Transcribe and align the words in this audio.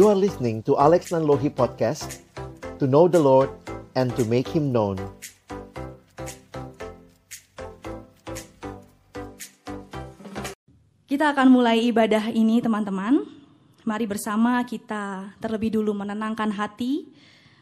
You 0.00 0.08
are 0.08 0.16
listening 0.16 0.64
to 0.64 0.80
Alex 0.80 1.12
Nanlohi 1.12 1.52
Podcast 1.52 2.24
To 2.80 2.88
know 2.88 3.04
the 3.04 3.20
Lord 3.20 3.52
and 3.92 4.08
to 4.16 4.24
make 4.24 4.48
Him 4.48 4.72
known 4.72 4.96
Kita 11.04 11.36
akan 11.36 11.52
mulai 11.52 11.84
ibadah 11.84 12.32
ini 12.32 12.64
teman-teman. 12.64 13.28
Mari 13.84 14.08
bersama 14.08 14.64
kita 14.64 15.36
terlebih 15.36 15.76
dulu 15.76 15.92
menenangkan 15.92 16.48
hati, 16.48 17.12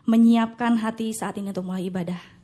menyiapkan 0.06 0.78
hati 0.78 1.10
saat 1.10 1.42
ini 1.42 1.50
untuk 1.50 1.66
mulai 1.66 1.90
ibadah. 1.90 2.37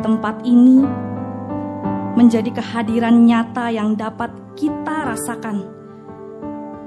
Tempat 0.00 0.44
ini 0.44 0.84
menjadi 2.16 2.48
kehadiran 2.48 3.28
nyata 3.28 3.68
yang 3.68 3.92
dapat 3.92 4.32
kita 4.56 5.12
rasakan 5.12 5.68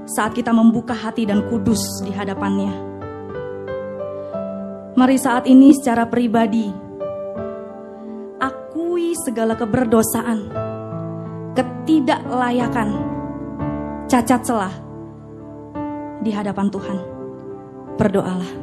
saat 0.10 0.34
kita 0.34 0.50
membuka 0.50 0.98
hati 0.98 1.30
dan 1.30 1.46
kudus 1.46 2.02
di 2.02 2.10
hadapannya. 2.10 2.74
Mari 4.98 5.18
saat 5.22 5.46
ini 5.46 5.72
secara 5.72 6.10
pribadi 6.10 6.68
akui 8.42 9.14
segala 9.22 9.54
keberdosaan, 9.54 10.50
ketidaklayakan, 11.54 12.90
cacat 14.10 14.42
celah 14.44 14.76
di 16.26 16.34
hadapan 16.34 16.68
Tuhan. 16.68 16.98
Berdoalah. 17.96 18.59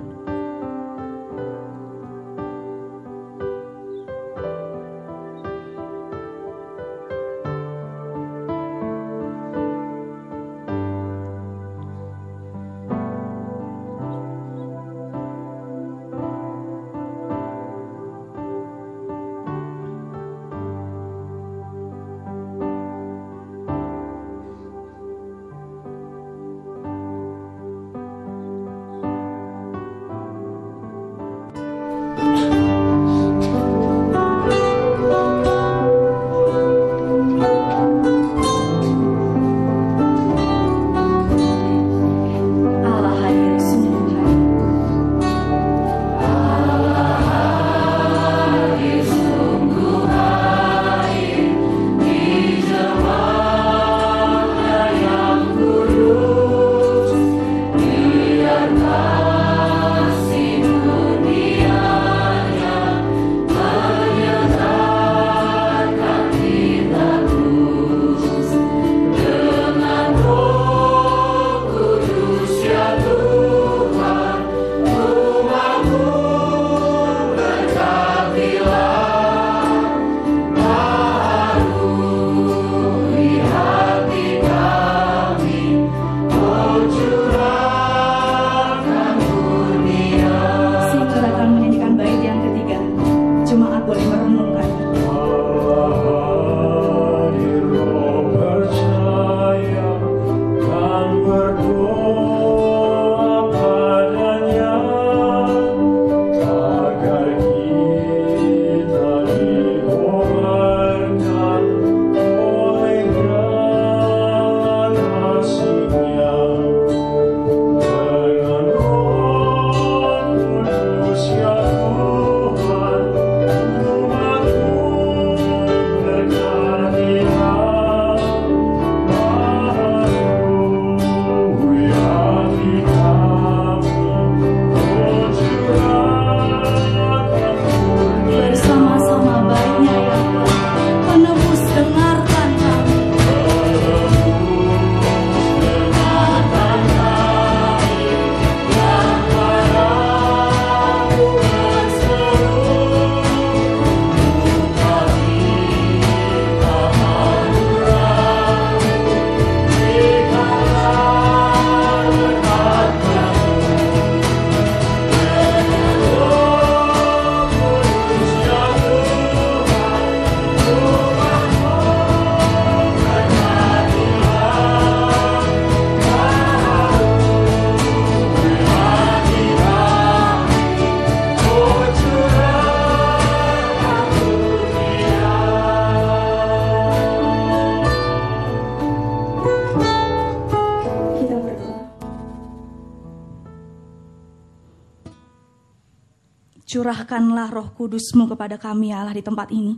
Curahkanlah 196.97 197.53
roh 197.53 197.69
kudusmu 197.77 198.25
kepada 198.25 198.57
kami 198.57 198.89
ya 198.89 199.05
Allah 199.05 199.13
di 199.13 199.21
tempat 199.21 199.53
ini. 199.53 199.77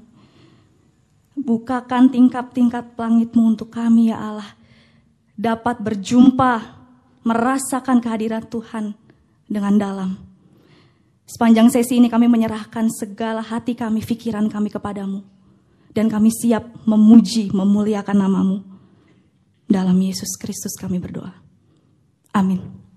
Bukakan 1.35 2.15
tingkap-tingkap 2.15 2.95
langitmu 2.95 3.59
untuk 3.59 3.75
kami 3.75 4.15
ya 4.15 4.23
Allah. 4.23 4.55
Dapat 5.35 5.83
berjumpa, 5.83 6.79
merasakan 7.27 7.99
kehadiran 7.99 8.47
Tuhan 8.47 8.95
dengan 9.51 9.75
dalam. 9.75 10.11
Sepanjang 11.27 11.75
sesi 11.75 11.99
ini 11.99 12.07
kami 12.07 12.31
menyerahkan 12.31 12.87
segala 12.87 13.43
hati 13.43 13.75
kami, 13.75 13.99
pikiran 13.99 14.47
kami 14.47 14.71
kepadamu. 14.71 15.27
Dan 15.91 16.07
kami 16.07 16.31
siap 16.31 16.87
memuji, 16.87 17.51
memuliakan 17.51 18.15
namamu. 18.15 18.63
Dalam 19.67 19.99
Yesus 19.99 20.39
Kristus 20.39 20.79
kami 20.79 21.03
berdoa. 21.03 21.35
Amin. 22.31 22.88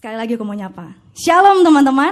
Sekali 0.00 0.16
lagi 0.16 0.32
aku 0.32 0.48
mau 0.48 0.56
nyapa. 0.56 0.96
Shalom 1.12 1.60
teman-teman. 1.60 2.08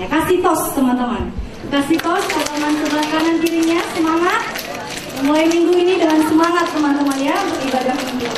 Ya, 0.00 0.08
kasih 0.08 0.40
tos 0.40 0.72
teman-teman. 0.72 1.28
Kasih 1.68 2.00
tos 2.00 2.24
ke 2.32 2.40
teman 2.48 2.80
sebelah 2.80 3.04
kanan 3.12 3.36
kirinya. 3.44 3.76
Semangat. 3.92 4.40
Mulai 5.20 5.44
minggu 5.52 5.76
ini 5.76 6.00
dengan 6.00 6.24
semangat 6.24 6.64
teman-teman 6.72 7.20
ya. 7.20 7.36
Beribadah 7.44 7.92
minggu. 7.92 8.32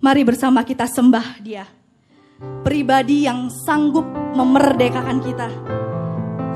Mari 0.00 0.24
bersama 0.24 0.64
kita 0.64 0.88
sembah 0.88 1.44
dia. 1.44 1.68
Pribadi 2.64 3.28
yang 3.28 3.52
sanggup 3.52 4.08
memerdekakan 4.32 5.20
kita. 5.20 5.48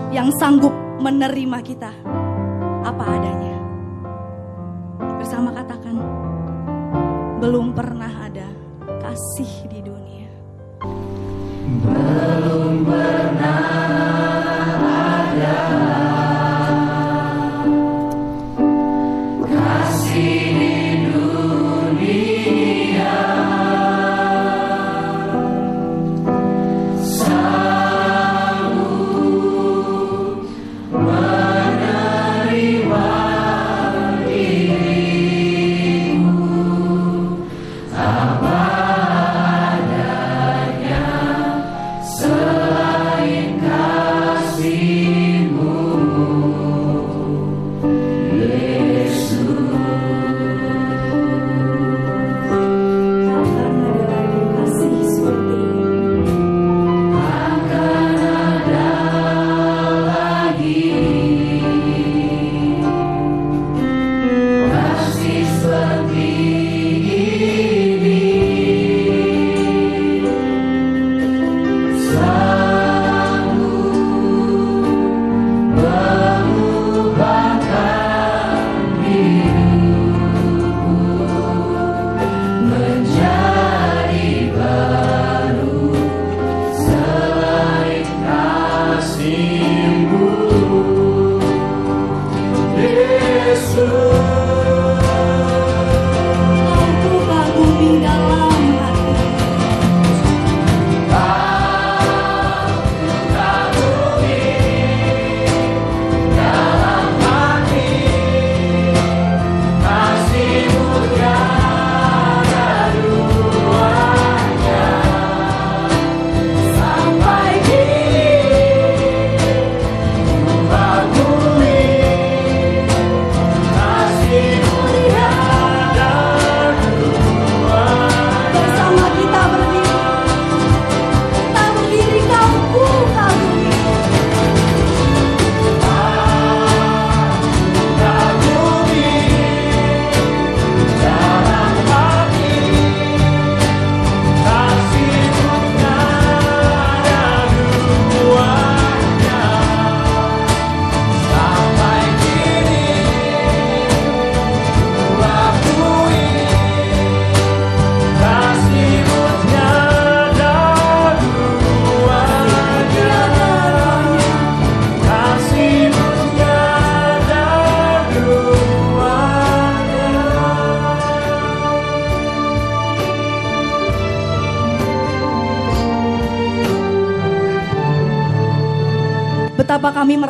Yang 0.09 0.33
sanggup 0.41 0.73
menerima 1.05 1.59
kita. 1.61 1.93
Apa 2.89 3.05
adanya. 3.05 3.61
Bersama 5.21 5.53
katakan. 5.53 5.93
Belum 7.45 7.77
pernah 7.77 8.25
ada 8.25 8.49
kasih 9.05 9.69
di 9.69 9.85
dunia. 9.85 10.33
Takkan 11.85 13.64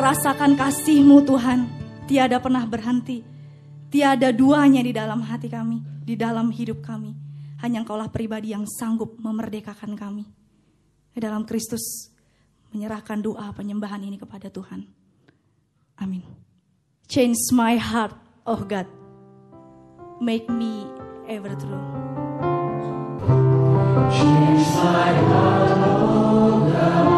merasakan 0.05 0.53
kasih-Mu 0.53 1.25
Tuhan. 1.25 1.65
Tiada 2.05 2.37
pernah 2.37 2.61
berhenti. 2.69 3.25
Tiada 3.89 4.29
duanya 4.29 4.85
di 4.85 4.93
dalam 4.93 5.17
hati 5.25 5.49
kami, 5.49 5.81
di 6.05 6.13
dalam 6.13 6.53
hidup 6.53 6.85
kami. 6.85 7.09
Hanya 7.65 7.81
Engkaulah 7.81 8.13
pribadi 8.13 8.53
yang 8.53 8.69
sanggup 8.69 9.17
memerdekakan 9.17 9.97
kami. 9.97 10.29
Di 11.09 11.17
dalam 11.17 11.41
Kristus 11.41 12.13
menyerahkan 12.69 13.17
doa 13.17 13.49
penyembahan 13.49 14.05
ini 14.05 14.21
kepada 14.21 14.45
Tuhan. 14.53 14.85
Amin. 15.97 16.21
Change 17.09 17.49
my 17.49 17.73
heart, 17.73 18.13
oh 18.45 18.61
God. 18.61 18.85
Make 20.21 20.45
me 20.53 20.85
ever 21.25 21.49
true. 21.57 21.81
Change 24.13 24.65
my 24.69 25.13
heart, 25.33 25.69
oh 25.81 26.69
God. 26.69 27.14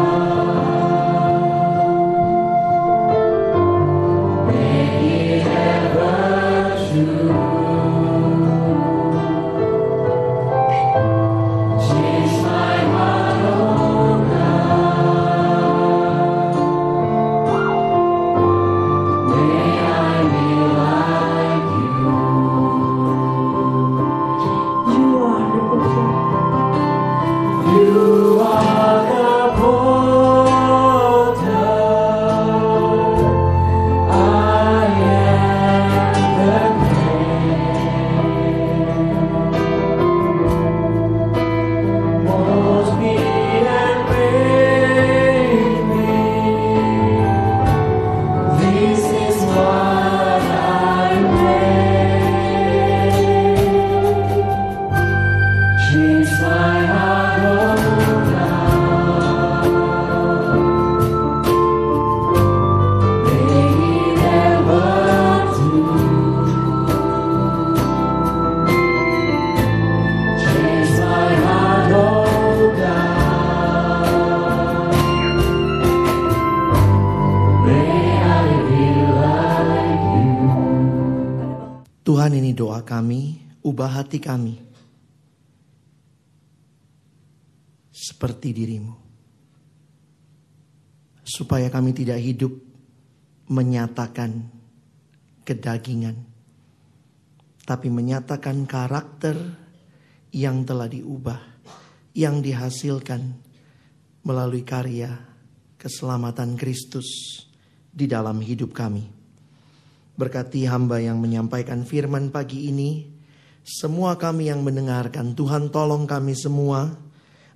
Hati 84.08 84.24
kami. 84.24 84.56
Seperti 87.92 88.56
dirimu. 88.56 88.96
Supaya 91.28 91.68
kami 91.68 91.92
tidak 91.92 92.16
hidup 92.24 92.56
menyatakan 93.52 94.48
kedagingan. 95.44 96.24
Tapi 97.68 97.92
menyatakan 97.92 98.64
karakter 98.64 99.36
yang 100.32 100.64
telah 100.64 100.88
diubah. 100.88 101.60
Yang 102.16 102.48
dihasilkan 102.48 103.36
melalui 104.24 104.64
karya 104.64 105.20
keselamatan 105.76 106.56
Kristus 106.56 107.04
di 107.92 108.08
dalam 108.08 108.40
hidup 108.40 108.72
kami. 108.72 109.04
Berkati 110.16 110.64
hamba 110.64 110.96
yang 110.96 111.20
menyampaikan 111.20 111.84
firman 111.84 112.32
pagi 112.32 112.72
ini. 112.72 113.17
Semua 113.68 114.16
kami 114.16 114.48
yang 114.48 114.64
mendengarkan, 114.64 115.36
Tuhan 115.36 115.68
tolong 115.68 116.08
kami 116.08 116.32
semua. 116.32 116.88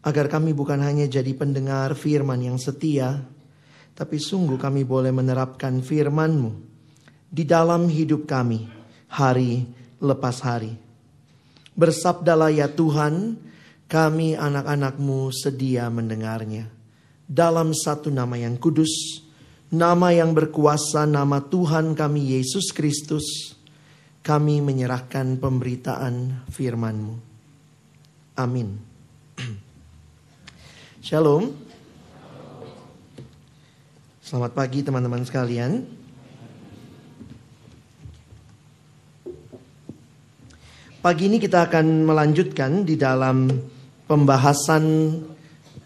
Agar 0.05 0.29
kami 0.29 0.53
bukan 0.53 0.77
hanya 0.85 1.09
jadi 1.09 1.33
pendengar 1.33 1.97
firman 1.97 2.37
yang 2.45 2.61
setia. 2.61 3.25
Tapi 3.97 4.21
sungguh 4.21 4.61
kami 4.61 4.85
boleh 4.85 5.09
menerapkan 5.09 5.81
firman-Mu. 5.81 6.53
Di 7.33 7.49
dalam 7.49 7.89
hidup 7.89 8.29
kami, 8.29 8.69
hari 9.09 9.65
lepas 10.05 10.37
hari. 10.45 10.77
Bersabdalah 11.73 12.53
ya 12.53 12.69
Tuhan, 12.69 13.41
kami 13.89 14.37
anak-anak-Mu 14.37 15.33
sedia 15.33 15.89
mendengarnya. 15.89 16.69
Dalam 17.25 17.73
satu 17.73 18.13
nama 18.13 18.37
yang 18.37 18.61
kudus, 18.61 19.25
nama 19.73 20.13
yang 20.13 20.37
berkuasa, 20.37 21.09
nama 21.09 21.41
Tuhan 21.41 21.97
kami 21.97 22.37
Yesus 22.37 22.69
Kristus, 22.77 23.57
kami 24.23 24.63
menyerahkan 24.63 25.35
pemberitaan 25.43 26.47
firman-Mu. 26.47 27.15
Amin. 28.39 28.79
Shalom. 31.07 31.51
Selamat 34.23 34.55
pagi 34.55 34.87
teman-teman 34.87 35.27
sekalian. 35.27 35.83
Pagi 41.03 41.27
ini 41.27 41.43
kita 41.43 41.67
akan 41.67 42.07
melanjutkan 42.07 42.87
di 42.87 42.95
dalam 42.95 43.51
pembahasan 44.07 45.19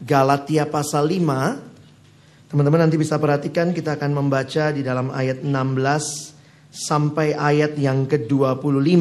Galatia 0.05 0.69
pasal 0.69 1.09
5. 1.09 2.53
Teman-teman 2.53 2.85
nanti 2.85 3.01
bisa 3.01 3.17
perhatikan 3.17 3.73
kita 3.73 3.97
akan 3.97 4.13
membaca 4.13 4.69
di 4.77 4.85
dalam 4.85 5.09
ayat 5.09 5.41
16 5.41 6.36
sampai 6.77 7.33
ayat 7.33 7.81
yang 7.81 8.05
ke-25. 8.05 9.01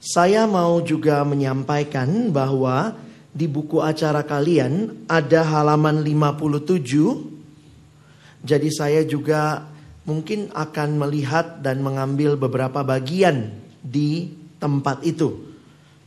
Saya 0.00 0.48
mau 0.48 0.80
juga 0.80 1.20
menyampaikan 1.28 2.32
bahwa 2.32 2.96
di 3.36 3.44
buku 3.44 3.84
acara 3.84 4.24
kalian 4.24 5.04
ada 5.04 5.44
halaman 5.44 6.00
57. 6.00 8.40
Jadi 8.40 8.68
saya 8.72 9.04
juga 9.04 9.68
mungkin 10.08 10.48
akan 10.56 10.96
melihat 10.96 11.60
dan 11.60 11.84
mengambil 11.84 12.40
beberapa 12.40 12.80
bagian 12.80 13.52
di 13.84 14.32
tempat 14.56 15.04
itu. 15.04 15.52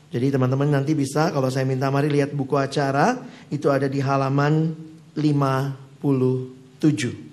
Jadi 0.10 0.34
teman-teman 0.34 0.74
nanti 0.74 0.98
bisa 0.98 1.30
kalau 1.30 1.54
saya 1.54 1.66
minta 1.66 1.90
mari 1.94 2.10
lihat 2.10 2.34
buku 2.34 2.58
acara 2.58 3.22
itu 3.54 3.70
ada 3.70 3.86
di 3.86 4.02
halaman 4.02 4.74
57. 5.14 7.33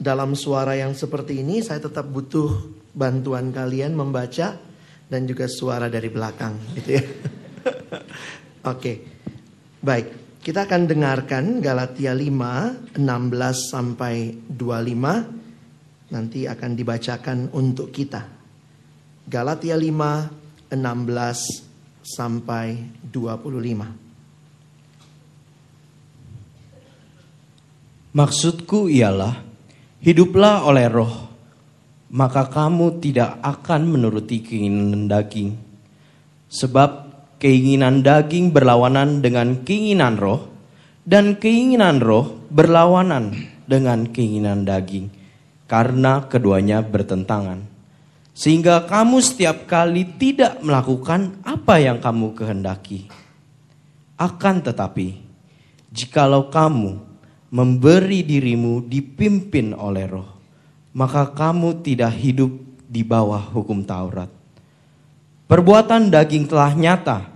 Dalam 0.00 0.32
suara 0.32 0.72
yang 0.80 0.96
seperti 0.96 1.44
ini 1.44 1.60
saya 1.60 1.84
tetap 1.84 2.08
butuh 2.08 2.72
bantuan 2.96 3.52
kalian 3.52 3.92
membaca 3.92 4.56
dan 5.12 5.28
juga 5.28 5.44
suara 5.44 5.92
dari 5.92 6.08
belakang 6.08 6.56
gitu 6.80 6.90
ya. 6.96 7.04
Oke. 8.72 8.92
Baik, 9.80 10.40
kita 10.40 10.64
akan 10.64 10.88
dengarkan 10.88 11.60
Galatia 11.60 12.16
5 12.16 12.96
16 12.96 12.96
sampai 13.76 14.40
25 14.48 16.12
nanti 16.16 16.48
akan 16.48 16.70
dibacakan 16.72 17.52
untuk 17.52 17.92
kita. 17.92 18.24
Galatia 19.28 19.76
5 19.76 20.72
16 20.72 21.70
sampai 22.06 22.88
25. 23.04 24.10
Maksudku 28.10 28.90
ialah, 28.90 29.49
hiduplah 30.00 30.64
oleh 30.64 30.88
roh, 30.88 31.14
maka 32.10 32.48
kamu 32.48 32.98
tidak 32.98 33.38
akan 33.44 33.86
menuruti 33.86 34.40
keinginan 34.40 35.06
daging. 35.06 35.54
Sebab 36.50 36.90
keinginan 37.38 38.02
daging 38.02 38.50
berlawanan 38.50 39.22
dengan 39.22 39.62
keinginan 39.62 40.18
roh, 40.18 40.50
dan 41.06 41.38
keinginan 41.38 42.02
roh 42.02 42.48
berlawanan 42.50 43.32
dengan 43.68 44.10
keinginan 44.10 44.66
daging, 44.66 45.12
karena 45.70 46.26
keduanya 46.26 46.82
bertentangan. 46.82 47.62
Sehingga 48.34 48.88
kamu 48.88 49.20
setiap 49.20 49.68
kali 49.68 50.16
tidak 50.16 50.64
melakukan 50.64 51.44
apa 51.44 51.76
yang 51.76 52.00
kamu 52.00 52.32
kehendaki. 52.32 53.04
Akan 54.16 54.64
tetapi, 54.64 55.16
jikalau 55.92 56.48
kamu 56.48 57.09
memberi 57.50 58.22
dirimu 58.22 58.86
dipimpin 58.86 59.74
oleh 59.74 60.06
roh, 60.06 60.30
maka 60.94 61.30
kamu 61.30 61.82
tidak 61.82 62.14
hidup 62.14 62.50
di 62.86 63.02
bawah 63.02 63.42
hukum 63.50 63.82
Taurat. 63.82 64.30
Perbuatan 65.50 66.14
daging 66.14 66.46
telah 66.46 66.70
nyata, 66.78 67.26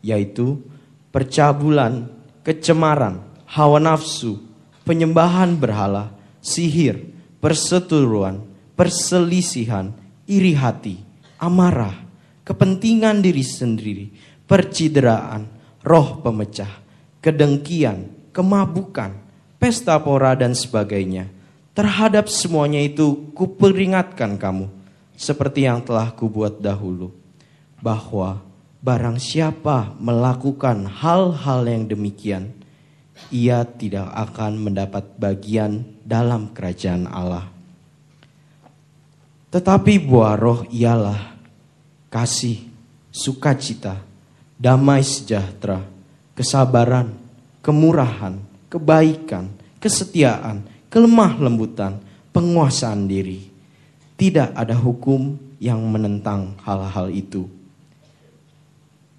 yaitu 0.00 0.64
percabulan, 1.12 2.08
kecemaran, 2.40 3.20
hawa 3.44 3.76
nafsu, 3.76 4.40
penyembahan 4.88 5.60
berhala, 5.60 6.16
sihir, 6.40 7.12
perseteruan, 7.44 8.40
perselisihan, 8.72 9.92
iri 10.24 10.56
hati, 10.56 11.04
amarah, 11.36 12.00
kepentingan 12.48 13.20
diri 13.20 13.44
sendiri, 13.44 14.08
percideraan, 14.48 15.44
roh 15.84 16.24
pemecah, 16.24 16.80
kedengkian, 17.20 18.32
kemabukan, 18.32 19.19
pesta 19.60 20.00
pora 20.00 20.32
dan 20.32 20.56
sebagainya. 20.56 21.28
Terhadap 21.76 22.26
semuanya 22.26 22.80
itu 22.82 23.30
kuperingatkan 23.36 24.40
kamu, 24.40 24.66
seperti 25.14 25.68
yang 25.68 25.84
telah 25.84 26.10
kubuat 26.10 26.58
dahulu, 26.58 27.14
bahwa 27.78 28.42
barang 28.80 29.20
siapa 29.20 29.94
melakukan 30.00 30.88
hal-hal 30.88 31.60
yang 31.68 31.84
demikian, 31.86 32.50
ia 33.28 33.62
tidak 33.68 34.08
akan 34.16 34.56
mendapat 34.58 35.04
bagian 35.20 35.84
dalam 36.02 36.50
kerajaan 36.56 37.04
Allah. 37.06 37.46
Tetapi 39.52 39.92
buah 40.00 40.34
roh 40.40 40.60
ialah 40.72 41.36
kasih, 42.08 42.64
sukacita, 43.12 44.00
damai 44.56 45.04
sejahtera, 45.04 45.84
kesabaran, 46.32 47.12
kemurahan, 47.60 48.49
kebaikan, 48.70 49.50
kesetiaan, 49.82 50.62
kelemah 50.86 51.36
lembutan, 51.42 51.98
penguasaan 52.30 53.10
diri. 53.10 53.50
Tidak 54.14 54.54
ada 54.54 54.78
hukum 54.78 55.34
yang 55.58 55.82
menentang 55.90 56.54
hal-hal 56.62 57.10
itu. 57.10 57.50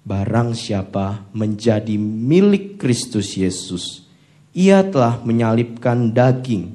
Barang 0.02 0.56
siapa 0.56 1.22
menjadi 1.30 1.94
milik 2.00 2.80
Kristus 2.80 3.38
Yesus, 3.38 4.02
ia 4.50 4.82
telah 4.82 5.22
menyalipkan 5.22 6.10
daging 6.10 6.74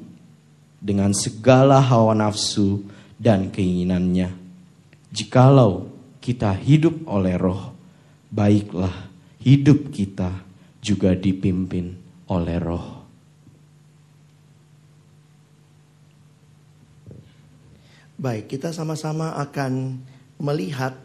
dengan 0.80 1.12
segala 1.12 1.82
hawa 1.82 2.16
nafsu 2.16 2.86
dan 3.20 3.52
keinginannya. 3.52 4.32
Jikalau 5.12 5.92
kita 6.24 6.56
hidup 6.56 7.04
oleh 7.04 7.36
roh, 7.36 7.76
baiklah 8.32 9.08
hidup 9.44 9.92
kita 9.92 10.32
juga 10.80 11.12
dipimpin 11.12 12.07
oleh 12.28 12.56
roh. 12.60 12.86
Baik, 18.18 18.50
kita 18.50 18.74
sama-sama 18.74 19.38
akan 19.38 20.02
melihat 20.42 20.98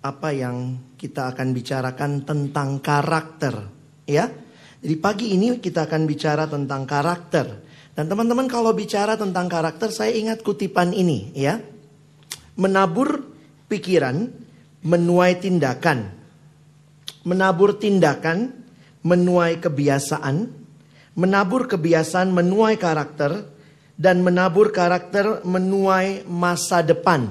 apa 0.00 0.32
yang 0.32 0.80
kita 0.96 1.28
akan 1.32 1.52
bicarakan 1.52 2.24
tentang 2.24 2.80
karakter, 2.80 3.68
ya. 4.08 4.32
Jadi 4.80 4.96
pagi 4.96 5.36
ini 5.36 5.60
kita 5.60 5.84
akan 5.84 6.08
bicara 6.08 6.48
tentang 6.48 6.88
karakter. 6.88 7.46
Dan 7.92 8.08
teman-teman 8.08 8.48
kalau 8.48 8.72
bicara 8.72 9.16
tentang 9.16 9.48
karakter, 9.48 9.92
saya 9.92 10.16
ingat 10.16 10.40
kutipan 10.40 10.96
ini, 10.96 11.36
ya. 11.36 11.60
Menabur 12.56 13.28
pikiran, 13.68 14.32
menuai 14.84 15.36
tindakan. 15.40 16.16
Menabur 17.28 17.76
tindakan, 17.76 18.56
menuai 19.04 19.60
kebiasaan. 19.60 20.63
Menabur 21.14 21.70
kebiasaan, 21.70 22.30
menuai 22.34 22.78
karakter. 22.78 23.54
Dan 23.94 24.26
menabur 24.26 24.74
karakter, 24.74 25.46
menuai 25.46 26.26
masa 26.26 26.82
depan. 26.82 27.30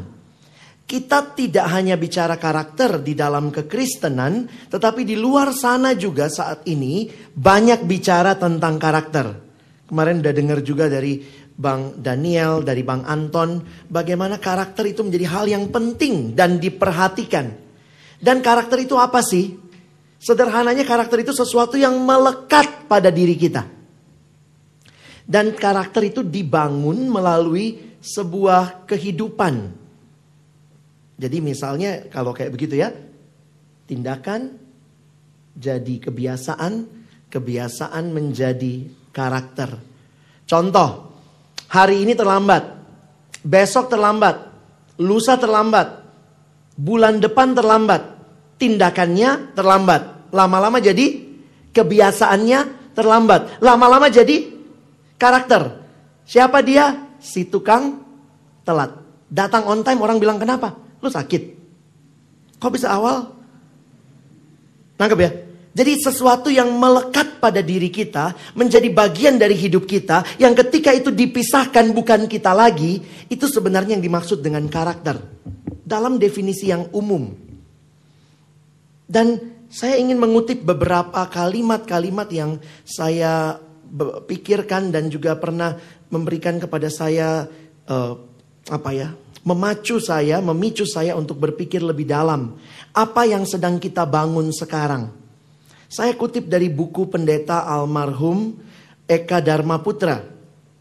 Kita 0.84 1.36
tidak 1.36 1.68
hanya 1.72 1.96
bicara 1.96 2.36
karakter 2.40 3.00
di 3.04 3.16
dalam 3.16 3.52
kekristenan, 3.52 4.48
tetapi 4.72 5.08
di 5.08 5.16
luar 5.16 5.56
sana 5.56 5.96
juga 5.96 6.28
saat 6.28 6.68
ini 6.68 7.08
banyak 7.36 7.88
bicara 7.88 8.36
tentang 8.36 8.80
karakter. 8.80 9.26
Kemarin 9.88 10.20
udah 10.24 10.34
dengar 10.36 10.60
juga 10.64 10.92
dari 10.92 11.24
Bang 11.54 12.02
Daniel, 12.02 12.66
dari 12.66 12.84
Bang 12.84 13.06
Anton, 13.06 13.64
bagaimana 13.88 14.42
karakter 14.42 14.90
itu 14.90 15.06
menjadi 15.06 15.26
hal 15.30 15.46
yang 15.48 15.66
penting 15.70 16.34
dan 16.34 16.58
diperhatikan. 16.58 17.54
Dan 18.20 18.42
karakter 18.42 18.84
itu 18.84 18.98
apa 19.00 19.24
sih? 19.24 19.63
Sederhananya 20.24 20.88
karakter 20.88 21.20
itu 21.20 21.36
sesuatu 21.36 21.76
yang 21.76 22.00
melekat 22.00 22.88
pada 22.88 23.12
diri 23.12 23.36
kita. 23.36 23.68
Dan 25.28 25.52
karakter 25.52 26.08
itu 26.08 26.24
dibangun 26.24 27.12
melalui 27.12 28.00
sebuah 28.00 28.88
kehidupan. 28.88 29.84
Jadi 31.20 31.38
misalnya 31.44 32.08
kalau 32.08 32.32
kayak 32.32 32.56
begitu 32.56 32.80
ya, 32.80 32.96
tindakan 33.84 34.56
jadi 35.60 35.96
kebiasaan, 36.00 36.74
kebiasaan 37.28 38.06
menjadi 38.16 38.88
karakter. 39.12 39.76
Contoh, 40.48 41.20
hari 41.68 42.04
ini 42.04 42.16
terlambat, 42.16 42.64
besok 43.44 43.92
terlambat, 43.92 44.40
lusa 45.00 45.36
terlambat, 45.36 46.00
bulan 46.80 47.20
depan 47.20 47.56
terlambat, 47.56 48.02
tindakannya 48.58 49.56
terlambat. 49.56 50.13
Lama-lama 50.34 50.82
jadi 50.82 51.22
kebiasaannya 51.70 52.92
terlambat. 52.98 53.62
Lama-lama 53.62 54.10
jadi 54.10 54.50
karakter. 55.22 55.86
Siapa 56.26 56.66
dia? 56.66 57.06
Si 57.22 57.46
tukang 57.46 58.02
telat. 58.66 58.98
Datang 59.30 59.70
on 59.70 59.86
time 59.86 60.02
orang 60.02 60.18
bilang 60.18 60.42
kenapa? 60.42 60.74
Lu 61.00 61.08
sakit. 61.08 61.42
Kok 62.58 62.72
bisa 62.74 62.90
awal? 62.90 63.30
Nangkep 64.98 65.20
ya? 65.22 65.32
Jadi 65.74 65.92
sesuatu 66.06 66.54
yang 66.54 66.70
melekat 66.78 67.42
pada 67.42 67.58
diri 67.66 67.90
kita 67.90 68.54
menjadi 68.54 68.94
bagian 68.94 69.42
dari 69.42 69.58
hidup 69.58 69.90
kita 69.90 70.22
yang 70.38 70.54
ketika 70.54 70.94
itu 70.94 71.10
dipisahkan 71.10 71.90
bukan 71.98 72.30
kita 72.30 72.54
lagi, 72.54 73.02
itu 73.26 73.46
sebenarnya 73.50 73.98
yang 73.98 74.06
dimaksud 74.06 74.46
dengan 74.46 74.70
karakter. 74.70 75.18
Dalam 75.82 76.22
definisi 76.22 76.70
yang 76.70 76.90
umum. 76.94 77.34
Dan 79.10 79.53
saya 79.74 79.98
ingin 79.98 80.22
mengutip 80.22 80.62
beberapa 80.62 81.26
kalimat-kalimat 81.26 82.30
yang 82.30 82.62
saya 82.86 83.58
pikirkan 84.30 84.94
dan 84.94 85.10
juga 85.10 85.34
pernah 85.34 85.82
memberikan 86.14 86.62
kepada 86.62 86.94
saya 86.94 87.50
uh, 87.90 88.14
apa 88.70 88.92
ya? 88.94 89.10
memacu 89.44 90.00
saya, 90.00 90.40
memicu 90.40 90.88
saya 90.88 91.20
untuk 91.20 91.36
berpikir 91.36 91.84
lebih 91.84 92.08
dalam. 92.08 92.56
Apa 92.96 93.28
yang 93.28 93.44
sedang 93.44 93.76
kita 93.76 94.08
bangun 94.08 94.56
sekarang? 94.56 95.12
Saya 95.92 96.16
kutip 96.16 96.48
dari 96.48 96.72
buku 96.72 97.12
pendeta 97.12 97.68
almarhum 97.68 98.56
Eka 99.04 99.44
Dharma 99.44 99.84
Putra. 99.84 100.24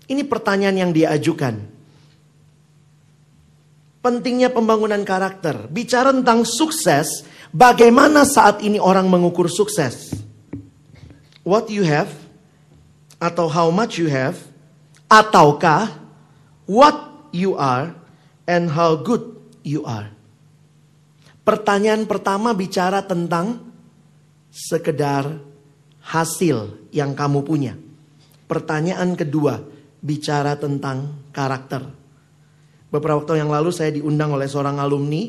Ini 0.07 0.23
pertanyaan 0.25 0.79
yang 0.89 0.93
diajukan. 0.95 1.55
Pentingnya 4.03 4.51
pembangunan 4.51 5.03
karakter. 5.03 5.67
Bicara 5.67 6.11
tentang 6.11 6.43
sukses, 6.43 7.23
bagaimana 7.53 8.25
saat 8.27 8.65
ini 8.65 8.81
orang 8.81 9.07
mengukur 9.07 9.47
sukses? 9.47 10.17
What 11.47 11.69
you 11.69 11.85
have 11.87 12.11
atau 13.23 13.47
how 13.47 13.71
much 13.71 14.03
you 14.03 14.11
have 14.11 14.41
ataukah 15.07 15.95
what 16.67 17.29
you 17.31 17.55
are 17.55 17.95
and 18.49 18.73
how 18.73 18.99
good 18.99 19.37
you 19.63 19.85
are. 19.87 20.11
Pertanyaan 21.43 22.07
pertama 22.07 22.55
bicara 22.55 23.03
tentang 23.03 23.63
sekedar 24.51 25.43
hasil 26.03 26.91
yang 26.95 27.15
kamu 27.15 27.43
punya. 27.43 27.75
Pertanyaan 28.47 29.19
kedua 29.19 29.63
bicara 30.03 30.55
tentang 30.59 31.31
karakter. 31.35 31.83
Beberapa 32.93 33.25
waktu 33.25 33.41
yang 33.41 33.49
lalu 33.49 33.73
saya 33.73 33.89
diundang 33.91 34.37
oleh 34.37 34.45
seorang 34.45 34.77
alumni, 34.77 35.25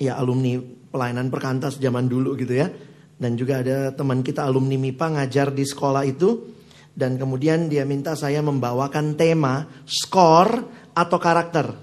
ya 0.00 0.16
alumni 0.16 0.56
pelayanan 0.90 1.28
perkantas 1.28 1.76
zaman 1.76 2.08
dulu 2.08 2.32
gitu 2.40 2.56
ya. 2.56 2.72
Dan 3.20 3.36
juga 3.36 3.60
ada 3.60 3.92
teman 3.92 4.24
kita 4.24 4.48
alumni 4.48 4.80
MIPA 4.80 5.20
ngajar 5.20 5.52
di 5.52 5.68
sekolah 5.68 6.08
itu. 6.08 6.56
Dan 6.90 7.20
kemudian 7.20 7.68
dia 7.68 7.84
minta 7.84 8.16
saya 8.16 8.40
membawakan 8.40 9.14
tema 9.14 9.68
skor 9.84 10.64
atau 10.96 11.18
karakter. 11.20 11.76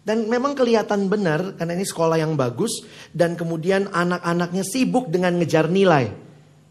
Dan 0.00 0.30
memang 0.30 0.56
kelihatan 0.56 1.10
benar 1.12 1.58
karena 1.60 1.76
ini 1.76 1.84
sekolah 1.84 2.16
yang 2.16 2.32
bagus 2.32 2.86
dan 3.12 3.36
kemudian 3.36 3.92
anak-anaknya 3.92 4.64
sibuk 4.64 5.12
dengan 5.12 5.36
ngejar 5.36 5.68
nilai. 5.68 6.08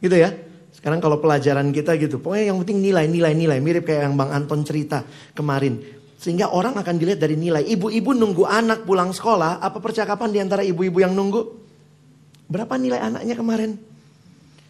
Gitu 0.02 0.16
ya. 0.16 0.34
Sekarang 0.74 1.04
kalau 1.04 1.20
pelajaran 1.20 1.70
kita 1.76 2.00
gitu, 2.00 2.24
pokoknya 2.24 2.56
yang 2.56 2.58
penting 2.64 2.80
nilai, 2.80 3.06
nilai, 3.06 3.36
nilai. 3.36 3.60
Mirip 3.60 3.84
kayak 3.84 4.10
yang 4.10 4.16
Bang 4.16 4.32
Anton 4.32 4.64
cerita 4.64 5.04
kemarin. 5.36 5.99
Sehingga 6.20 6.52
orang 6.52 6.76
akan 6.76 6.96
dilihat 7.00 7.24
dari 7.24 7.40
nilai. 7.40 7.64
Ibu-ibu 7.64 8.12
nunggu 8.12 8.44
anak 8.44 8.84
pulang 8.84 9.16
sekolah, 9.16 9.64
apa 9.64 9.80
percakapan 9.80 10.36
di 10.36 10.40
antara 10.44 10.68
ibu-ibu 10.68 11.00
yang 11.00 11.16
nunggu? 11.16 11.42
Berapa 12.52 12.76
nilai 12.76 13.00
anaknya 13.00 13.40
kemarin? 13.40 13.80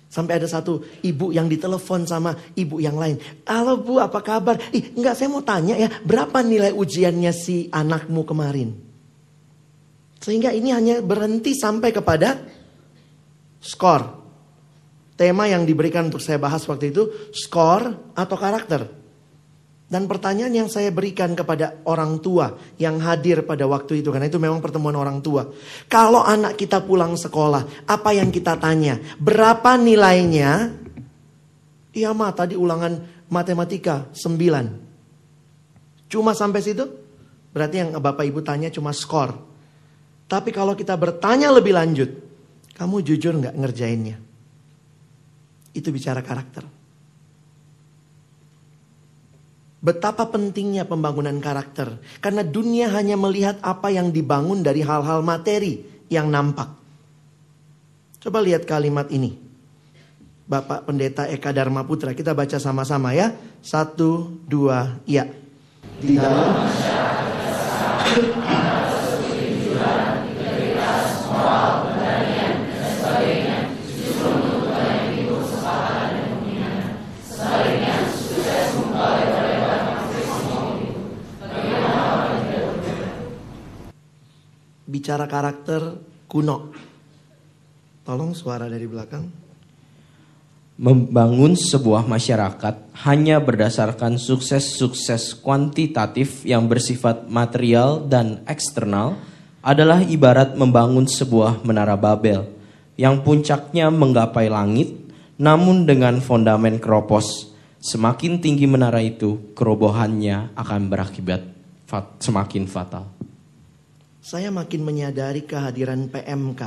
Sampai 0.09 0.37
ada 0.37 0.45
satu 0.45 0.85
ibu 1.01 1.33
yang 1.33 1.49
ditelepon 1.49 2.05
sama 2.05 2.37
ibu 2.53 2.77
yang 2.77 2.97
lain. 2.97 3.17
Halo 3.49 3.81
bu 3.81 3.97
apa 3.97 4.21
kabar? 4.21 4.61
Ih 4.73 4.93
enggak 4.93 5.17
saya 5.17 5.29
mau 5.29 5.41
tanya 5.45 5.77
ya 5.77 5.89
berapa 6.01 6.41
nilai 6.41 6.73
ujiannya 6.73 7.33
si 7.33 7.69
anakmu 7.69 8.25
kemarin? 8.25 8.73
Sehingga 10.21 10.53
ini 10.53 10.69
hanya 10.73 11.01
berhenti 11.01 11.53
sampai 11.53 11.89
kepada 11.93 12.41
skor. 13.61 14.17
Tema 15.13 15.45
yang 15.45 15.65
diberikan 15.65 16.09
untuk 16.09 16.21
saya 16.21 16.41
bahas 16.41 16.65
waktu 16.65 16.89
itu 16.89 17.09
skor 17.33 18.13
atau 18.17 18.37
karakter. 18.37 18.98
Dan 19.89 20.05
pertanyaan 20.05 20.53
yang 20.53 20.69
saya 20.69 20.93
berikan 20.93 21.33
kepada 21.33 21.81
orang 21.89 22.21
tua 22.21 22.53
yang 22.77 23.01
hadir 23.01 23.41
pada 23.41 23.65
waktu 23.65 24.05
itu, 24.05 24.13
karena 24.13 24.29
itu 24.29 24.37
memang 24.37 24.61
pertemuan 24.61 24.93
orang 24.93 25.17
tua. 25.17 25.49
Kalau 25.89 26.21
anak 26.21 26.61
kita 26.61 26.85
pulang 26.85 27.17
sekolah, 27.17 27.89
apa 27.89 28.13
yang 28.13 28.29
kita 28.29 28.53
tanya? 28.61 29.01
Berapa 29.17 29.81
nilainya? 29.81 30.77
Iya 31.89 32.13
mah 32.13 32.37
tadi 32.37 32.53
ulangan 32.53 33.25
matematika 33.33 34.13
9. 34.13 36.05
Cuma 36.05 36.37
sampai 36.37 36.61
situ? 36.61 36.85
Berarti 37.49 37.81
yang 37.81 37.97
Bapak 37.97 38.29
Ibu 38.29 38.45
tanya 38.45 38.69
cuma 38.69 38.93
skor. 38.93 39.33
Tapi 40.29 40.53
kalau 40.53 40.77
kita 40.77 40.93
bertanya 40.93 41.49
lebih 41.49 41.73
lanjut, 41.73 42.13
kamu 42.77 43.01
jujur 43.01 43.33
nggak 43.41 43.57
ngerjainnya? 43.57 44.21
Itu 45.73 45.89
bicara 45.89 46.21
karakter. 46.21 46.78
Betapa 49.79 50.27
pentingnya 50.27 50.83
pembangunan 50.83 51.39
karakter. 51.39 52.03
Karena 52.19 52.43
dunia 52.43 52.91
hanya 52.91 53.15
melihat 53.15 53.55
apa 53.63 53.87
yang 53.87 54.11
dibangun 54.11 54.59
dari 54.59 54.83
hal-hal 54.83 55.23
materi 55.23 55.79
yang 56.11 56.27
nampak. 56.27 56.67
Coba 58.19 58.43
lihat 58.43 58.67
kalimat 58.67 59.07
ini. 59.07 59.39
Bapak 60.49 60.83
Pendeta 60.83 61.29
Eka 61.31 61.55
Dharma 61.55 61.87
Putra. 61.87 62.11
Kita 62.11 62.35
baca 62.35 62.59
sama-sama 62.59 63.15
ya. 63.15 63.31
Satu, 63.63 64.43
dua, 64.43 64.99
iya. 65.07 65.31
Di 66.03 66.19
dalam 66.19 66.67
bicara 84.89 85.29
karakter 85.29 86.01
kuno. 86.25 86.73
Tolong 88.01 88.33
suara 88.33 88.65
dari 88.65 88.89
belakang. 88.89 89.29
Membangun 90.79 91.53
sebuah 91.53 92.07
masyarakat 92.09 92.97
hanya 93.05 93.37
berdasarkan 93.37 94.17
sukses-sukses 94.17 95.37
kuantitatif 95.37 96.41
yang 96.47 96.65
bersifat 96.65 97.27
material 97.29 98.01
dan 98.07 98.41
eksternal 98.49 99.19
adalah 99.59 100.01
ibarat 100.01 100.55
membangun 100.55 101.03
sebuah 101.05 101.61
menara 101.67 101.99
Babel 101.99 102.47
yang 102.95 103.21
puncaknya 103.27 103.91
menggapai 103.91 104.47
langit 104.47 104.95
namun 105.35 105.83
dengan 105.83 106.23
fondamen 106.23 106.79
keropos. 106.79 107.51
Semakin 107.79 108.43
tinggi 108.43 108.67
menara 108.67 108.99
itu, 108.99 109.55
kerobohannya 109.55 110.51
akan 110.51 110.81
berakibat 110.91 111.47
fat- 111.87 112.19
semakin 112.19 112.67
fatal. 112.67 113.07
Saya 114.29 114.53
makin 114.53 114.85
menyadari 114.85 115.41
kehadiran 115.41 116.05
PMK 116.05 116.61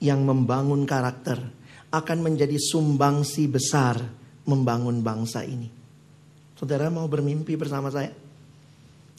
yang 0.00 0.24
membangun 0.24 0.88
karakter 0.88 1.36
akan 1.92 2.18
menjadi 2.24 2.56
sumbangsi 2.56 3.52
besar 3.52 4.00
membangun 4.48 5.04
bangsa 5.04 5.44
ini. 5.44 5.68
Saudara 6.56 6.88
mau 6.88 7.04
bermimpi 7.04 7.60
bersama 7.60 7.92
saya? 7.92 8.08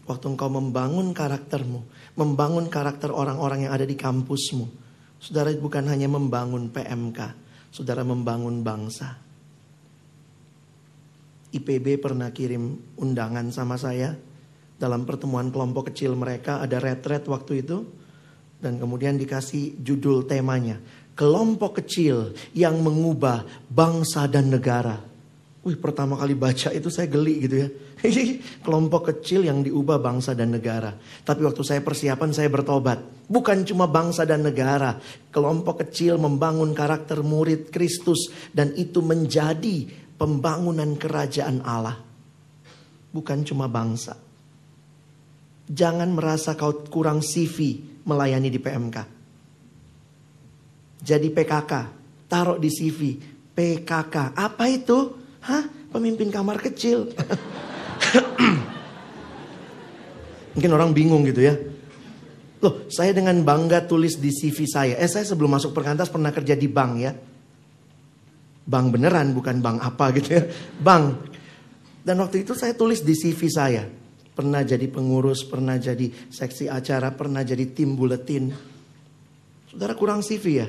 Waktu 0.10 0.26
engkau 0.26 0.50
membangun 0.50 1.14
karaktermu, 1.14 1.86
membangun 2.18 2.66
karakter 2.66 3.14
orang-orang 3.14 3.70
yang 3.70 3.78
ada 3.78 3.86
di 3.86 3.94
kampusmu. 3.94 4.66
Saudara 5.22 5.54
bukan 5.54 5.86
hanya 5.86 6.10
membangun 6.10 6.74
PMK, 6.74 7.20
saudara 7.70 8.02
membangun 8.02 8.66
bangsa. 8.66 9.22
IPB 11.54 12.02
pernah 12.02 12.34
kirim 12.34 12.98
undangan 12.98 13.54
sama 13.54 13.78
saya 13.78 14.18
dalam 14.76 15.08
pertemuan 15.08 15.50
kelompok 15.50 15.92
kecil 15.94 16.16
mereka 16.20 16.60
ada 16.60 16.80
retret 16.80 17.24
waktu 17.28 17.64
itu 17.64 17.86
dan 18.60 18.80
kemudian 18.80 19.16
dikasih 19.16 19.80
judul 19.80 20.28
temanya 20.28 20.80
kelompok 21.16 21.82
kecil 21.82 22.36
yang 22.52 22.84
mengubah 22.84 23.48
bangsa 23.72 24.28
dan 24.28 24.52
negara. 24.52 25.00
Wih 25.66 25.82
pertama 25.82 26.14
kali 26.14 26.38
baca 26.38 26.70
itu 26.70 26.94
saya 26.94 27.10
geli 27.10 27.42
gitu 27.50 27.56
ya. 27.66 27.70
kelompok 28.66 29.10
kecil 29.10 29.50
yang 29.50 29.66
diubah 29.66 29.98
bangsa 29.98 30.38
dan 30.38 30.54
negara. 30.54 30.94
Tapi 31.26 31.42
waktu 31.42 31.66
saya 31.66 31.82
persiapan 31.82 32.30
saya 32.38 32.54
bertobat. 32.54 33.02
Bukan 33.26 33.66
cuma 33.66 33.90
bangsa 33.90 34.30
dan 34.30 34.46
negara. 34.46 35.02
Kelompok 35.34 35.82
kecil 35.82 36.22
membangun 36.22 36.70
karakter 36.78 37.26
murid 37.26 37.74
Kristus. 37.74 38.30
Dan 38.54 38.78
itu 38.78 39.02
menjadi 39.02 39.90
pembangunan 40.22 40.94
kerajaan 41.02 41.66
Allah. 41.66 41.98
Bukan 43.10 43.42
cuma 43.42 43.66
bangsa. 43.66 44.25
Jangan 45.66 46.14
merasa 46.14 46.54
kau 46.54 46.86
kurang 46.88 47.26
CV 47.26 47.82
melayani 48.06 48.54
di 48.54 48.62
PMK. 48.62 48.98
Jadi 51.02 51.28
PKK, 51.34 51.74
taruh 52.30 52.62
di 52.62 52.70
CV. 52.70 53.18
PKK, 53.56 54.16
apa 54.34 54.66
itu? 54.70 55.18
Hah? 55.46 55.64
Pemimpin 55.90 56.30
kamar 56.30 56.60
kecil. 56.60 57.08
Mungkin 60.54 60.72
orang 60.72 60.92
bingung 60.92 61.26
gitu 61.26 61.46
ya. 61.46 61.56
Loh, 62.64 62.90
saya 62.90 63.14
dengan 63.14 63.38
bangga 63.46 63.86
tulis 63.86 64.18
di 64.18 64.34
CV 64.34 64.66
saya. 64.66 64.98
Eh, 64.98 65.10
saya 65.10 65.22
sebelum 65.22 65.54
masuk 65.54 65.72
perkantas 65.72 66.10
pernah 66.10 66.34
kerja 66.34 66.58
di 66.58 66.66
bank 66.66 66.92
ya. 66.98 67.14
Bank 68.66 68.86
beneran, 68.90 69.38
bukan 69.38 69.62
bank 69.62 69.78
apa 69.86 70.06
gitu 70.18 70.30
ya. 70.34 70.44
Bank. 70.82 71.30
Dan 72.02 72.22
waktu 72.22 72.42
itu 72.42 72.58
saya 72.58 72.74
tulis 72.74 73.06
di 73.06 73.14
CV 73.14 73.42
saya. 73.50 73.86
Pernah 74.36 74.68
jadi 74.68 74.92
pengurus, 74.92 75.48
pernah 75.48 75.80
jadi 75.80 76.12
seksi 76.12 76.68
acara, 76.68 77.16
pernah 77.16 77.40
jadi 77.42 77.72
tim 77.72 77.96
buletin. 77.96 78.52
Saudara 79.72 79.96
kurang 79.96 80.20
CV 80.20 80.46
ya? 80.52 80.68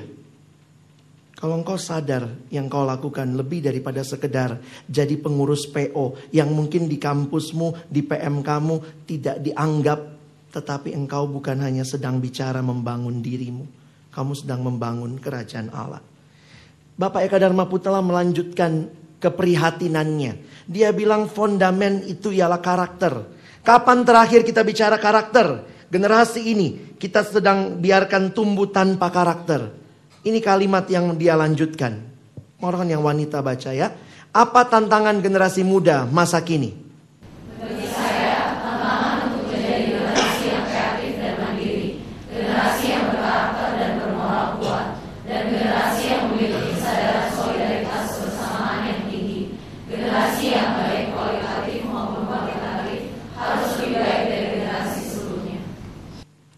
Kalau 1.37 1.53
engkau 1.61 1.77
sadar 1.77 2.25
yang 2.49 2.65
kau 2.65 2.81
lakukan 2.81 3.37
lebih 3.37 3.61
daripada 3.61 4.01
sekedar 4.01 4.57
jadi 4.89 5.21
pengurus 5.21 5.69
PO 5.69 6.33
yang 6.33 6.49
mungkin 6.49 6.89
di 6.89 6.97
kampusmu, 6.97 7.85
di 7.93 8.01
PM 8.01 8.41
kamu 8.41 9.05
tidak 9.05 9.45
dianggap, 9.45 9.99
tetapi 10.49 10.97
engkau 10.97 11.29
bukan 11.29 11.61
hanya 11.61 11.85
sedang 11.85 12.17
bicara 12.17 12.65
membangun 12.65 13.21
dirimu, 13.21 13.69
kamu 14.09 14.33
sedang 14.33 14.65
membangun 14.65 15.21
kerajaan 15.21 15.69
Allah. 15.69 16.01
Bapak 16.97 17.29
Eka 17.29 17.37
Dharma 17.37 17.69
Putra 17.69 18.01
melanjutkan 18.01 18.89
keprihatinannya. 19.21 20.65
Dia 20.65 20.89
bilang 20.89 21.29
fondamen 21.29 22.01
itu 22.09 22.33
ialah 22.33 22.57
karakter. 22.57 23.36
Kapan 23.67 24.07
terakhir 24.07 24.47
kita 24.47 24.63
bicara 24.63 24.95
karakter? 24.95 25.67
Generasi 25.91 26.55
ini 26.55 26.95
kita 26.95 27.27
sedang 27.27 27.75
biarkan 27.75 28.31
tumbuh 28.31 28.71
tanpa 28.71 29.11
karakter. 29.11 29.75
Ini 30.23 30.39
kalimat 30.39 30.87
yang 30.87 31.19
dia 31.19 31.35
lanjutkan. 31.35 31.99
Orang 32.63 32.87
yang 32.87 33.03
wanita 33.03 33.43
baca 33.43 33.75
ya. 33.75 33.91
Apa 34.31 34.71
tantangan 34.71 35.19
generasi 35.19 35.67
muda 35.67 36.07
masa 36.07 36.39
kini? 36.47 36.86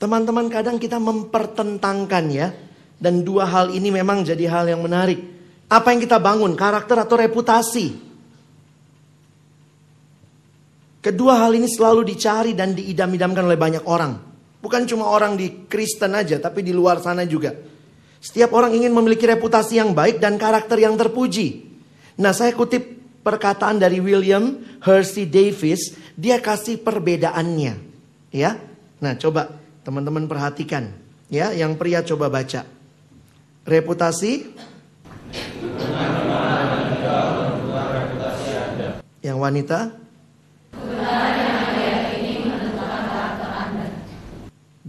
Teman-teman 0.10 0.50
kadang 0.50 0.82
kita 0.82 0.98
mempertentangkan 0.98 2.26
ya. 2.34 2.50
Dan 2.98 3.22
dua 3.22 3.46
hal 3.46 3.70
ini 3.70 3.94
memang 3.94 4.26
jadi 4.26 4.42
hal 4.50 4.66
yang 4.66 4.82
menarik. 4.82 5.22
Apa 5.70 5.94
yang 5.94 6.02
kita 6.02 6.18
bangun, 6.18 6.58
karakter 6.58 6.98
atau 6.98 7.14
reputasi? 7.14 7.94
Kedua 11.06 11.46
hal 11.46 11.54
ini 11.54 11.70
selalu 11.70 12.10
dicari 12.10 12.58
dan 12.58 12.74
diidam-idamkan 12.74 13.46
oleh 13.46 13.54
banyak 13.54 13.86
orang. 13.86 14.18
Bukan 14.58 14.90
cuma 14.90 15.14
orang 15.14 15.38
di 15.38 15.70
Kristen 15.70 16.18
aja, 16.18 16.42
tapi 16.42 16.66
di 16.66 16.74
luar 16.74 16.98
sana 17.06 17.22
juga. 17.30 17.54
Setiap 18.18 18.50
orang 18.58 18.74
ingin 18.74 18.90
memiliki 18.90 19.30
reputasi 19.30 19.78
yang 19.78 19.94
baik 19.94 20.18
dan 20.18 20.42
karakter 20.42 20.82
yang 20.82 20.98
terpuji. 20.98 21.70
Nah 22.18 22.34
saya 22.34 22.58
kutip 22.58 22.82
perkataan 23.22 23.78
dari 23.78 24.02
William 24.02 24.58
Hersey 24.82 25.30
Davis, 25.30 25.94
dia 26.18 26.42
kasih 26.42 26.82
perbedaannya. 26.82 27.78
Ya, 28.34 28.58
Nah 29.00 29.16
coba 29.16 29.59
teman-teman 29.84 30.28
perhatikan. 30.28 30.92
Ya, 31.30 31.54
yang 31.54 31.78
pria 31.78 32.02
coba 32.02 32.30
baca. 32.32 32.66
Reputasi. 33.68 34.56
Yang 39.22 39.38
wanita. 39.38 39.80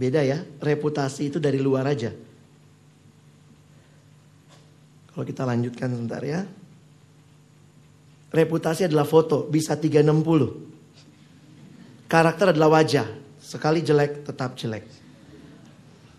Beda 0.01 0.25
ya, 0.25 0.41
reputasi 0.57 1.29
itu 1.29 1.37
dari 1.37 1.61
luar 1.61 1.85
aja. 1.85 2.09
Kalau 5.13 5.21
kita 5.21 5.45
lanjutkan 5.45 5.93
sebentar 5.93 6.25
ya. 6.25 6.41
Reputasi 8.33 8.89
adalah 8.89 9.05
foto, 9.05 9.45
bisa 9.45 9.77
360. 9.77 12.09
Karakter 12.09 12.49
adalah 12.55 12.81
wajah, 12.81 13.20
sekali 13.51 13.83
jelek 13.83 14.23
tetap 14.23 14.55
jelek. 14.55 14.87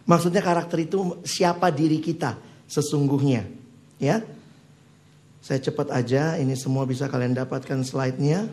Maksudnya 0.05 0.45
karakter 0.45 0.85
itu 0.85 1.25
siapa 1.25 1.73
diri 1.73 1.97
kita 1.97 2.37
sesungguhnya, 2.68 3.49
ya. 3.97 4.21
Saya 5.40 5.59
cepat 5.59 5.90
aja, 5.90 6.37
ini 6.37 6.53
semua 6.55 6.85
bisa 6.85 7.09
kalian 7.09 7.33
dapatkan 7.33 7.81
slide-nya. 7.83 8.47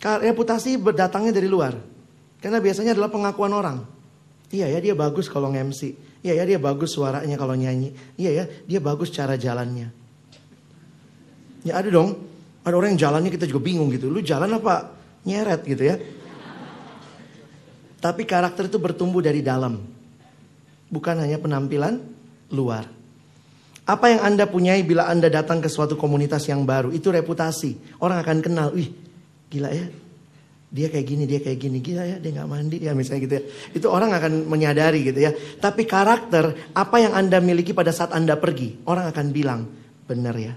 Reputasi 0.00 0.78
berdatangnya 0.78 1.34
dari 1.34 1.50
luar. 1.50 1.76
Karena 2.40 2.62
biasanya 2.62 2.96
adalah 2.96 3.12
pengakuan 3.12 3.52
orang. 3.52 3.78
Iya 4.52 4.68
ya 4.68 4.78
dia 4.80 4.94
bagus 4.96 5.28
kalau 5.28 5.52
nge-MC. 5.52 5.96
Iya 6.24 6.42
ya 6.42 6.44
dia 6.44 6.58
bagus 6.60 6.96
suaranya 6.96 7.36
kalau 7.36 7.56
nyanyi. 7.56 7.92
Iya 8.16 8.30
ya 8.30 8.44
dia 8.68 8.80
bagus 8.80 9.12
cara 9.12 9.36
jalannya. 9.36 9.88
Ya 11.64 11.76
ada 11.76 11.88
dong. 11.88 12.18
Ada 12.62 12.74
orang 12.78 12.94
yang 12.94 13.00
jalannya 13.10 13.30
kita 13.32 13.46
juga 13.48 13.62
bingung 13.64 13.88
gitu. 13.92 14.12
Lu 14.12 14.20
jalan 14.20 14.48
apa 14.58 14.92
nyeret 15.28 15.60
gitu 15.64 15.82
ya. 15.86 15.96
Tapi 18.02 18.26
karakter 18.26 18.66
itu 18.66 18.82
bertumbuh 18.82 19.22
dari 19.22 19.46
dalam. 19.46 19.78
Bukan 20.90 21.22
hanya 21.22 21.38
penampilan 21.38 22.02
luar. 22.50 22.90
Apa 23.86 24.10
yang 24.10 24.26
Anda 24.26 24.50
punyai 24.50 24.82
bila 24.82 25.06
Anda 25.06 25.30
datang 25.30 25.62
ke 25.62 25.70
suatu 25.70 25.94
komunitas 25.94 26.46
yang 26.50 26.66
baru, 26.66 26.90
itu 26.90 27.14
reputasi. 27.14 27.98
Orang 28.02 28.18
akan 28.22 28.38
kenal, 28.42 28.74
wih 28.74 28.90
gila 29.50 29.70
ya. 29.70 29.86
Dia 30.72 30.88
kayak 30.88 31.06
gini, 31.06 31.24
dia 31.28 31.38
kayak 31.42 31.58
gini, 31.58 31.78
gila 31.84 32.02
ya, 32.06 32.16
dia 32.16 32.30
nggak 32.32 32.48
mandi 32.48 32.78
ya 32.80 32.96
misalnya 32.96 33.20
gitu 33.28 33.34
ya. 33.36 33.42
Itu 33.76 33.86
orang 33.92 34.10
akan 34.14 34.48
menyadari 34.48 35.04
gitu 35.04 35.20
ya. 35.20 35.30
Tapi 35.34 35.84
karakter, 35.84 36.72
apa 36.72 36.96
yang 37.02 37.12
Anda 37.12 37.42
miliki 37.42 37.74
pada 37.76 37.92
saat 37.92 38.14
Anda 38.16 38.38
pergi, 38.38 38.86
orang 38.88 39.10
akan 39.12 39.26
bilang, 39.34 39.60
benar 40.08 40.34
ya. 40.38 40.54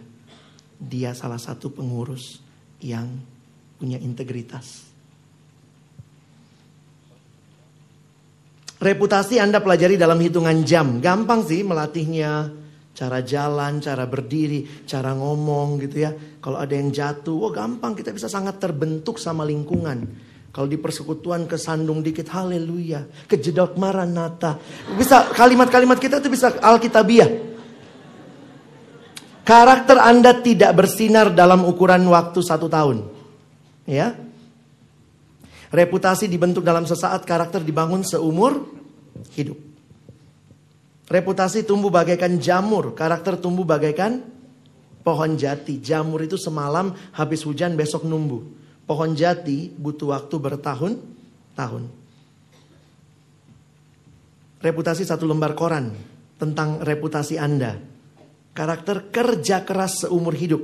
Dia 0.79 1.11
salah 1.17 1.41
satu 1.41 1.73
pengurus 1.73 2.39
yang 2.79 3.09
punya 3.75 3.99
integritas. 3.99 4.84
Reputasi 8.85 9.41
Anda 9.41 9.65
pelajari 9.65 9.97
dalam 9.97 10.21
hitungan 10.21 10.61
jam. 10.61 11.01
Gampang 11.01 11.41
sih 11.41 11.65
melatihnya. 11.65 12.53
Cara 12.93 13.25
jalan, 13.25 13.81
cara 13.81 14.05
berdiri, 14.05 14.85
cara 14.85 15.17
ngomong 15.17 15.81
gitu 15.81 16.05
ya. 16.05 16.13
Kalau 16.37 16.61
ada 16.61 16.77
yang 16.77 16.93
jatuh, 16.93 17.33
wah 17.33 17.51
gampang 17.51 17.97
kita 17.97 18.13
bisa 18.13 18.29
sangat 18.29 18.61
terbentuk 18.61 19.17
sama 19.17 19.41
lingkungan. 19.41 20.05
Kalau 20.53 20.69
di 20.69 20.77
persekutuan 20.77 21.49
kesandung 21.49 21.99
dikit, 21.99 22.29
haleluya. 22.31 23.27
Kejedot 23.27 23.75
maranata. 23.75 24.61
Bisa 24.95 25.33
kalimat-kalimat 25.33 25.99
kita 25.99 26.23
itu 26.23 26.29
bisa 26.31 26.55
alkitabiah. 26.61 27.27
Karakter 29.43 29.97
Anda 29.99 30.39
tidak 30.39 30.77
bersinar 30.77 31.33
dalam 31.33 31.67
ukuran 31.67 32.05
waktu 32.07 32.39
satu 32.39 32.71
tahun. 32.71 33.03
Ya, 33.83 34.15
Reputasi 35.75 36.31
dibentuk 36.31 36.63
dalam 36.63 36.87
sesaat, 36.87 37.27
karakter 37.27 37.59
dibangun 37.59 37.99
seumur 37.99 38.63
hidup. 39.35 39.59
Reputasi 41.11 41.67
tumbuh 41.67 41.91
bagaikan 41.91 42.39
jamur, 42.39 42.95
karakter 42.95 43.35
tumbuh 43.35 43.67
bagaikan 43.67 44.23
pohon 45.03 45.35
jati. 45.35 45.83
Jamur 45.83 46.23
itu 46.23 46.39
semalam 46.39 46.95
habis 47.11 47.43
hujan 47.43 47.75
besok 47.75 48.07
numbuh. 48.07 48.39
Pohon 48.87 49.19
jati 49.19 49.67
butuh 49.67 50.15
waktu 50.15 50.35
bertahun-tahun. 50.39 51.83
Reputasi 54.63 55.03
satu 55.03 55.27
lembar 55.27 55.59
koran 55.59 55.91
tentang 56.39 56.79
reputasi 56.87 57.35
Anda. 57.35 57.75
Karakter 58.55 59.11
kerja 59.11 59.67
keras 59.67 60.07
seumur 60.07 60.31
hidup 60.31 60.63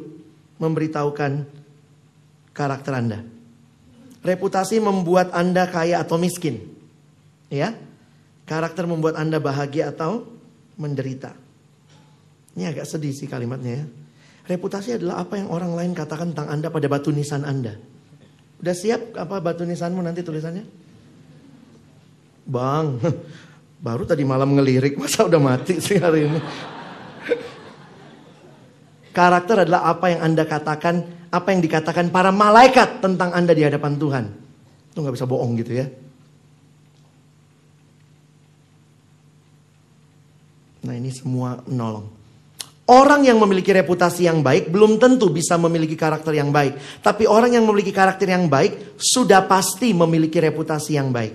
memberitahukan 0.56 1.44
karakter 2.56 2.94
Anda. 2.96 3.41
Reputasi 4.22 4.78
membuat 4.78 5.34
Anda 5.34 5.66
kaya 5.66 6.02
atau 6.02 6.22
miskin. 6.22 6.62
Ya. 7.50 7.74
Karakter 8.46 8.86
membuat 8.86 9.18
Anda 9.18 9.42
bahagia 9.42 9.90
atau 9.90 10.30
menderita. 10.78 11.34
Ini 12.54 12.70
agak 12.70 12.86
sedih 12.86 13.16
sih 13.16 13.26
kalimatnya 13.26 13.82
ya. 13.82 13.86
Reputasi 14.52 14.98
adalah 14.98 15.24
apa 15.24 15.40
yang 15.40 15.48
orang 15.54 15.78
lain 15.78 15.92
katakan 15.94 16.34
tentang 16.34 16.50
Anda 16.52 16.68
pada 16.68 16.90
batu 16.92 17.14
nisan 17.14 17.48
Anda. 17.48 17.78
Udah 18.62 18.76
siap 18.78 19.18
apa 19.18 19.42
batu 19.42 19.66
nisanmu 19.66 20.06
nanti 20.06 20.22
tulisannya? 20.22 20.66
Bang, 22.46 23.02
baru 23.86 24.06
tadi 24.06 24.22
malam 24.22 24.54
ngelirik, 24.54 24.98
masa 24.98 25.26
udah 25.26 25.42
mati 25.42 25.82
sih 25.82 25.98
hari 25.98 26.30
ini? 26.30 26.40
Karakter 29.18 29.66
adalah 29.66 29.90
apa 29.90 30.14
yang 30.14 30.22
Anda 30.26 30.46
katakan, 30.46 31.21
apa 31.32 31.48
yang 31.56 31.64
dikatakan 31.64 32.12
para 32.12 32.30
malaikat 32.30 33.00
tentang 33.00 33.32
Anda 33.32 33.56
di 33.56 33.64
hadapan 33.64 33.96
Tuhan. 33.96 34.26
Itu 34.92 35.00
nggak 35.00 35.16
bisa 35.16 35.24
bohong 35.26 35.56
gitu 35.64 35.72
ya. 35.80 35.88
Nah 40.84 40.94
ini 40.98 41.08
semua 41.16 41.64
menolong. 41.64 42.20
Orang 42.92 43.24
yang 43.24 43.40
memiliki 43.40 43.72
reputasi 43.72 44.28
yang 44.28 44.44
baik 44.44 44.68
belum 44.68 45.00
tentu 45.00 45.32
bisa 45.32 45.56
memiliki 45.56 45.96
karakter 45.96 46.36
yang 46.36 46.52
baik. 46.52 47.00
Tapi 47.00 47.24
orang 47.24 47.56
yang 47.56 47.64
memiliki 47.64 47.96
karakter 47.96 48.28
yang 48.28 48.52
baik 48.52 49.00
sudah 49.00 49.48
pasti 49.48 49.96
memiliki 49.96 50.36
reputasi 50.44 51.00
yang 51.00 51.08
baik. 51.16 51.34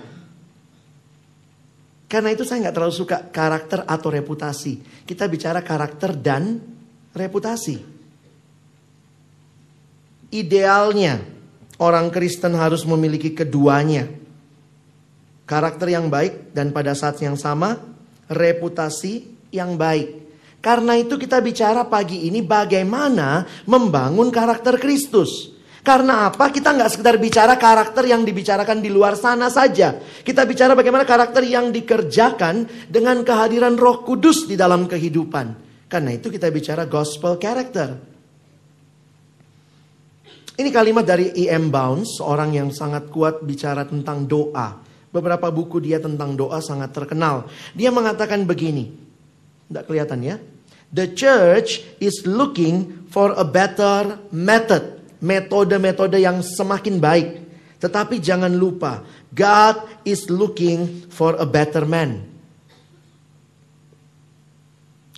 Karena 2.04 2.36
itu 2.36 2.44
saya 2.44 2.68
nggak 2.68 2.76
terlalu 2.76 2.92
suka 2.92 3.16
karakter 3.32 3.88
atau 3.88 4.08
reputasi. 4.12 5.02
Kita 5.08 5.24
bicara 5.32 5.64
karakter 5.64 6.12
dan 6.12 6.60
reputasi. 7.16 7.95
Idealnya 10.36 11.24
orang 11.80 12.12
Kristen 12.12 12.52
harus 12.60 12.84
memiliki 12.84 13.32
keduanya. 13.32 14.04
Karakter 15.48 15.88
yang 15.88 16.12
baik 16.12 16.52
dan 16.52 16.76
pada 16.76 16.92
saat 16.92 17.16
yang 17.24 17.40
sama 17.40 17.80
reputasi 18.28 19.24
yang 19.48 19.80
baik. 19.80 20.28
Karena 20.60 20.98
itu 20.98 21.14
kita 21.16 21.38
bicara 21.40 21.86
pagi 21.86 22.26
ini 22.26 22.42
bagaimana 22.42 23.46
membangun 23.64 24.28
karakter 24.34 24.76
Kristus. 24.76 25.56
Karena 25.86 26.26
apa? 26.26 26.50
Kita 26.50 26.74
nggak 26.74 26.98
sekedar 26.98 27.14
bicara 27.22 27.54
karakter 27.54 28.02
yang 28.10 28.26
dibicarakan 28.26 28.82
di 28.82 28.90
luar 28.90 29.14
sana 29.14 29.46
saja. 29.46 29.94
Kita 30.02 30.42
bicara 30.42 30.74
bagaimana 30.74 31.06
karakter 31.06 31.46
yang 31.46 31.70
dikerjakan 31.70 32.90
dengan 32.90 33.22
kehadiran 33.22 33.78
Roh 33.78 34.02
Kudus 34.02 34.50
di 34.50 34.58
dalam 34.58 34.90
kehidupan. 34.90 35.46
Karena 35.86 36.10
itu 36.10 36.26
kita 36.26 36.50
bicara 36.50 36.90
gospel 36.90 37.38
character. 37.38 38.15
Ini 40.56 40.72
kalimat 40.72 41.04
dari 41.04 41.36
E.M. 41.36 41.68
Bounds, 41.68 42.16
seorang 42.16 42.56
yang 42.56 42.72
sangat 42.72 43.12
kuat 43.12 43.44
bicara 43.44 43.84
tentang 43.84 44.24
doa. 44.24 44.80
Beberapa 45.12 45.52
buku 45.52 45.84
dia 45.84 46.00
tentang 46.00 46.32
doa 46.32 46.64
sangat 46.64 46.96
terkenal. 46.96 47.44
Dia 47.76 47.92
mengatakan 47.92 48.48
begini. 48.48 48.88
Tidak 49.68 49.84
kelihatan 49.84 50.24
ya. 50.24 50.36
The 50.88 51.12
church 51.12 51.84
is 52.00 52.24
looking 52.24 53.04
for 53.12 53.36
a 53.36 53.44
better 53.44 54.16
method. 54.32 54.96
Metode-metode 55.20 56.16
yang 56.24 56.40
semakin 56.40 57.04
baik. 57.04 57.28
Tetapi 57.76 58.16
jangan 58.16 58.56
lupa, 58.56 59.04
God 59.36 59.84
is 60.08 60.32
looking 60.32 61.04
for 61.12 61.36
a 61.36 61.44
better 61.44 61.84
man. 61.84 62.24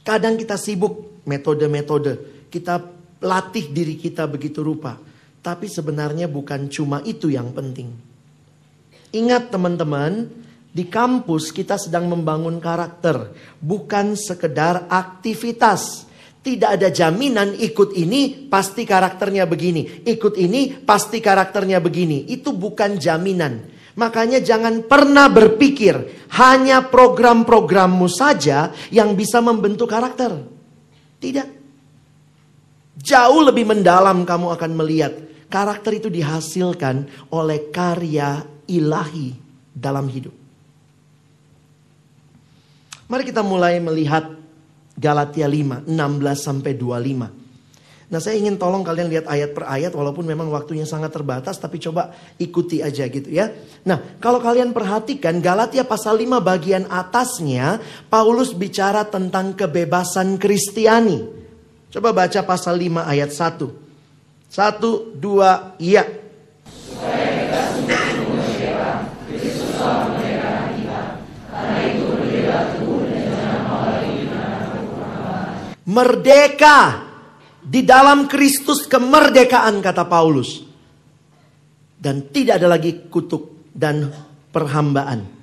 Kadang 0.03 0.35
kita 0.35 0.59
sibuk 0.59 1.23
metode-metode. 1.23 2.43
Kita 2.51 2.83
latih 3.23 3.71
diri 3.71 3.95
kita 3.95 4.27
begitu 4.27 4.67
rupa. 4.67 5.08
Tapi 5.41 5.67
sebenarnya 5.71 6.27
bukan 6.27 6.67
cuma 6.69 7.03
itu 7.07 7.31
yang 7.31 7.55
penting. 7.55 7.91
Ingat 9.15 9.49
teman-teman, 9.49 10.29
di 10.69 10.85
kampus 10.87 11.51
kita 11.51 11.81
sedang 11.81 12.07
membangun 12.07 12.61
karakter, 12.61 13.33
bukan 13.59 14.15
sekedar 14.15 14.87
aktivitas. 14.87 16.07
Tidak 16.39 16.79
ada 16.79 16.89
jaminan 16.89 17.57
ikut 17.59 17.99
ini 17.99 18.47
pasti 18.47 18.87
karakternya 18.87 19.45
begini, 19.51 20.07
ikut 20.07 20.39
ini 20.39 20.79
pasti 20.87 21.19
karakternya 21.19 21.83
begini. 21.83 22.31
Itu 22.31 22.55
bukan 22.55 22.95
jaminan. 22.95 23.75
Makanya 23.99 24.39
jangan 24.39 24.87
pernah 24.87 25.27
berpikir 25.27 26.29
hanya 26.39 26.87
program-programmu 26.87 28.07
saja 28.07 28.71
yang 28.95 29.19
bisa 29.19 29.43
membentuk 29.43 29.91
karakter. 29.91 30.39
Tidak. 31.19 31.58
Jauh 33.09 33.41
lebih 33.41 33.65
mendalam 33.65 34.29
kamu 34.29 34.53
akan 34.53 34.73
melihat 34.77 35.17
karakter 35.49 35.97
itu 35.97 36.13
dihasilkan 36.13 37.09
oleh 37.33 37.73
karya 37.73 38.45
ilahi 38.69 39.33
dalam 39.73 40.13
hidup. 40.13 40.37
Mari 43.09 43.25
kita 43.25 43.41
mulai 43.41 43.81
melihat 43.81 44.37
Galatia 44.93 45.49
5, 45.49 45.89
16 45.89 46.37
sampai 46.37 46.77
25. 46.77 47.33
Nah 48.09 48.21
saya 48.21 48.41
ingin 48.41 48.61
tolong 48.61 48.85
kalian 48.85 49.09
lihat 49.09 49.25
ayat 49.29 49.57
per 49.57 49.65
ayat 49.69 49.93
walaupun 49.97 50.25
memang 50.29 50.49
waktunya 50.53 50.85
sangat 50.85 51.13
terbatas 51.13 51.61
tapi 51.61 51.81
coba 51.81 52.13
ikuti 52.37 52.85
aja 52.85 53.09
gitu 53.09 53.29
ya. 53.33 53.49
Nah 53.89 54.21
kalau 54.21 54.41
kalian 54.41 54.77
perhatikan 54.77 55.41
Galatia 55.41 55.85
pasal 55.85 56.21
5 56.21 56.45
bagian 56.45 56.85
atasnya 56.89 57.81
Paulus 58.13 58.53
bicara 58.53 59.09
tentang 59.09 59.57
kebebasan 59.57 60.37
Kristiani. 60.37 61.48
Coba 61.89 62.13
baca 62.13 62.41
pasal 62.45 62.77
5 62.77 63.01
ayat 63.01 63.33
1. 63.33 63.65
Satu, 64.49 65.13
dua, 65.17 65.73
iya. 65.81 66.05
Merdeka 75.89 77.09
di 77.65 77.81
dalam 77.81 78.29
Kristus 78.29 78.85
kemerdekaan 78.85 79.81
kata 79.81 80.05
Paulus. 80.05 80.61
Dan 81.97 82.29
tidak 82.29 82.61
ada 82.61 82.69
lagi 82.69 83.09
kutuk 83.09 83.73
dan 83.73 84.13
perhambaan. 84.53 85.38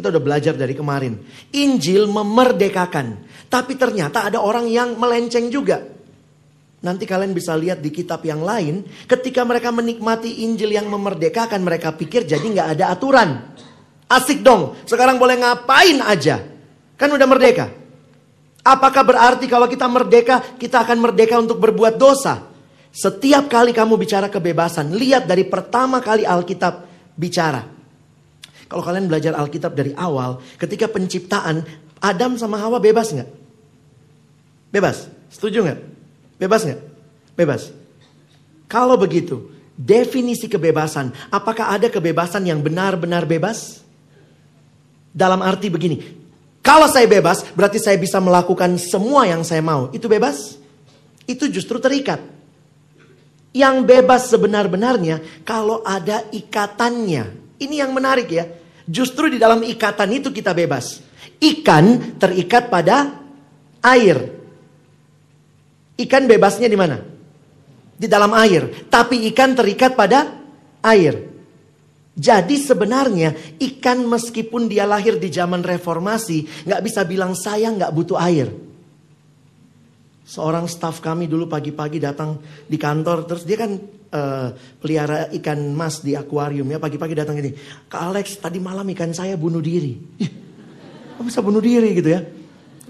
Kita 0.00 0.08
udah 0.08 0.24
belajar 0.24 0.56
dari 0.56 0.72
kemarin. 0.72 1.20
Injil 1.52 2.08
memerdekakan. 2.08 3.20
Tapi 3.52 3.76
ternyata 3.76 4.24
ada 4.24 4.40
orang 4.40 4.64
yang 4.64 4.96
melenceng 4.96 5.52
juga. 5.52 5.84
Nanti 6.80 7.04
kalian 7.04 7.36
bisa 7.36 7.52
lihat 7.52 7.84
di 7.84 7.92
kitab 7.92 8.24
yang 8.24 8.40
lain. 8.40 8.80
Ketika 9.04 9.44
mereka 9.44 9.68
menikmati 9.68 10.48
Injil 10.48 10.72
yang 10.72 10.88
memerdekakan. 10.88 11.60
Mereka 11.60 12.00
pikir 12.00 12.24
jadi 12.24 12.40
nggak 12.40 12.80
ada 12.80 12.96
aturan. 12.96 13.52
Asik 14.08 14.40
dong. 14.40 14.80
Sekarang 14.88 15.20
boleh 15.20 15.36
ngapain 15.36 16.00
aja. 16.00 16.40
Kan 16.96 17.12
udah 17.12 17.28
merdeka. 17.28 17.68
Apakah 18.64 19.04
berarti 19.04 19.44
kalau 19.52 19.68
kita 19.68 19.84
merdeka, 19.84 20.40
kita 20.56 20.80
akan 20.80 20.96
merdeka 20.96 21.36
untuk 21.36 21.60
berbuat 21.60 22.00
dosa? 22.00 22.48
Setiap 22.88 23.52
kali 23.52 23.76
kamu 23.76 24.00
bicara 24.00 24.32
kebebasan, 24.32 24.96
lihat 24.96 25.28
dari 25.28 25.44
pertama 25.44 26.00
kali 26.00 26.24
Alkitab 26.24 26.88
bicara. 27.16 27.79
Kalau 28.70 28.86
kalian 28.86 29.10
belajar 29.10 29.34
Alkitab 29.34 29.74
dari 29.74 29.90
awal, 29.98 30.38
ketika 30.54 30.86
penciptaan, 30.86 31.66
Adam 31.98 32.38
sama 32.38 32.62
Hawa 32.62 32.78
bebas 32.78 33.10
nggak? 33.10 33.26
Bebas, 34.70 35.10
setuju 35.26 35.66
nggak? 35.66 35.80
Bebas 36.38 36.62
nggak? 36.62 36.80
Bebas. 37.34 37.74
Kalau 38.70 38.94
begitu, 38.94 39.50
definisi 39.74 40.46
kebebasan, 40.46 41.10
apakah 41.34 41.74
ada 41.74 41.90
kebebasan 41.90 42.46
yang 42.46 42.62
benar-benar 42.62 43.26
bebas? 43.26 43.82
Dalam 45.10 45.42
arti 45.42 45.66
begini, 45.66 45.98
kalau 46.62 46.86
saya 46.86 47.10
bebas, 47.10 47.42
berarti 47.58 47.82
saya 47.82 47.98
bisa 47.98 48.22
melakukan 48.22 48.78
semua 48.78 49.26
yang 49.26 49.42
saya 49.42 49.58
mau. 49.58 49.90
Itu 49.90 50.06
bebas? 50.06 50.54
Itu 51.26 51.50
justru 51.50 51.82
terikat. 51.82 52.22
Yang 53.50 53.82
bebas 53.82 54.30
sebenar-benarnya 54.30 55.42
kalau 55.42 55.82
ada 55.82 56.22
ikatannya. 56.30 57.34
Ini 57.58 57.82
yang 57.82 57.90
menarik 57.90 58.30
ya. 58.30 58.46
Justru 58.90 59.30
di 59.30 59.38
dalam 59.38 59.62
ikatan 59.62 60.10
itu 60.18 60.34
kita 60.34 60.50
bebas. 60.50 60.98
Ikan 61.38 62.18
terikat 62.18 62.66
pada 62.66 63.22
air. 63.86 64.18
Ikan 65.94 66.26
bebasnya 66.26 66.66
di 66.66 66.74
mana? 66.74 66.98
Di 67.94 68.10
dalam 68.10 68.34
air. 68.34 68.90
Tapi 68.90 69.30
ikan 69.30 69.54
terikat 69.54 69.94
pada 69.94 70.34
air. 70.82 71.30
Jadi 72.18 72.58
sebenarnya 72.58 73.32
ikan 73.56 74.02
meskipun 74.10 74.66
dia 74.66 74.84
lahir 74.84 75.16
di 75.16 75.30
zaman 75.30 75.62
reformasi 75.62 76.66
nggak 76.66 76.82
bisa 76.82 77.06
bilang 77.06 77.38
saya 77.38 77.70
nggak 77.70 77.94
butuh 77.94 78.18
air. 78.18 78.50
Seorang 80.26 80.66
staf 80.66 80.98
kami 80.98 81.30
dulu 81.30 81.46
pagi-pagi 81.46 82.02
datang 82.02 82.38
di 82.66 82.76
kantor, 82.76 83.26
terus 83.26 83.46
dia 83.46 83.58
kan 83.58 83.78
uh, 84.12 84.54
pelihara 84.82 85.30
ikan 85.40 85.58
mas 85.74 86.02
di 86.02 86.14
akuarium 86.14 86.66
ya. 86.66 86.78
Pagi-pagi 86.78 87.14
datang 87.14 87.38
gini, 87.38 87.54
Kak 87.86 88.02
Alex 88.10 88.38
tadi 88.38 88.58
malam 88.58 88.86
ikan 88.94 89.10
saya 89.14 89.34
bunuh 89.38 89.62
diri. 89.62 89.96
Kok 91.16 91.24
bisa 91.26 91.40
bunuh 91.40 91.62
diri 91.62 91.96
gitu 91.96 92.10
ya? 92.10 92.20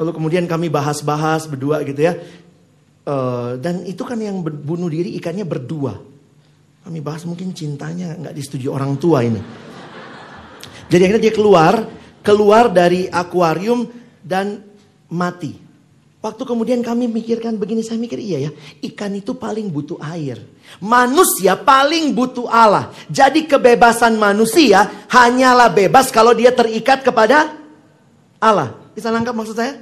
Lalu 0.00 0.10
kemudian 0.16 0.44
kami 0.48 0.72
bahas-bahas 0.72 1.44
berdua 1.46 1.84
gitu 1.84 2.00
ya. 2.00 2.16
Uh, 3.04 3.56
dan 3.60 3.84
itu 3.88 4.04
kan 4.04 4.20
yang 4.20 4.40
bunuh 4.44 4.88
diri 4.88 5.16
ikannya 5.16 5.44
berdua. 5.44 5.96
Kami 6.80 6.98
bahas 7.04 7.28
mungkin 7.28 7.52
cintanya 7.52 8.16
nggak 8.16 8.32
disetujui 8.32 8.72
orang 8.72 8.96
tua 8.96 9.20
ini. 9.20 9.40
Jadi 10.90 11.02
akhirnya 11.06 11.22
dia 11.22 11.34
keluar, 11.34 11.74
keluar 12.24 12.72
dari 12.72 13.06
akuarium 13.06 13.86
dan 14.24 14.64
mati. 15.12 15.69
Waktu 16.20 16.44
kemudian 16.44 16.84
kami 16.84 17.08
mikirkan 17.08 17.56
begini, 17.56 17.80
saya 17.80 17.96
mikir 17.96 18.20
iya 18.20 18.44
ya, 18.44 18.50
ikan 18.92 19.08
itu 19.16 19.32
paling 19.32 19.72
butuh 19.72 19.96
air. 20.04 20.36
Manusia 20.76 21.56
paling 21.56 22.12
butuh 22.12 22.44
Allah. 22.44 22.92
Jadi 23.08 23.48
kebebasan 23.48 24.20
manusia 24.20 24.84
hanyalah 25.08 25.72
bebas 25.72 26.12
kalau 26.12 26.36
dia 26.36 26.52
terikat 26.52 27.00
kepada 27.00 27.56
Allah. 28.36 28.76
Bisa 28.92 29.08
nangkap 29.08 29.32
maksud 29.32 29.56
saya? 29.56 29.80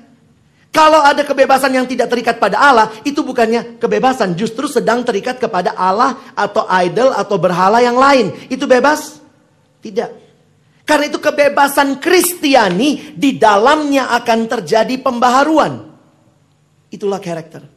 Kalau 0.70 1.02
ada 1.02 1.26
kebebasan 1.26 1.74
yang 1.74 1.90
tidak 1.90 2.06
terikat 2.06 2.38
pada 2.38 2.54
Allah, 2.54 2.86
itu 3.02 3.18
bukannya 3.26 3.82
kebebasan, 3.82 4.38
justru 4.38 4.70
sedang 4.70 5.02
terikat 5.02 5.42
kepada 5.42 5.74
Allah 5.74 6.22
atau 6.38 6.70
idol 6.86 7.18
atau 7.18 7.34
berhala 7.34 7.82
yang 7.82 7.98
lain. 7.98 8.30
Itu 8.46 8.70
bebas? 8.70 9.18
Tidak. 9.82 10.10
Karena 10.86 11.10
itu 11.10 11.18
kebebasan 11.18 11.98
Kristiani 11.98 13.10
di 13.18 13.34
dalamnya 13.34 14.14
akan 14.22 14.38
terjadi 14.46 15.02
pembaharuan. 15.02 15.87
Itulah 16.88 17.20
karakter. 17.20 17.68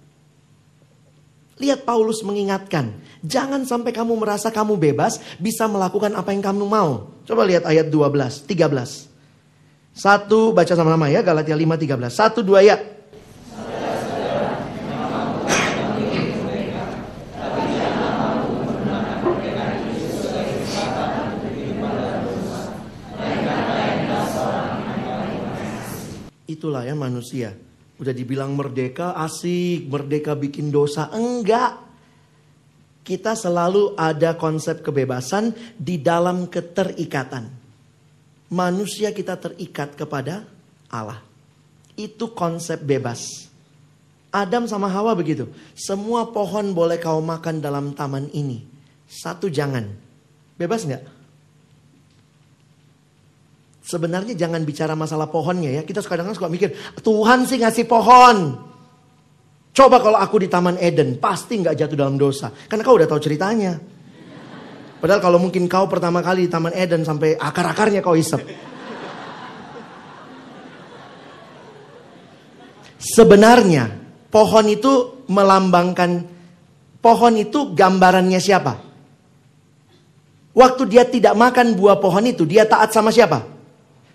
Lihat 1.62 1.86
Paulus 1.86 2.26
mengingatkan, 2.26 2.95
jangan 3.22 3.62
sampai 3.70 3.93
kamu 3.93 4.18
merasa 4.18 4.49
kamu 4.49 4.82
bebas 4.82 5.22
bisa 5.38 5.70
melakukan 5.70 6.09
apa 6.18 6.34
yang 6.34 6.41
kamu 6.41 6.66
mau. 6.66 7.12
Coba 7.28 7.45
lihat 7.45 7.70
ayat 7.70 7.91
12, 7.91 8.49
13. 8.49 9.12
Satu 9.91 10.55
baca 10.55 10.74
sama-sama 10.74 11.12
ya 11.12 11.20
Galatia 11.22 11.53
5 11.53 11.76
13. 11.78 12.09
Satu 12.09 12.39
dua 12.41 12.64
ya. 12.64 12.80
Itulah 26.47 26.84
ya 26.84 26.95
manusia. 26.95 27.70
Udah 28.01 28.17
dibilang 28.17 28.57
merdeka, 28.57 29.13
asik, 29.13 29.85
merdeka 29.85 30.33
bikin 30.33 30.73
dosa. 30.73 31.13
Enggak. 31.13 31.77
Kita 33.05 33.37
selalu 33.37 33.93
ada 33.93 34.33
konsep 34.37 34.81
kebebasan 34.81 35.53
di 35.77 36.01
dalam 36.01 36.49
keterikatan. 36.49 37.45
Manusia 38.49 39.13
kita 39.13 39.37
terikat 39.37 39.93
kepada 39.93 40.49
Allah. 40.89 41.21
Itu 41.93 42.33
konsep 42.33 42.81
bebas. 42.81 43.51
Adam 44.33 44.65
sama 44.65 44.89
Hawa 44.89 45.13
begitu. 45.13 45.45
Semua 45.77 46.25
pohon 46.33 46.73
boleh 46.73 46.97
kau 46.97 47.21
makan 47.21 47.61
dalam 47.61 47.93
taman 47.93 48.33
ini. 48.33 48.65
Satu 49.05 49.45
jangan. 49.51 49.85
Bebas 50.57 50.87
nggak? 50.87 51.20
Sebenarnya 53.91 54.39
jangan 54.39 54.63
bicara 54.63 54.95
masalah 54.95 55.27
pohonnya 55.27 55.67
ya. 55.67 55.83
Kita 55.83 55.99
kadang-kadang 55.99 56.39
suka 56.39 56.47
mikir, 56.47 56.71
Tuhan 57.03 57.43
sih 57.43 57.59
ngasih 57.59 57.83
pohon. 57.91 58.55
Coba 59.75 59.99
kalau 59.99 60.15
aku 60.15 60.39
di 60.39 60.47
Taman 60.47 60.79
Eden, 60.79 61.19
pasti 61.19 61.59
nggak 61.59 61.75
jatuh 61.75 61.99
dalam 61.99 62.15
dosa. 62.15 62.55
Karena 62.55 62.87
kau 62.87 62.95
udah 62.95 63.03
tahu 63.11 63.19
ceritanya. 63.19 63.75
Padahal 65.03 65.19
kalau 65.19 65.43
mungkin 65.43 65.67
kau 65.67 65.91
pertama 65.91 66.23
kali 66.23 66.47
di 66.47 66.51
Taman 66.51 66.71
Eden 66.71 67.03
sampai 67.03 67.35
akar-akarnya 67.35 67.99
kau 67.99 68.15
isep. 68.15 68.39
Sebenarnya 72.95 73.91
pohon 74.31 74.71
itu 74.71 75.27
melambangkan, 75.27 76.31
pohon 77.03 77.33
itu 77.35 77.75
gambarannya 77.75 78.39
siapa? 78.39 78.87
Waktu 80.55 80.83
dia 80.87 81.03
tidak 81.03 81.35
makan 81.35 81.75
buah 81.75 81.99
pohon 81.99 82.23
itu, 82.23 82.47
dia 82.47 82.63
taat 82.63 82.95
sama 82.95 83.11
siapa? 83.11 83.59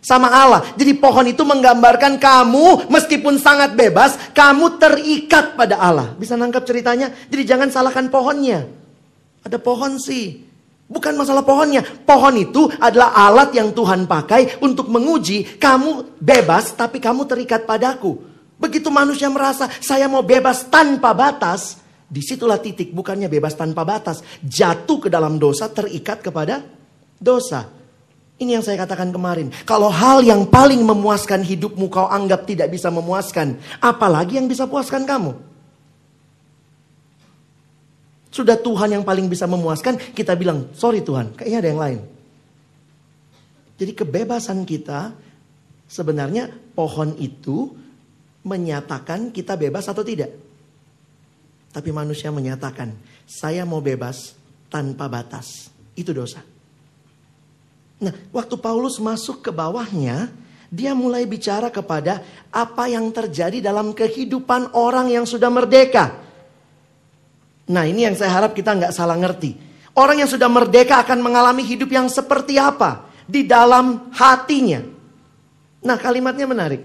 Sama 0.07 0.31
Allah. 0.31 0.63
Jadi 0.79 0.95
pohon 0.95 1.27
itu 1.27 1.43
menggambarkan 1.43 2.23
kamu 2.23 2.87
meskipun 2.87 3.43
sangat 3.43 3.75
bebas, 3.75 4.15
kamu 4.31 4.79
terikat 4.79 5.59
pada 5.59 5.83
Allah. 5.83 6.15
Bisa 6.15 6.39
nangkap 6.39 6.63
ceritanya? 6.63 7.11
Jadi 7.27 7.43
jangan 7.43 7.75
salahkan 7.75 8.07
pohonnya. 8.07 8.71
Ada 9.43 9.59
pohon 9.59 9.99
sih. 9.99 10.47
Bukan 10.87 11.19
masalah 11.19 11.43
pohonnya. 11.43 11.83
Pohon 11.83 12.39
itu 12.39 12.71
adalah 12.79 13.19
alat 13.19 13.51
yang 13.51 13.75
Tuhan 13.75 14.07
pakai 14.07 14.63
untuk 14.63 14.87
menguji 14.95 15.59
kamu 15.59 16.23
bebas 16.23 16.79
tapi 16.79 17.03
kamu 17.03 17.27
terikat 17.27 17.67
padaku. 17.67 18.23
Begitu 18.63 18.87
manusia 18.95 19.27
merasa 19.27 19.67
saya 19.83 20.07
mau 20.07 20.23
bebas 20.23 20.71
tanpa 20.71 21.19
batas, 21.19 21.83
di 22.07 22.23
situlah 22.23 22.63
titik 22.63 22.95
bukannya 22.95 23.27
bebas 23.27 23.59
tanpa 23.59 23.83
batas. 23.83 24.23
Jatuh 24.39 25.03
ke 25.03 25.09
dalam 25.11 25.35
dosa 25.43 25.67
terikat 25.67 26.23
kepada 26.23 26.63
dosa. 27.19 27.76
Ini 28.37 28.61
yang 28.61 28.65
saya 28.65 28.77
katakan 28.85 29.09
kemarin. 29.17 29.49
Kalau 29.65 29.89
hal 29.89 30.21
yang 30.21 30.45
paling 30.45 30.85
memuaskan 30.85 31.41
hidupmu 31.41 31.89
kau 31.89 32.05
anggap 32.05 32.45
tidak 32.45 32.69
bisa 32.69 32.93
memuaskan. 32.93 33.57
Apalagi 33.81 34.37
yang 34.37 34.45
bisa 34.45 34.69
puaskan 34.69 35.09
kamu. 35.09 35.33
Sudah 38.29 38.61
Tuhan 38.61 38.93
yang 38.93 39.05
paling 39.09 39.33
bisa 39.33 39.49
memuaskan. 39.49 40.13
Kita 40.13 40.37
bilang, 40.37 40.69
sorry 40.77 41.01
Tuhan, 41.01 41.33
kayaknya 41.33 41.59
ada 41.65 41.69
yang 41.73 41.81
lain. 41.81 42.01
Jadi 43.81 43.93
kebebasan 43.97 44.69
kita 44.69 45.17
sebenarnya 45.89 46.53
pohon 46.77 47.17
itu 47.17 47.73
menyatakan 48.45 49.33
kita 49.33 49.57
bebas 49.57 49.89
atau 49.89 50.05
tidak. 50.05 50.29
Tapi 51.73 51.89
manusia 51.89 52.29
menyatakan, 52.29 52.93
saya 53.25 53.65
mau 53.65 53.81
bebas 53.81 54.37
tanpa 54.69 55.09
batas. 55.09 55.73
Itu 55.97 56.13
dosa. 56.13 56.56
Nah, 57.97 58.13
waktu 58.29 58.61
Paulus 58.61 59.01
masuk 59.01 59.41
ke 59.41 59.49
bawahnya, 59.49 60.29
dia 60.69 60.93
mulai 60.93 61.25
bicara 61.25 61.73
kepada 61.73 62.21
apa 62.53 62.91
yang 62.91 63.09
terjadi 63.09 63.65
dalam 63.65 63.97
kehidupan 63.97 64.77
orang 64.77 65.09
yang 65.09 65.25
sudah 65.25 65.49
merdeka. 65.49 66.21
Nah, 67.67 67.89
ini 67.89 68.05
yang 68.05 68.15
saya 68.15 68.37
harap 68.37 68.53
kita 68.53 68.77
nggak 68.77 68.93
salah 68.93 69.17
ngerti. 69.17 69.57
Orang 69.97 70.21
yang 70.21 70.29
sudah 70.29 70.47
merdeka 70.47 71.01
akan 71.01 71.25
mengalami 71.25 71.65
hidup 71.65 71.89
yang 71.89 72.07
seperti 72.13 72.61
apa 72.61 73.09
di 73.25 73.49
dalam 73.49 74.13
hatinya. 74.13 74.85
Nah, 75.81 75.97
kalimatnya 75.97 76.45
menarik. 76.45 76.83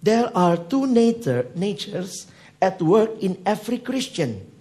There 0.00 0.30
are 0.32 0.56
two 0.56 0.86
nature, 0.86 1.50
natures 1.58 2.30
at 2.62 2.80
work 2.80 3.18
in 3.20 3.36
every 3.44 3.82
Christian. 3.82 4.55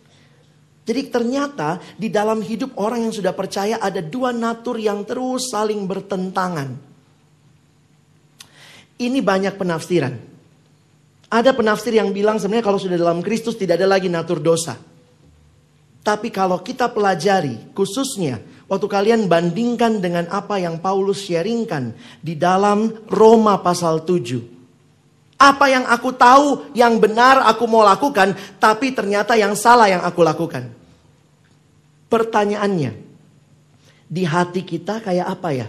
Jadi 0.86 1.10
ternyata 1.10 1.82
di 1.98 2.14
dalam 2.14 2.46
hidup 2.46 2.78
orang 2.78 3.10
yang 3.10 3.14
sudah 3.14 3.34
percaya 3.34 3.82
ada 3.82 4.06
dua 4.06 4.30
natur 4.30 4.78
yang 4.78 5.02
terus 5.02 5.50
saling 5.50 5.90
bertentangan. 5.90 6.78
Ini 9.02 9.20
banyak 9.20 9.58
penafsiran. 9.58 10.14
Ada 11.26 11.58
penafsir 11.58 11.98
yang 11.98 12.14
bilang 12.14 12.38
sebenarnya 12.38 12.70
kalau 12.70 12.78
sudah 12.78 13.02
dalam 13.02 13.26
Kristus 13.26 13.58
tidak 13.58 13.82
ada 13.82 13.98
lagi 13.98 14.14
natur 14.14 14.38
dosa. 14.38 14.78
Tapi 16.06 16.30
kalau 16.30 16.62
kita 16.62 16.94
pelajari 16.94 17.74
khususnya 17.74 18.38
waktu 18.70 18.86
kalian 18.86 19.26
bandingkan 19.26 19.98
dengan 19.98 20.30
apa 20.30 20.62
yang 20.62 20.78
Paulus 20.78 21.26
sharingkan 21.26 21.98
di 22.22 22.38
dalam 22.38 22.94
Roma 23.10 23.58
pasal 23.58 24.06
7. 24.06 24.55
Apa 25.36 25.68
yang 25.68 25.84
aku 25.84 26.16
tahu 26.16 26.72
yang 26.72 26.96
benar 26.96 27.44
aku 27.44 27.68
mau 27.68 27.84
lakukan, 27.84 28.32
tapi 28.56 28.96
ternyata 28.96 29.36
yang 29.36 29.52
salah 29.52 29.92
yang 29.92 30.00
aku 30.00 30.24
lakukan. 30.24 30.72
Pertanyaannya, 32.08 32.92
di 34.08 34.24
hati 34.24 34.64
kita 34.64 35.04
kayak 35.04 35.28
apa 35.28 35.50
ya? 35.52 35.68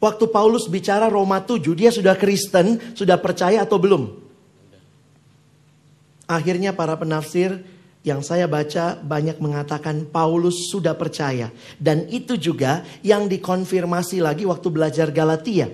Waktu 0.00 0.24
Paulus 0.32 0.64
bicara 0.64 1.12
Roma 1.12 1.44
7, 1.44 1.60
dia 1.76 1.92
sudah 1.92 2.16
Kristen, 2.16 2.96
sudah 2.96 3.20
percaya 3.20 3.68
atau 3.68 3.76
belum? 3.76 4.08
Akhirnya 6.24 6.72
para 6.72 6.96
penafsir 6.96 7.60
yang 8.00 8.24
saya 8.24 8.48
baca 8.48 8.96
banyak 8.96 9.36
mengatakan 9.44 10.08
Paulus 10.08 10.72
sudah 10.72 10.96
percaya. 10.96 11.52
Dan 11.76 12.08
itu 12.08 12.40
juga 12.40 12.80
yang 13.04 13.28
dikonfirmasi 13.28 14.24
lagi 14.24 14.48
waktu 14.48 14.68
belajar 14.72 15.12
Galatia. 15.12 15.68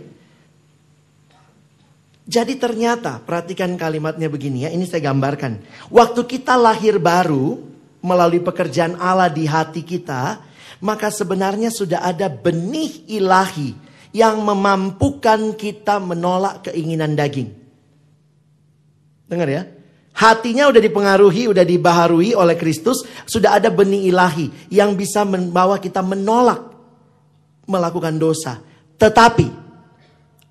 Jadi 2.27 2.59
ternyata, 2.59 3.23
perhatikan 3.23 3.79
kalimatnya 3.79 4.27
begini 4.27 4.67
ya, 4.67 4.71
ini 4.75 4.83
saya 4.83 5.15
gambarkan. 5.15 5.63
Waktu 5.95 6.27
kita 6.27 6.59
lahir 6.59 6.99
baru, 6.99 7.63
melalui 8.07 8.39
pekerjaan 8.39 8.95
Allah 9.03 9.27
di 9.27 9.47
hati 9.47 9.83
kita, 9.83 10.39
maka 10.79 11.11
sebenarnya 11.11 11.75
sudah 11.75 12.07
ada 12.07 12.31
benih 12.31 13.03
ilahi 13.11 13.75
yang 14.15 14.39
memampukan 14.43 15.59
kita 15.59 15.99
menolak 15.99 16.71
keinginan 16.71 17.19
daging. 17.19 17.51
Dengar 19.27 19.51
ya. 19.51 19.63
Hatinya 20.17 20.73
udah 20.73 20.81
dipengaruhi, 20.81 21.45
udah 21.51 21.61
dibaharui 21.61 22.33
oleh 22.33 22.57
Kristus, 22.57 23.05
sudah 23.29 23.61
ada 23.61 23.69
benih 23.69 24.09
ilahi 24.09 24.73
yang 24.73 24.97
bisa 24.97 25.29
membawa 25.29 25.77
kita 25.77 26.01
menolak 26.01 26.73
melakukan 27.69 28.17
dosa. 28.17 28.63
Tetapi 28.97 29.66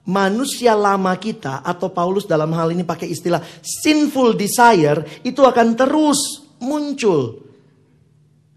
manusia 0.05 0.77
lama 0.77 1.13
kita 1.17 1.65
atau 1.65 1.89
Paulus 1.89 2.29
dalam 2.29 2.53
hal 2.53 2.69
ini 2.73 2.85
pakai 2.85 3.09
istilah 3.09 3.41
sinful 3.61 4.37
desire 4.37 5.21
itu 5.25 5.41
akan 5.41 5.73
terus 5.73 6.45
muncul 6.61 7.41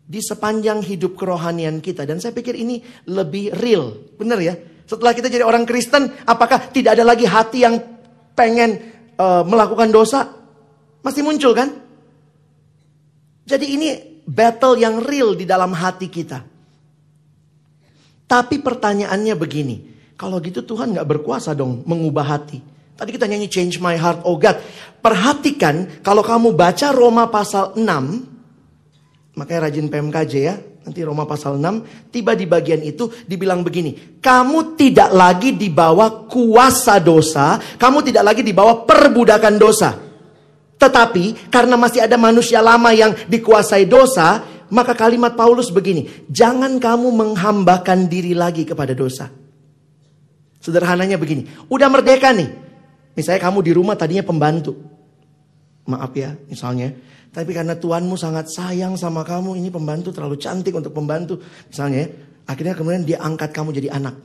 di 0.09 0.20
sepanjang 0.24 0.80
hidup 0.80 1.16
kerohanian 1.20 1.84
kita 1.84 2.09
dan 2.09 2.16
saya 2.16 2.32
pikir 2.32 2.57
ini 2.57 2.80
lebih 3.09 3.53
real. 3.61 3.92
Benar 4.16 4.40
ya? 4.40 4.57
Setelah 4.88 5.12
kita 5.12 5.28
jadi 5.28 5.44
orang 5.44 5.68
Kristen, 5.68 6.09
apakah 6.24 6.72
tidak 6.72 6.96
ada 6.96 7.05
lagi 7.05 7.28
hati 7.28 7.61
yang 7.61 7.76
pengen 8.32 8.80
uh, 9.20 9.44
melakukan 9.44 9.92
dosa? 9.92 10.32
Masih 11.05 11.20
muncul 11.20 11.53
kan? 11.53 11.68
Jadi 13.44 13.66
ini 13.68 13.88
battle 14.24 14.80
yang 14.80 15.01
real 15.05 15.36
di 15.36 15.44
dalam 15.44 15.76
hati 15.76 16.09
kita. 16.09 16.40
Tapi 18.28 18.61
pertanyaannya 18.61 19.34
begini, 19.36 19.76
kalau 20.18 20.42
gitu 20.42 20.66
Tuhan 20.66 20.98
nggak 20.98 21.06
berkuasa 21.06 21.54
dong 21.54 21.86
mengubah 21.86 22.26
hati. 22.26 22.58
Tadi 22.98 23.14
kita 23.14 23.30
nyanyi 23.30 23.46
Change 23.46 23.78
My 23.78 23.94
Heart, 23.94 24.26
Oh 24.26 24.34
God. 24.34 24.58
Perhatikan 24.98 26.02
kalau 26.02 26.26
kamu 26.26 26.58
baca 26.58 26.90
Roma 26.90 27.30
pasal 27.30 27.78
6. 27.78 29.38
Makanya 29.38 29.70
rajin 29.70 29.86
PMKJ 29.86 30.32
ya. 30.42 30.58
Nanti 30.82 31.06
Roma 31.06 31.22
pasal 31.22 31.62
6. 31.62 32.10
Tiba 32.10 32.34
di 32.34 32.50
bagian 32.50 32.82
itu 32.82 33.06
dibilang 33.30 33.62
begini. 33.62 34.18
Kamu 34.18 34.74
tidak 34.74 35.14
lagi 35.14 35.54
di 35.54 35.70
bawah 35.70 36.26
kuasa 36.26 36.98
dosa. 36.98 37.62
Kamu 37.78 38.02
tidak 38.02 38.34
lagi 38.34 38.42
di 38.42 38.50
bawah 38.50 38.82
perbudakan 38.82 39.54
dosa. 39.54 39.94
Tetapi 40.82 41.54
karena 41.54 41.78
masih 41.78 42.02
ada 42.02 42.18
manusia 42.18 42.58
lama 42.58 42.90
yang 42.90 43.14
dikuasai 43.30 43.86
dosa. 43.86 44.42
Maka 44.66 44.98
kalimat 44.98 45.38
Paulus 45.38 45.70
begini. 45.70 46.26
Jangan 46.26 46.82
kamu 46.82 47.14
menghambakan 47.14 48.10
diri 48.10 48.34
lagi 48.34 48.66
kepada 48.66 48.90
dosa. 48.98 49.30
Sederhananya 50.68 51.16
begini, 51.16 51.48
udah 51.72 51.88
merdeka 51.88 52.28
nih. 52.36 52.52
Misalnya 53.16 53.40
kamu 53.48 53.64
di 53.64 53.72
rumah 53.72 53.96
tadinya 53.96 54.20
pembantu. 54.20 54.76
Maaf 55.88 56.12
ya, 56.12 56.36
misalnya. 56.44 56.92
Tapi 57.32 57.56
karena 57.56 57.72
Tuhanmu 57.72 58.20
sangat 58.20 58.52
sayang 58.52 59.00
sama 59.00 59.24
kamu, 59.24 59.56
ini 59.56 59.72
pembantu 59.72 60.12
terlalu 60.12 60.36
cantik 60.36 60.76
untuk 60.76 60.92
pembantu. 60.92 61.40
Misalnya, 61.72 62.04
ya, 62.04 62.06
akhirnya 62.44 62.76
kemudian 62.76 63.08
dia 63.08 63.18
angkat 63.24 63.48
kamu 63.56 63.72
jadi 63.80 63.96
anak. 63.96 64.20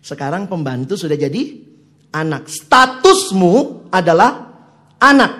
Sekarang 0.00 0.48
pembantu 0.48 0.96
sudah 0.96 1.14
jadi 1.14 1.60
anak. 2.16 2.48
Statusmu 2.48 3.86
adalah 3.92 4.48
anak. 4.96 5.32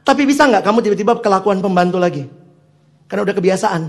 Tapi 0.00 0.24
bisa 0.24 0.48
nggak 0.48 0.64
kamu 0.64 0.80
tiba-tiba 0.80 1.12
kelakuan 1.20 1.60
pembantu 1.60 2.00
lagi? 2.00 2.24
Karena 3.04 3.28
udah 3.28 3.36
kebiasaan. 3.36 3.82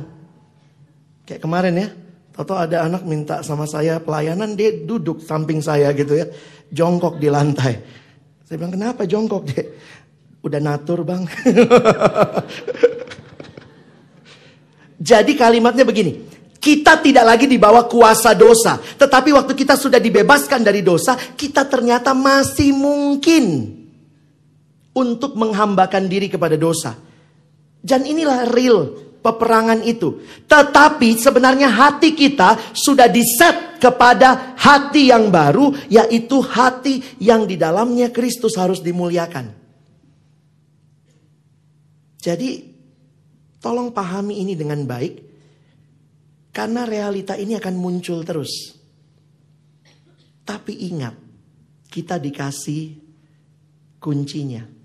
Kayak 1.23 1.41
kemarin 1.41 1.73
ya, 1.79 1.87
atau 2.31 2.55
ada 2.55 2.87
anak 2.87 3.03
minta 3.03 3.43
sama 3.43 3.67
saya 3.67 3.99
pelayanan, 3.99 4.55
dia 4.55 4.71
duduk 4.71 5.19
samping 5.19 5.59
saya 5.59 5.91
gitu 5.91 6.15
ya. 6.15 6.25
Jongkok 6.71 7.19
di 7.19 7.27
lantai. 7.27 7.75
Saya 8.47 8.55
bilang, 8.55 8.75
kenapa 8.75 9.03
jongkok? 9.03 9.43
Dia, 9.51 9.63
udah 10.41 10.59
natur 10.63 11.03
bang. 11.03 11.27
Jadi 15.11 15.33
kalimatnya 15.35 15.83
begini. 15.83 16.29
Kita 16.61 17.01
tidak 17.01 17.25
lagi 17.25 17.49
di 17.49 17.57
bawah 17.57 17.89
kuasa 17.89 18.37
dosa. 18.37 18.77
Tetapi 18.77 19.33
waktu 19.33 19.57
kita 19.57 19.73
sudah 19.73 19.97
dibebaskan 19.97 20.61
dari 20.61 20.85
dosa, 20.85 21.17
kita 21.17 21.65
ternyata 21.65 22.13
masih 22.13 22.69
mungkin 22.69 23.75
untuk 24.93 25.33
menghambakan 25.33 26.05
diri 26.05 26.29
kepada 26.29 26.53
dosa. 26.55 26.93
Dan 27.81 28.05
inilah 28.05 28.45
real 28.53 29.10
peperangan 29.21 29.85
itu. 29.85 30.25
Tetapi 30.49 31.09
sebenarnya 31.15 31.69
hati 31.69 32.17
kita 32.17 32.73
sudah 32.73 33.05
diset 33.07 33.77
kepada 33.77 34.57
hati 34.57 35.13
yang 35.13 35.29
baru, 35.29 35.73
yaitu 35.87 36.41
hati 36.41 37.01
yang 37.21 37.45
di 37.45 37.55
dalamnya 37.55 38.09
Kristus 38.09 38.57
harus 38.57 38.81
dimuliakan. 38.81 39.53
Jadi, 42.21 42.49
tolong 43.57 43.89
pahami 43.89 44.45
ini 44.45 44.53
dengan 44.53 44.85
baik, 44.85 45.13
karena 46.53 46.85
realita 46.85 47.33
ini 47.33 47.57
akan 47.57 47.75
muncul 47.77 48.21
terus. 48.21 48.77
Tapi 50.45 50.73
ingat, 50.93 51.15
kita 51.89 52.21
dikasih 52.21 52.97
kuncinya. 53.97 54.80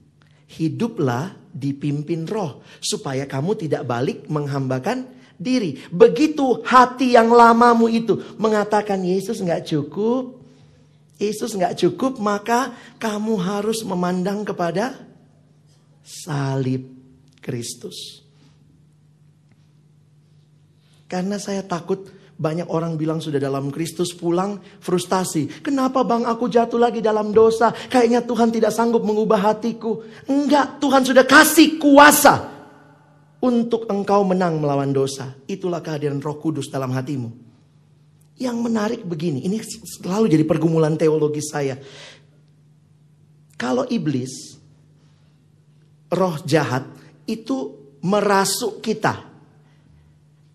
Hiduplah 0.47 1.35
dipimpin 1.51 2.27
roh. 2.27 2.63
Supaya 2.79 3.27
kamu 3.27 3.67
tidak 3.67 3.83
balik 3.87 4.27
menghambakan 4.31 5.07
diri. 5.37 5.79
Begitu 5.93 6.65
hati 6.65 7.15
yang 7.15 7.31
lamamu 7.31 7.87
itu 7.87 8.17
mengatakan 8.41 9.05
Yesus 9.05 9.41
nggak 9.45 9.69
cukup. 9.69 10.41
Yesus 11.17 11.57
nggak 11.57 11.81
cukup 11.81 12.21
maka 12.21 12.77
kamu 13.01 13.41
harus 13.41 13.81
memandang 13.85 14.45
kepada 14.45 15.01
salib 16.05 16.85
Kristus. 17.41 18.27
Karena 21.07 21.39
saya 21.39 21.63
takut 21.63 22.11
banyak 22.37 22.69
orang 22.69 23.01
bilang 23.01 23.17
sudah 23.17 23.41
dalam 23.41 23.73
Kristus 23.73 24.13
pulang 24.13 24.61
frustasi. 24.61 25.65
Kenapa 25.65 26.05
bang 26.05 26.29
aku 26.29 26.53
jatuh 26.53 26.77
lagi 26.77 27.01
dalam 27.01 27.33
dosa? 27.33 27.73
Kayaknya 27.73 28.21
Tuhan 28.29 28.53
tidak 28.53 28.73
sanggup 28.77 29.01
mengubah 29.01 29.41
hatiku. 29.41 30.05
Enggak, 30.29 30.77
Tuhan 30.77 31.01
sudah 31.01 31.25
kasih 31.25 31.81
kuasa 31.81 32.53
untuk 33.41 33.89
engkau 33.89 34.21
menang 34.29 34.61
melawan 34.61 34.93
dosa. 34.93 35.33
Itulah 35.49 35.81
kehadiran 35.81 36.21
roh 36.21 36.37
kudus 36.37 36.69
dalam 36.69 36.93
hatimu. 36.93 37.33
Yang 38.37 38.57
menarik 38.61 39.01
begini, 39.01 39.49
ini 39.49 39.57
selalu 39.65 40.29
jadi 40.29 40.45
pergumulan 40.45 40.93
teologis 41.01 41.49
saya. 41.49 41.81
Kalau 43.57 43.89
iblis 43.89 44.61
roh 46.13 46.37
jahat 46.45 46.85
itu 47.25 47.73
merasuk 48.05 48.85
kita. 48.85 49.36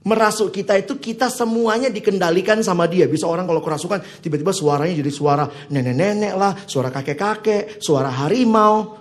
Merasuk 0.02 0.50
kita 0.50 0.82
itu 0.82 0.98
kita 0.98 1.30
semuanya 1.30 1.86
dikendalikan 1.94 2.58
sama 2.66 2.90
dia. 2.90 3.06
Bisa 3.06 3.30
orang 3.30 3.46
kalau 3.46 3.62
kerasukan 3.62 4.02
tiba-tiba 4.18 4.50
suaranya 4.50 4.98
jadi 4.98 5.14
suara 5.14 5.46
nenek-nenek 5.46 6.34
lah, 6.34 6.58
suara 6.66 6.90
kakek-kakek, 6.90 7.78
suara 7.78 8.10
harimau. 8.26 8.98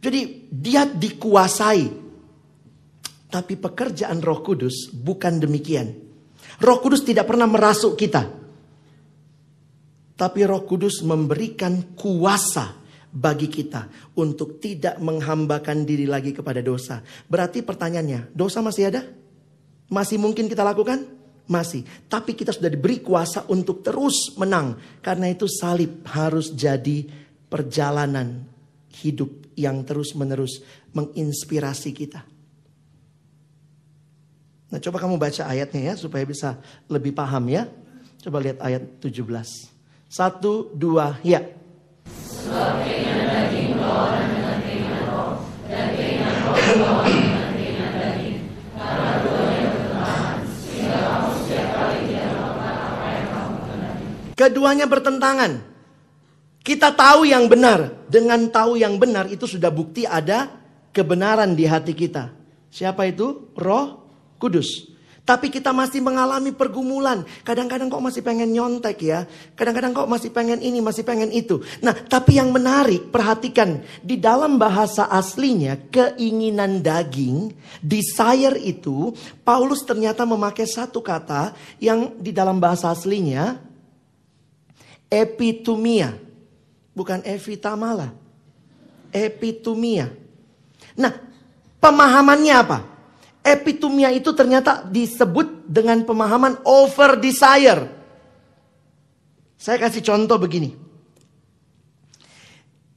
Jadi 0.00 0.48
dia 0.48 0.88
dikuasai. 0.88 2.08
Tapi 3.28 3.54
pekerjaan 3.60 4.24
Roh 4.24 4.40
Kudus 4.40 4.88
bukan 4.96 5.36
demikian. 5.44 5.92
Roh 6.64 6.78
Kudus 6.80 7.04
tidak 7.04 7.28
pernah 7.28 7.44
merasuk 7.44 8.00
kita. 8.00 8.22
Tapi 10.16 10.40
Roh 10.48 10.64
Kudus 10.64 11.04
memberikan 11.04 11.92
kuasa 11.92 12.80
bagi 13.12 13.52
kita 13.52 14.12
untuk 14.16 14.56
tidak 14.56 14.96
menghambakan 15.04 15.84
diri 15.84 16.08
lagi 16.08 16.32
kepada 16.32 16.64
dosa. 16.64 17.04
Berarti 17.28 17.60
pertanyaannya, 17.60 18.32
dosa 18.32 18.64
masih 18.64 18.88
ada? 18.88 19.25
Masih 19.86 20.18
mungkin 20.18 20.50
kita 20.50 20.66
lakukan? 20.66 21.06
Masih. 21.46 21.86
Tapi 22.10 22.34
kita 22.34 22.50
sudah 22.50 22.66
diberi 22.66 22.98
kuasa 22.98 23.46
untuk 23.46 23.86
terus 23.86 24.34
menang. 24.34 24.74
Karena 24.98 25.30
itu 25.30 25.46
salib 25.46 26.02
harus 26.10 26.50
jadi 26.50 27.06
perjalanan 27.46 28.42
hidup 29.02 29.30
yang 29.54 29.86
terus-menerus 29.86 30.60
menginspirasi 30.90 31.90
kita. 31.94 32.26
Nah, 34.66 34.82
coba 34.82 34.98
kamu 34.98 35.14
baca 35.16 35.46
ayatnya 35.46 35.92
ya 35.92 35.94
supaya 35.94 36.26
bisa 36.26 36.58
lebih 36.90 37.14
paham 37.14 37.46
ya. 37.46 37.70
Coba 38.18 38.42
lihat 38.42 38.58
ayat 38.58 38.98
17. 38.98 39.70
Satu, 40.10 40.74
dua, 40.74 41.22
ya. 41.22 41.42
Keduanya 54.36 54.84
bertentangan. 54.84 55.64
Kita 56.60 56.92
tahu 56.92 57.24
yang 57.24 57.48
benar. 57.48 58.04
Dengan 58.06 58.52
tahu 58.52 58.76
yang 58.76 59.00
benar 59.00 59.32
itu 59.32 59.48
sudah 59.48 59.72
bukti 59.72 60.04
ada 60.04 60.52
kebenaran 60.92 61.56
di 61.56 61.64
hati 61.64 61.96
kita. 61.96 62.36
Siapa 62.68 63.08
itu? 63.08 63.50
Roh 63.56 64.04
Kudus. 64.36 64.92
Tapi 65.26 65.50
kita 65.50 65.74
masih 65.74 65.98
mengalami 65.98 66.54
pergumulan. 66.54 67.26
Kadang-kadang 67.42 67.90
kok 67.90 67.98
masih 67.98 68.22
pengen 68.22 68.54
nyontek 68.54 69.02
ya. 69.02 69.26
Kadang-kadang 69.58 69.90
kok 69.90 70.06
masih 70.06 70.30
pengen 70.30 70.62
ini, 70.62 70.78
masih 70.78 71.02
pengen 71.02 71.34
itu. 71.34 71.66
Nah, 71.82 71.98
tapi 71.98 72.38
yang 72.38 72.54
menarik, 72.54 73.10
perhatikan. 73.10 73.82
Di 74.06 74.22
dalam 74.22 74.54
bahasa 74.54 75.10
aslinya, 75.10 75.90
keinginan 75.90 76.78
daging, 76.78 77.50
desire 77.82 78.54
itu, 78.62 79.10
Paulus 79.42 79.82
ternyata 79.82 80.22
memakai 80.22 80.62
satu 80.62 81.02
kata 81.02 81.58
yang 81.82 82.14
di 82.22 82.30
dalam 82.30 82.62
bahasa 82.62 82.94
aslinya, 82.94 83.58
epitumia. 85.10 86.14
Bukan 86.96 87.22
evitamala. 87.24 88.12
Epitumia. 89.12 90.10
Nah, 90.96 91.12
pemahamannya 91.80 92.54
apa? 92.56 92.78
Epitumia 93.46 94.10
itu 94.10 94.34
ternyata 94.34 94.82
disebut 94.82 95.68
dengan 95.68 96.02
pemahaman 96.02 96.58
over 96.66 97.20
desire. 97.20 97.86
Saya 99.54 99.78
kasih 99.78 100.02
contoh 100.02 100.36
begini. 100.40 100.74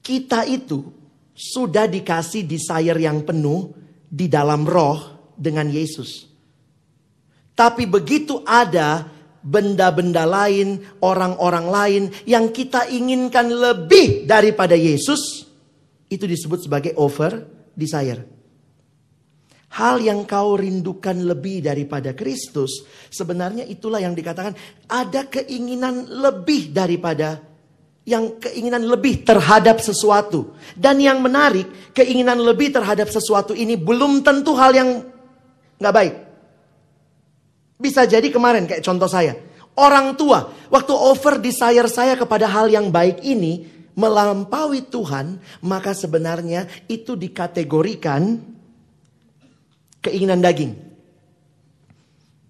Kita 0.02 0.48
itu 0.50 0.90
sudah 1.38 1.86
dikasih 1.86 2.44
desire 2.44 2.98
yang 2.98 3.22
penuh 3.24 3.72
di 4.10 4.26
dalam 4.26 4.66
roh 4.66 5.32
dengan 5.38 5.70
Yesus. 5.70 6.26
Tapi 7.54 7.86
begitu 7.86 8.42
ada 8.44 9.19
benda-benda 9.44 10.28
lain, 10.28 10.84
orang-orang 11.04 11.68
lain 11.68 12.04
yang 12.28 12.52
kita 12.52 12.88
inginkan 12.92 13.50
lebih 13.50 14.28
daripada 14.28 14.76
Yesus, 14.76 15.48
itu 16.10 16.26
disebut 16.26 16.66
sebagai 16.66 16.92
over 16.98 17.46
desire. 17.78 18.26
Hal 19.70 20.02
yang 20.02 20.26
kau 20.26 20.58
rindukan 20.58 21.14
lebih 21.14 21.62
daripada 21.62 22.18
Kristus, 22.18 22.84
sebenarnya 23.14 23.62
itulah 23.70 24.02
yang 24.02 24.18
dikatakan 24.18 24.58
ada 24.90 25.30
keinginan 25.30 26.10
lebih 26.10 26.74
daripada 26.74 27.38
yang 28.10 28.42
keinginan 28.42 28.90
lebih 28.90 29.22
terhadap 29.22 29.78
sesuatu. 29.78 30.58
Dan 30.74 30.98
yang 30.98 31.22
menarik, 31.22 31.94
keinginan 31.94 32.42
lebih 32.42 32.74
terhadap 32.74 33.14
sesuatu 33.14 33.54
ini 33.54 33.78
belum 33.78 34.26
tentu 34.26 34.58
hal 34.58 34.74
yang 34.74 35.06
nggak 35.78 35.94
baik. 35.94 36.16
Bisa 37.80 38.04
jadi 38.04 38.28
kemarin 38.28 38.68
kayak 38.68 38.84
contoh 38.84 39.08
saya. 39.08 39.40
Orang 39.80 40.20
tua, 40.20 40.52
waktu 40.68 40.92
over 40.92 41.40
desire 41.40 41.88
saya 41.88 42.20
kepada 42.20 42.44
hal 42.52 42.68
yang 42.68 42.92
baik 42.92 43.24
ini 43.24 43.64
melampaui 43.96 44.84
Tuhan, 44.92 45.40
maka 45.64 45.96
sebenarnya 45.96 46.68
itu 46.92 47.16
dikategorikan 47.16 48.44
keinginan 50.04 50.44
daging. 50.44 50.76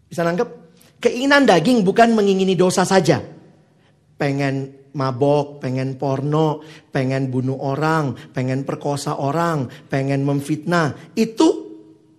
Bisa 0.09 0.25
nangkep? 0.25 0.49
Keinginan 0.97 1.45
daging 1.45 1.86
bukan 1.86 2.17
mengingini 2.17 2.57
dosa 2.57 2.82
saja. 2.82 3.21
Pengen 4.17 4.89
mabok, 4.97 5.61
pengen 5.61 5.95
porno, 6.01 6.65
pengen 6.89 7.30
bunuh 7.30 7.61
orang, 7.61 8.17
pengen 8.34 8.65
perkosa 8.65 9.21
orang, 9.21 9.69
pengen 9.86 10.25
memfitnah. 10.25 11.13
Itu 11.13 11.69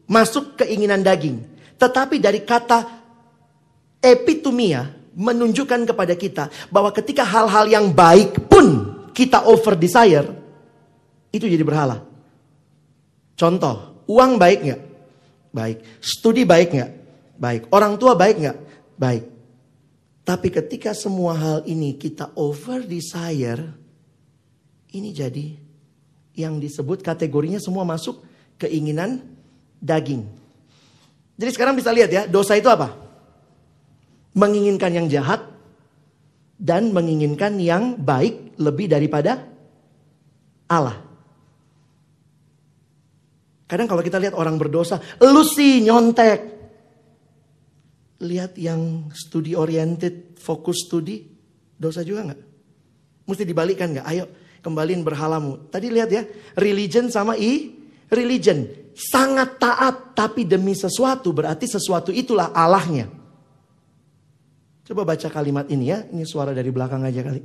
masuk 0.07 0.63
keinginan 0.63 1.03
daging. 1.03 1.43
Tetapi 1.75 2.23
dari 2.23 2.47
kata 2.47 3.00
epitumia 4.01 4.89
menunjukkan 5.15 5.85
kepada 5.85 6.17
kita 6.17 6.49
bahwa 6.73 6.89
ketika 6.91 7.23
hal-hal 7.25 7.69
yang 7.69 7.93
baik 7.93 8.49
pun 8.49 8.97
kita 9.13 9.45
over 9.45 9.77
desire, 9.77 10.27
itu 11.31 11.45
jadi 11.45 11.61
berhala. 11.61 12.03
Contoh, 13.37 14.05
uang 14.09 14.41
baik 14.41 14.59
nggak? 14.65 14.83
Baik. 15.53 15.79
Studi 16.01 16.45
baik 16.45 16.69
nggak? 16.73 16.91
Baik. 17.41 17.63
Orang 17.73 17.97
tua 18.01 18.17
baik 18.17 18.37
nggak? 18.41 18.59
Baik. 18.97 19.25
Tapi 20.25 20.49
ketika 20.53 20.93
semua 20.93 21.35
hal 21.35 21.59
ini 21.67 21.97
kita 21.97 22.37
over 22.37 22.85
desire, 22.85 23.61
ini 24.93 25.11
jadi 25.11 25.57
yang 26.37 26.61
disebut 26.63 27.03
kategorinya 27.03 27.59
semua 27.59 27.83
masuk 27.83 28.23
keinginan 28.61 29.25
daging. 29.81 30.23
Jadi 31.41 31.51
sekarang 31.57 31.75
bisa 31.75 31.91
lihat 31.91 32.13
ya, 32.13 32.23
dosa 32.29 32.55
itu 32.55 32.69
apa? 32.69 33.10
Menginginkan 34.37 34.95
yang 34.95 35.07
jahat 35.11 35.43
dan 36.61 36.93
menginginkan 36.93 37.57
yang 37.57 37.97
baik 37.99 38.55
lebih 38.61 38.87
daripada 38.87 39.43
Allah. 40.71 41.01
Kadang 43.67 43.87
kalau 43.87 44.03
kita 44.03 44.19
lihat 44.19 44.35
orang 44.35 44.59
berdosa, 44.59 44.99
lu 45.23 45.43
sih 45.47 45.83
nyontek. 45.83 46.61
Lihat 48.21 48.59
yang 48.61 49.09
studi 49.17 49.57
oriented, 49.57 50.37
fokus 50.37 50.85
studi, 50.85 51.25
dosa 51.81 52.05
juga 52.05 52.31
nggak? 52.31 52.41
Mesti 53.25 53.45
dibalikkan 53.49 53.97
nggak? 53.97 54.07
Ayo 54.07 54.25
kembaliin 54.61 55.01
berhalamu. 55.01 55.71
Tadi 55.73 55.89
lihat 55.89 56.11
ya, 56.13 56.23
religion 56.57 57.09
sama 57.09 57.37
i, 57.37 57.73
religion. 58.13 58.69
Sangat 58.93 59.57
taat 59.57 60.13
tapi 60.13 60.45
demi 60.45 60.77
sesuatu 60.77 61.33
berarti 61.33 61.65
sesuatu 61.65 62.13
itulah 62.13 62.53
Allahnya. 62.53 63.20
Coba 64.91 65.07
baca 65.07 65.31
kalimat 65.31 65.71
ini 65.71 65.95
ya, 65.95 66.03
ini 66.11 66.27
suara 66.27 66.51
dari 66.51 66.75
belakang 66.75 67.07
aja 67.07 67.23
kali. 67.23 67.43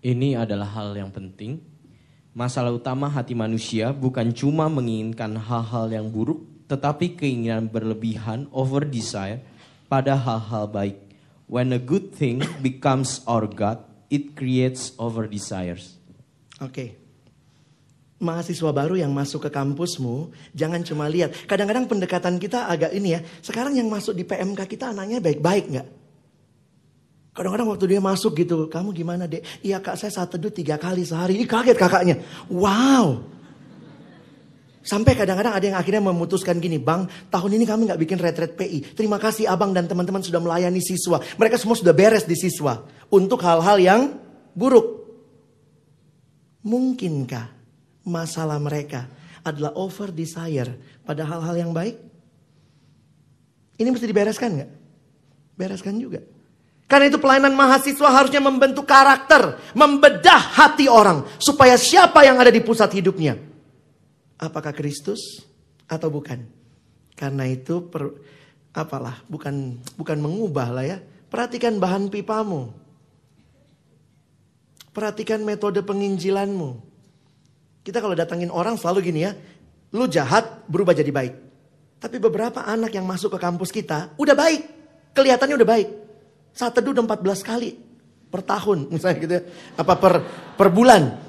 Ini 0.00 0.40
adalah 0.40 0.72
hal 0.72 0.96
yang 0.96 1.12
penting 1.12 1.74
Masalah 2.34 2.74
utama 2.74 3.06
hati 3.06 3.30
manusia 3.30 3.94
bukan 3.94 4.34
cuma 4.34 4.66
menginginkan 4.66 5.38
hal-hal 5.38 5.86
yang 5.86 6.10
buruk, 6.10 6.42
tetapi 6.66 7.14
keinginan 7.14 7.70
berlebihan 7.70 8.50
over 8.50 8.82
desire 8.82 9.38
pada 9.86 10.18
hal-hal 10.18 10.66
baik. 10.66 10.98
When 11.46 11.70
a 11.70 11.78
good 11.78 12.10
thing 12.10 12.42
becomes 12.58 13.22
our 13.30 13.46
God, 13.46 13.86
it 14.10 14.34
creates 14.34 14.98
over 14.98 15.30
desires. 15.30 15.94
Oke. 16.58 16.74
Okay. 16.74 16.88
Mahasiswa 18.24 18.72
baru 18.72 18.96
yang 18.96 19.12
masuk 19.12 19.44
ke 19.44 19.50
kampusmu, 19.52 20.32
jangan 20.56 20.80
cuma 20.80 21.04
lihat. 21.12 21.36
Kadang-kadang 21.44 21.84
pendekatan 21.84 22.40
kita 22.40 22.66
agak 22.72 22.96
ini 22.96 23.14
ya. 23.14 23.20
Sekarang 23.44 23.76
yang 23.76 23.92
masuk 23.92 24.16
di 24.16 24.24
PMK 24.24 24.64
kita 24.64 24.96
anaknya 24.96 25.20
baik-baik 25.20 25.64
nggak? 25.68 25.88
Kadang-kadang 27.34 27.68
waktu 27.68 27.84
dia 27.90 28.00
masuk 28.00 28.32
gitu, 28.38 28.70
kamu 28.70 28.94
gimana 28.94 29.26
dek? 29.26 29.42
Iya 29.60 29.82
kak 29.82 29.98
saya 29.98 30.14
saat 30.14 30.32
teduh 30.32 30.54
tiga 30.54 30.80
kali 30.80 31.02
sehari. 31.02 31.36
Ini 31.36 31.44
kaget 31.44 31.76
kakaknya. 31.76 32.16
Wow. 32.46 33.26
Sampai 34.84 35.16
kadang-kadang 35.16 35.56
ada 35.56 35.64
yang 35.64 35.80
akhirnya 35.80 36.04
memutuskan 36.04 36.60
gini, 36.60 36.76
Bang, 36.76 37.08
tahun 37.32 37.56
ini 37.56 37.64
kami 37.64 37.88
nggak 37.88 38.00
bikin 38.04 38.18
retret 38.20 38.52
PI. 38.52 38.92
Terima 38.92 39.16
kasih 39.16 39.48
abang 39.48 39.72
dan 39.72 39.88
teman-teman 39.88 40.20
sudah 40.20 40.38
melayani 40.44 40.78
siswa. 40.78 41.24
Mereka 41.40 41.56
semua 41.56 41.72
sudah 41.72 41.96
beres 41.96 42.28
di 42.28 42.36
siswa. 42.36 42.84
Untuk 43.08 43.40
hal-hal 43.42 43.80
yang 43.80 44.00
buruk. 44.52 45.02
Mungkinkah 46.64 47.53
masalah 48.04 48.60
mereka 48.60 49.08
adalah 49.42 49.72
over 49.74 50.12
desire 50.12 50.76
pada 51.02 51.24
hal-hal 51.24 51.56
yang 51.56 51.72
baik? 51.72 51.96
Ini 53.74 53.88
mesti 53.90 54.06
dibereskan 54.06 54.50
nggak? 54.54 54.70
Bereskan 55.58 55.98
juga. 55.98 56.22
Karena 56.84 57.08
itu 57.08 57.18
pelayanan 57.18 57.56
mahasiswa 57.56 58.08
harusnya 58.12 58.38
membentuk 58.44 58.84
karakter, 58.84 59.58
membedah 59.72 60.38
hati 60.38 60.86
orang 60.86 61.24
supaya 61.40 61.74
siapa 61.80 62.22
yang 62.22 62.38
ada 62.38 62.52
di 62.52 62.60
pusat 62.60 62.92
hidupnya. 62.92 63.40
Apakah 64.38 64.70
Kristus 64.76 65.42
atau 65.88 66.12
bukan? 66.12 66.44
Karena 67.16 67.48
itu 67.48 67.88
per, 67.88 68.14
apalah, 68.76 69.24
bukan 69.26 69.80
bukan 69.96 70.18
mengubah 70.20 70.68
lah 70.70 70.84
ya. 70.84 70.98
Perhatikan 71.32 71.80
bahan 71.82 72.12
pipamu. 72.12 72.70
Perhatikan 74.94 75.42
metode 75.42 75.82
penginjilanmu. 75.82 76.93
Kita 77.84 78.00
kalau 78.00 78.16
datangin 78.16 78.48
orang 78.48 78.80
selalu 78.80 79.12
gini 79.12 79.28
ya, 79.28 79.36
lu 79.92 80.08
jahat 80.08 80.64
berubah 80.64 80.96
jadi 80.96 81.12
baik. 81.12 81.34
Tapi 82.00 82.16
beberapa 82.16 82.64
anak 82.64 82.96
yang 82.96 83.04
masuk 83.04 83.36
ke 83.36 83.38
kampus 83.38 83.68
kita 83.68 84.16
udah 84.16 84.32
baik, 84.32 84.64
kelihatannya 85.12 85.56
udah 85.60 85.68
baik. 85.68 85.88
Saat 86.56 86.80
teduh 86.80 86.96
udah 86.96 87.04
14 87.04 87.44
kali 87.44 87.76
per 88.32 88.40
tahun 88.40 88.78
misalnya 88.92 89.16
gitu 89.20 89.34
ya. 89.36 89.42
Apa 89.76 90.00
per 90.00 90.14
per 90.56 90.68
bulan. 90.72 91.20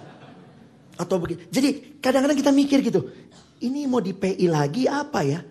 Atau 0.95 1.19
begitu. 1.19 1.43
Jadi 1.51 1.99
kadang-kadang 1.99 2.39
kita 2.39 2.55
mikir 2.55 2.79
gitu, 2.79 3.03
ini 3.59 3.83
mau 3.83 3.99
di 3.99 4.15
PI 4.15 4.47
lagi 4.47 4.87
apa 4.87 5.27
ya? 5.27 5.43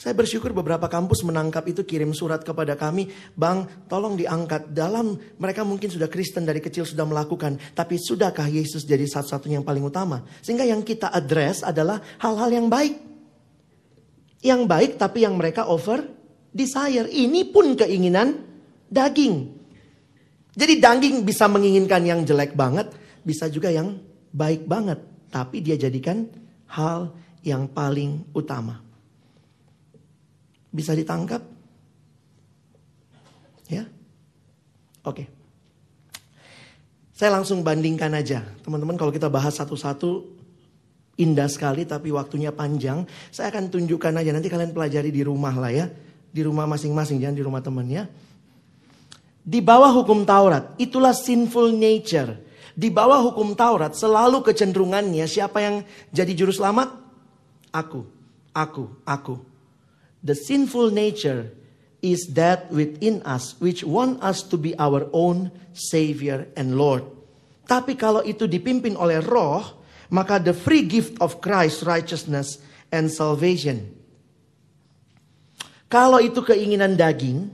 Saya 0.00 0.16
bersyukur 0.16 0.56
beberapa 0.56 0.88
kampus 0.88 1.20
menangkap 1.28 1.60
itu 1.68 1.84
kirim 1.84 2.16
surat 2.16 2.40
kepada 2.40 2.72
kami, 2.72 3.12
Bang, 3.36 3.68
tolong 3.84 4.16
diangkat. 4.16 4.72
Dalam 4.72 5.12
mereka 5.36 5.60
mungkin 5.60 5.92
sudah 5.92 6.08
Kristen 6.08 6.48
dari 6.48 6.56
kecil 6.56 6.88
sudah 6.88 7.04
melakukan, 7.04 7.60
tapi 7.76 8.00
sudahkah 8.00 8.48
Yesus 8.48 8.88
jadi 8.88 9.04
satu-satunya 9.04 9.60
yang 9.60 9.68
paling 9.68 9.84
utama? 9.84 10.24
Sehingga 10.40 10.64
yang 10.64 10.80
kita 10.80 11.12
address 11.12 11.60
adalah 11.60 12.00
hal-hal 12.16 12.48
yang 12.48 12.72
baik. 12.72 12.96
Yang 14.40 14.62
baik 14.64 14.90
tapi 14.96 15.20
yang 15.20 15.36
mereka 15.36 15.68
over 15.68 16.00
desire. 16.48 17.04
Ini 17.04 17.52
pun 17.52 17.76
keinginan 17.76 18.40
daging. 18.88 19.52
Jadi 20.56 20.80
daging 20.80 21.28
bisa 21.28 21.44
menginginkan 21.44 22.00
yang 22.08 22.24
jelek 22.24 22.56
banget, 22.56 22.88
bisa 23.20 23.52
juga 23.52 23.68
yang 23.68 24.00
baik 24.32 24.64
banget, 24.64 24.96
tapi 25.28 25.60
dia 25.60 25.76
jadikan 25.76 26.24
hal 26.72 27.12
yang 27.44 27.68
paling 27.68 28.24
utama. 28.32 28.89
Bisa 30.70 30.94
ditangkap? 30.94 31.42
Ya? 33.70 33.86
Oke. 35.06 35.30
Saya 37.14 37.36
langsung 37.36 37.60
bandingkan 37.60 38.10
aja. 38.16 38.46
Teman-teman 38.64 38.96
kalau 38.96 39.12
kita 39.12 39.28
bahas 39.28 39.58
satu-satu 39.60 40.24
indah 41.20 41.50
sekali 41.52 41.84
tapi 41.84 42.08
waktunya 42.08 42.48
panjang. 42.48 43.04
Saya 43.28 43.52
akan 43.52 43.68
tunjukkan 43.68 44.16
aja 44.16 44.32
nanti 44.32 44.48
kalian 44.48 44.72
pelajari 44.72 45.12
di 45.12 45.20
rumah 45.20 45.52
lah 45.52 45.68
ya. 45.68 45.86
Di 46.30 46.40
rumah 46.40 46.64
masing-masing 46.64 47.20
jangan 47.20 47.36
di 47.36 47.44
rumah 47.44 47.60
teman 47.60 47.84
ya. 47.90 48.08
Di 49.40 49.58
bawah 49.58 49.90
hukum 49.90 50.22
Taurat, 50.24 50.78
itulah 50.78 51.12
sinful 51.12 51.74
nature. 51.74 52.38
Di 52.76 52.88
bawah 52.88 53.18
hukum 53.20 53.52
Taurat 53.58 53.92
selalu 53.92 54.46
kecenderungannya 54.46 55.26
siapa 55.26 55.58
yang 55.60 55.76
jadi 56.14 56.32
juru 56.32 56.54
selamat? 56.54 56.94
Aku, 57.74 58.06
aku, 58.54 58.84
aku. 59.04 59.49
The 60.20 60.36
sinful 60.36 60.92
nature 60.92 61.48
is 62.04 62.32
that 62.36 62.68
within 62.68 63.24
us 63.24 63.56
which 63.60 63.84
want 63.84 64.20
us 64.20 64.44
to 64.52 64.56
be 64.60 64.76
our 64.76 65.08
own 65.12 65.52
savior 65.72 66.48
and 66.56 66.76
Lord. 66.76 67.04
Tapi 67.64 67.96
kalau 67.96 68.20
itu 68.24 68.44
dipimpin 68.44 68.98
oleh 68.98 69.22
roh, 69.24 69.64
maka 70.12 70.42
the 70.42 70.52
free 70.52 70.84
gift 70.84 71.16
of 71.22 71.38
Christ 71.38 71.86
righteousness 71.86 72.58
and 72.90 73.08
salvation. 73.08 73.96
Kalau 75.86 76.18
itu 76.18 76.42
keinginan 76.42 76.98
daging, 76.98 77.48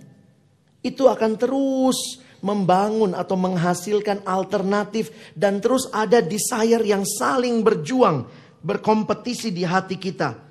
itu 0.81 1.07
akan 1.07 1.37
terus 1.39 2.19
membangun 2.43 3.14
atau 3.14 3.35
menghasilkan 3.35 4.27
alternatif 4.27 5.12
dan 5.35 5.59
terus 5.59 5.87
ada 5.91 6.23
desire 6.23 6.83
yang 6.83 7.03
saling 7.03 7.62
berjuang, 7.62 8.27
berkompetisi 8.62 9.51
di 9.55 9.67
hati 9.67 9.99
kita 9.99 10.46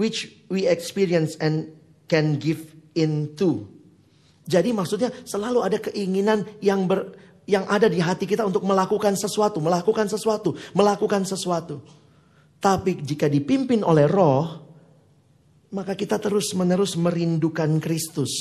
which 0.00 0.32
we 0.48 0.64
experience 0.64 1.36
and 1.36 1.68
can 2.08 2.40
give 2.40 2.72
into. 2.96 3.68
Jadi 4.48 4.72
maksudnya 4.72 5.12
selalu 5.28 5.60
ada 5.60 5.76
keinginan 5.76 6.48
yang 6.64 6.88
ber, 6.88 7.12
yang 7.44 7.68
ada 7.68 7.86
di 7.92 8.00
hati 8.00 8.24
kita 8.24 8.48
untuk 8.48 8.64
melakukan 8.64 9.12
sesuatu, 9.12 9.60
melakukan 9.60 10.08
sesuatu, 10.08 10.56
melakukan 10.72 11.28
sesuatu. 11.28 11.84
Tapi 12.56 13.04
jika 13.04 13.28
dipimpin 13.28 13.84
oleh 13.84 14.08
roh, 14.08 14.64
maka 15.76 15.92
kita 15.92 16.16
terus-menerus 16.16 16.96
merindukan 16.96 17.78
Kristus, 17.78 18.32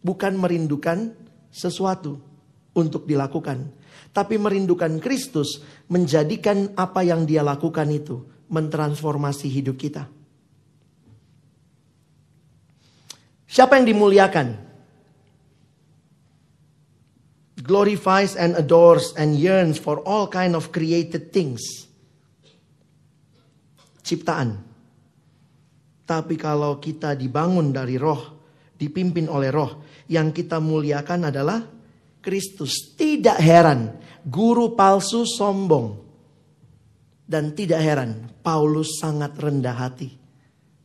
bukan 0.00 0.34
merindukan 0.34 1.12
sesuatu 1.52 2.18
untuk 2.72 3.04
dilakukan, 3.04 3.70
tapi 4.10 4.40
merindukan 4.40 4.98
Kristus 4.98 5.62
menjadikan 5.92 6.74
apa 6.74 7.04
yang 7.06 7.22
dia 7.28 7.44
lakukan 7.44 7.86
itu 7.92 8.24
mentransformasi 8.50 9.46
hidup 9.46 9.78
kita. 9.78 10.15
Siapa 13.46 13.78
yang 13.78 13.86
dimuliakan? 13.86 14.66
Glorifies 17.62 18.38
and 18.38 18.54
adores 18.54 19.14
and 19.18 19.34
yearns 19.34 19.78
for 19.78 20.02
all 20.06 20.30
kind 20.30 20.54
of 20.54 20.70
created 20.70 21.34
things. 21.34 21.86
Ciptaan. 24.06 24.62
Tapi 26.06 26.38
kalau 26.38 26.78
kita 26.78 27.18
dibangun 27.18 27.74
dari 27.74 27.98
roh, 27.98 28.46
dipimpin 28.78 29.26
oleh 29.26 29.50
roh, 29.50 29.82
yang 30.06 30.30
kita 30.30 30.62
muliakan 30.62 31.34
adalah 31.34 31.58
Kristus. 32.22 32.94
Tidak 32.94 33.38
heran, 33.42 33.98
guru 34.22 34.78
palsu 34.78 35.26
sombong. 35.26 36.06
Dan 37.26 37.58
tidak 37.58 37.82
heran, 37.82 38.30
Paulus 38.38 39.02
sangat 39.02 39.34
rendah 39.34 39.74
hati. 39.74 40.14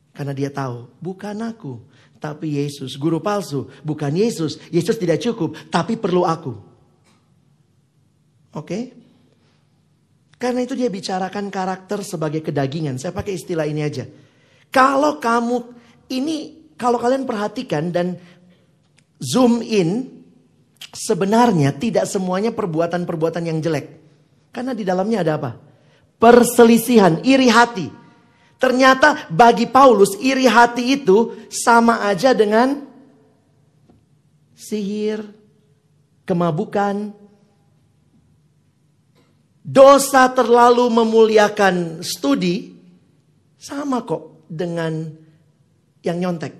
Karena 0.10 0.34
dia 0.34 0.50
tahu, 0.50 0.90
bukan 0.98 1.38
aku, 1.46 1.91
tapi 2.22 2.62
Yesus. 2.62 3.02
Guru 3.02 3.18
palsu, 3.18 3.66
bukan 3.82 4.14
Yesus. 4.14 4.62
Yesus 4.70 5.02
tidak 5.02 5.18
cukup, 5.18 5.58
tapi 5.74 5.98
perlu 5.98 6.22
aku. 6.22 6.54
Oke? 8.54 8.62
Okay? 8.62 8.84
Karena 10.38 10.66
itu 10.66 10.74
dia 10.74 10.90
bicarakan 10.90 11.54
karakter 11.54 12.02
sebagai 12.02 12.42
kedagingan. 12.42 12.98
Saya 12.98 13.14
pakai 13.14 13.38
istilah 13.38 13.66
ini 13.66 13.82
aja. 13.86 14.10
Kalau 14.74 15.22
kamu 15.22 15.58
ini 16.10 16.66
kalau 16.82 16.98
kalian 16.98 17.30
perhatikan 17.30 17.94
dan 17.94 18.18
zoom 19.22 19.62
in 19.62 20.10
sebenarnya 20.90 21.78
tidak 21.78 22.10
semuanya 22.10 22.50
perbuatan-perbuatan 22.58 23.44
yang 23.46 23.62
jelek. 23.62 24.02
Karena 24.50 24.74
di 24.74 24.82
dalamnya 24.82 25.22
ada 25.22 25.38
apa? 25.38 25.52
Perselisihan, 26.18 27.22
iri 27.22 27.46
hati. 27.46 28.01
Ternyata 28.62 29.26
bagi 29.34 29.66
Paulus 29.66 30.14
iri 30.22 30.46
hati 30.46 30.94
itu 30.94 31.50
sama 31.50 32.06
aja 32.06 32.30
dengan 32.38 32.86
sihir, 34.54 35.26
kemabukan. 36.30 37.10
Dosa 39.66 40.30
terlalu 40.30 40.94
memuliakan 40.94 42.06
studi 42.06 42.78
sama 43.58 44.06
kok 44.06 44.46
dengan 44.46 45.10
yang 46.06 46.22
nyontek. 46.22 46.54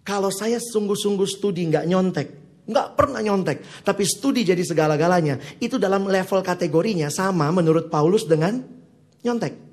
Kalau 0.00 0.32
saya 0.32 0.56
sungguh-sungguh 0.56 1.28
studi 1.28 1.68
nggak 1.68 1.88
nyontek, 1.92 2.28
nggak 2.64 2.88
pernah 2.96 3.20
nyontek, 3.20 3.84
tapi 3.84 4.06
studi 4.08 4.48
jadi 4.48 4.64
segala-galanya, 4.64 5.60
itu 5.60 5.76
dalam 5.76 6.08
level 6.08 6.40
kategorinya 6.40 7.12
sama 7.12 7.52
menurut 7.52 7.92
Paulus 7.92 8.24
dengan 8.24 8.64
nyontek. 9.20 9.65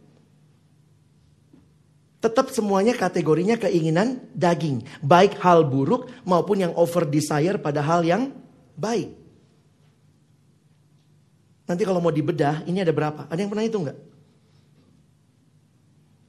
Tetap 2.23 2.55
semuanya 2.55 2.95
kategorinya 2.95 3.59
keinginan 3.59 4.23
daging. 4.31 4.87
Baik 5.03 5.35
hal 5.43 5.67
buruk 5.67 6.07
maupun 6.23 6.63
yang 6.63 6.71
over 6.79 7.03
desire 7.03 7.59
pada 7.59 7.83
hal 7.83 7.99
yang 8.07 8.31
baik. 8.79 9.11
Nanti 11.67 11.83
kalau 11.83 11.99
mau 11.99 12.15
dibedah, 12.15 12.63
ini 12.63 12.79
ada 12.79 12.95
berapa? 12.95 13.27
Ada 13.27 13.39
yang 13.43 13.51
pernah 13.51 13.67
itu 13.67 13.75
enggak? 13.75 13.99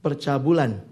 Percabulan, 0.02 0.82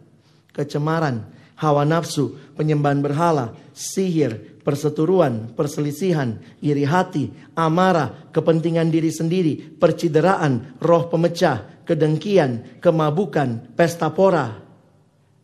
kecemaran, 0.54 1.26
hawa 1.58 1.82
nafsu, 1.82 2.38
penyembahan 2.54 3.02
berhala, 3.02 3.58
sihir, 3.74 4.62
perseturuan, 4.62 5.50
perselisihan, 5.58 6.38
iri 6.62 6.86
hati, 6.86 7.34
amarah, 7.58 8.30
kepentingan 8.30 8.86
diri 8.86 9.10
sendiri, 9.10 9.58
percideraan, 9.82 10.78
roh 10.78 11.10
pemecah, 11.10 11.82
kedengkian, 11.82 12.78
kemabukan, 12.78 13.74
pesta 13.74 14.10
pora, 14.14 14.62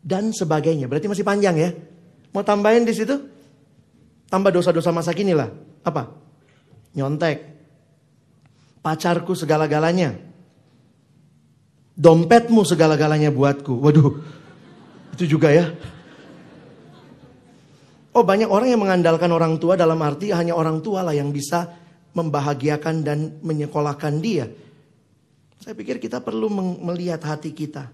dan 0.09 0.33
sebagainya. 0.33 0.89
Berarti 0.89 1.13
masih 1.13 1.29
panjang 1.29 1.57
ya. 1.61 1.71
Mau 2.33 2.41
tambahin 2.41 2.89
di 2.89 2.97
situ? 2.97 3.13
Tambah 4.33 4.49
dosa-dosa 4.49 4.89
masa 4.89 5.13
kini 5.13 5.37
lah. 5.37 5.53
Apa? 5.85 6.09
Nyontek. 6.97 7.45
Pacarku 8.81 9.37
segala-galanya. 9.37 10.17
Dompetmu 11.93 12.65
segala-galanya 12.65 13.29
buatku. 13.29 13.77
Waduh, 13.85 14.25
itu 15.13 15.37
juga 15.37 15.53
ya. 15.53 15.69
Oh 18.17 18.25
banyak 18.25 18.49
orang 18.49 18.73
yang 18.73 18.81
mengandalkan 18.81 19.29
orang 19.29 19.61
tua 19.61 19.77
dalam 19.77 20.01
arti 20.01 20.33
hanya 20.33 20.57
orang 20.57 20.81
tua 20.81 21.05
lah 21.05 21.13
yang 21.13 21.31
bisa 21.31 21.69
membahagiakan 22.17 22.97
dan 23.05 23.39
menyekolahkan 23.45 24.15
dia. 24.19 24.49
Saya 25.59 25.75
pikir 25.75 26.01
kita 26.01 26.23
perlu 26.23 26.49
melihat 26.83 27.21
hati 27.27 27.53
kita. 27.53 27.91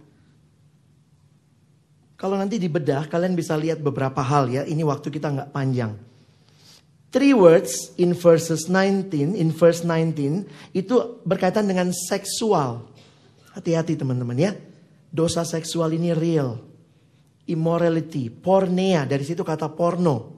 Kalau 2.25 2.41
nanti 2.41 2.57
dibedah, 2.57 3.05
kalian 3.05 3.37
bisa 3.37 3.53
lihat 3.53 3.85
beberapa 3.85 4.25
hal 4.25 4.49
ya. 4.49 4.65
Ini 4.65 4.81
waktu 4.81 5.13
kita 5.13 5.29
nggak 5.29 5.53
panjang. 5.53 5.93
Three 7.13 7.37
words 7.37 7.93
in 8.01 8.17
verses 8.17 8.65
19, 8.65 9.37
in 9.37 9.53
verse 9.53 9.85
19 9.85 10.49
itu 10.73 11.21
berkaitan 11.29 11.69
dengan 11.69 11.93
seksual. 11.93 12.89
Hati-hati 13.53 14.01
teman-teman 14.01 14.41
ya. 14.41 14.57
Dosa 15.13 15.45
seksual 15.45 15.93
ini 15.93 16.17
real. 16.17 16.65
Immorality, 17.45 18.33
pornea, 18.33 19.05
dari 19.05 19.29
situ 19.29 19.45
kata 19.45 19.69
porno. 19.77 20.34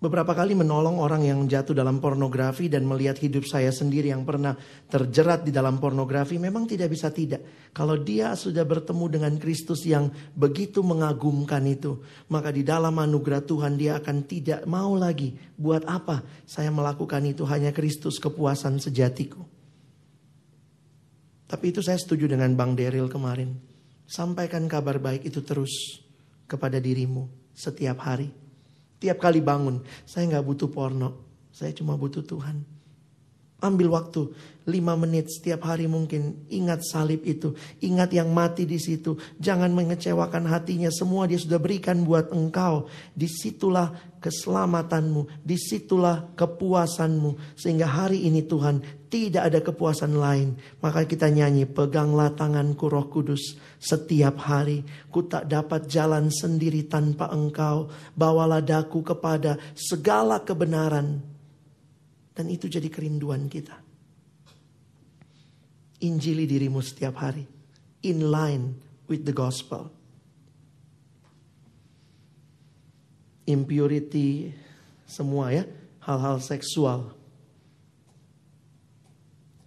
Beberapa 0.00 0.32
kali 0.32 0.56
menolong 0.56 0.96
orang 0.96 1.28
yang 1.28 1.44
jatuh 1.44 1.76
dalam 1.76 2.00
pornografi 2.00 2.72
dan 2.72 2.88
melihat 2.88 3.20
hidup 3.20 3.44
saya 3.44 3.68
sendiri 3.68 4.08
yang 4.08 4.24
pernah 4.24 4.56
terjerat 4.88 5.44
di 5.44 5.52
dalam 5.52 5.76
pornografi 5.76 6.40
memang 6.40 6.64
tidak 6.64 6.88
bisa 6.88 7.12
tidak. 7.12 7.68
Kalau 7.76 8.00
dia 8.00 8.32
sudah 8.32 8.64
bertemu 8.64 9.04
dengan 9.12 9.36
Kristus 9.36 9.84
yang 9.84 10.08
begitu 10.32 10.80
mengagumkan 10.80 11.60
itu, 11.68 12.00
maka 12.32 12.48
di 12.48 12.64
dalam 12.64 12.96
anugerah 12.96 13.44
Tuhan 13.44 13.76
dia 13.76 14.00
akan 14.00 14.24
tidak 14.24 14.64
mau 14.64 14.96
lagi. 14.96 15.36
Buat 15.60 15.84
apa 15.84 16.24
saya 16.48 16.72
melakukan 16.72 17.20
itu 17.28 17.44
hanya 17.44 17.68
Kristus 17.68 18.16
kepuasan 18.16 18.80
sejatiku. 18.80 19.44
Tapi 21.44 21.76
itu 21.76 21.84
saya 21.84 22.00
setuju 22.00 22.24
dengan 22.24 22.56
Bang 22.56 22.72
Deril 22.72 23.12
kemarin. 23.12 23.52
Sampaikan 24.08 24.64
kabar 24.64 24.96
baik 24.96 25.28
itu 25.28 25.44
terus 25.44 26.00
kepada 26.48 26.80
dirimu 26.80 27.28
setiap 27.52 28.00
hari. 28.00 28.49
Tiap 29.00 29.16
kali 29.16 29.40
bangun, 29.40 29.80
saya 30.04 30.28
nggak 30.28 30.44
butuh 30.44 30.68
porno. 30.68 31.10
Saya 31.50 31.72
cuma 31.72 31.96
butuh 31.96 32.20
Tuhan. 32.20 32.80
Ambil 33.60 33.92
waktu 33.92 34.32
lima 34.64 34.96
menit 34.96 35.28
setiap 35.28 35.68
hari 35.68 35.84
mungkin. 35.84 36.48
Ingat 36.48 36.80
salib 36.80 37.20
itu. 37.28 37.52
Ingat 37.84 38.16
yang 38.16 38.32
mati 38.32 38.64
di 38.64 38.80
situ. 38.80 39.20
Jangan 39.36 39.68
mengecewakan 39.76 40.48
hatinya. 40.48 40.88
Semua 40.88 41.28
dia 41.28 41.36
sudah 41.36 41.60
berikan 41.60 42.00
buat 42.00 42.32
engkau. 42.32 42.88
Di 43.12 43.28
situlah 43.28 43.92
keselamatanmu. 44.24 45.44
Di 45.44 45.60
situlah 45.60 46.32
kepuasanmu. 46.32 47.52
Sehingga 47.52 47.84
hari 47.84 48.24
ini 48.24 48.40
Tuhan 48.48 48.80
tidak 49.10 49.42
ada 49.50 49.58
kepuasan 49.58 50.14
lain. 50.14 50.54
Maka 50.78 51.02
kita 51.02 51.26
nyanyi. 51.26 51.66
Peganglah 51.66 52.30
tanganku 52.30 52.86
roh 52.86 53.10
kudus. 53.10 53.58
Setiap 53.82 54.38
hari. 54.46 54.86
Ku 55.10 55.26
tak 55.26 55.50
dapat 55.50 55.90
jalan 55.90 56.30
sendiri 56.30 56.86
tanpa 56.86 57.26
engkau. 57.34 57.90
Bawalah 58.14 58.62
daku 58.62 59.02
kepada 59.02 59.58
segala 59.74 60.46
kebenaran. 60.46 61.18
Dan 62.30 62.46
itu 62.54 62.70
jadi 62.70 62.86
kerinduan 62.86 63.50
kita. 63.50 63.74
Injili 66.06 66.46
dirimu 66.46 66.78
setiap 66.78 67.18
hari. 67.18 67.44
In 68.06 68.30
line 68.30 68.78
with 69.10 69.26
the 69.26 69.34
gospel. 69.34 69.90
Impurity, 73.50 74.54
semua 75.10 75.50
ya. 75.50 75.66
Hal-hal 76.06 76.38
seksual. 76.38 77.19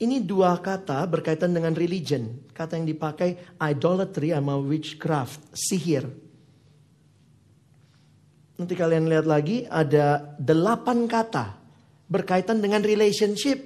Ini 0.03 0.27
dua 0.27 0.59
kata 0.59 1.07
berkaitan 1.07 1.55
dengan 1.55 1.71
religion. 1.71 2.43
Kata 2.51 2.75
yang 2.75 2.83
dipakai 2.83 3.55
idolatry 3.55 4.35
sama 4.35 4.59
witchcraft, 4.59 5.39
sihir. 5.55 6.03
Nanti 8.59 8.75
kalian 8.75 9.07
lihat 9.07 9.23
lagi 9.23 9.63
ada 9.63 10.35
delapan 10.35 11.07
kata 11.07 11.55
berkaitan 12.11 12.59
dengan 12.59 12.83
relationship. 12.83 13.63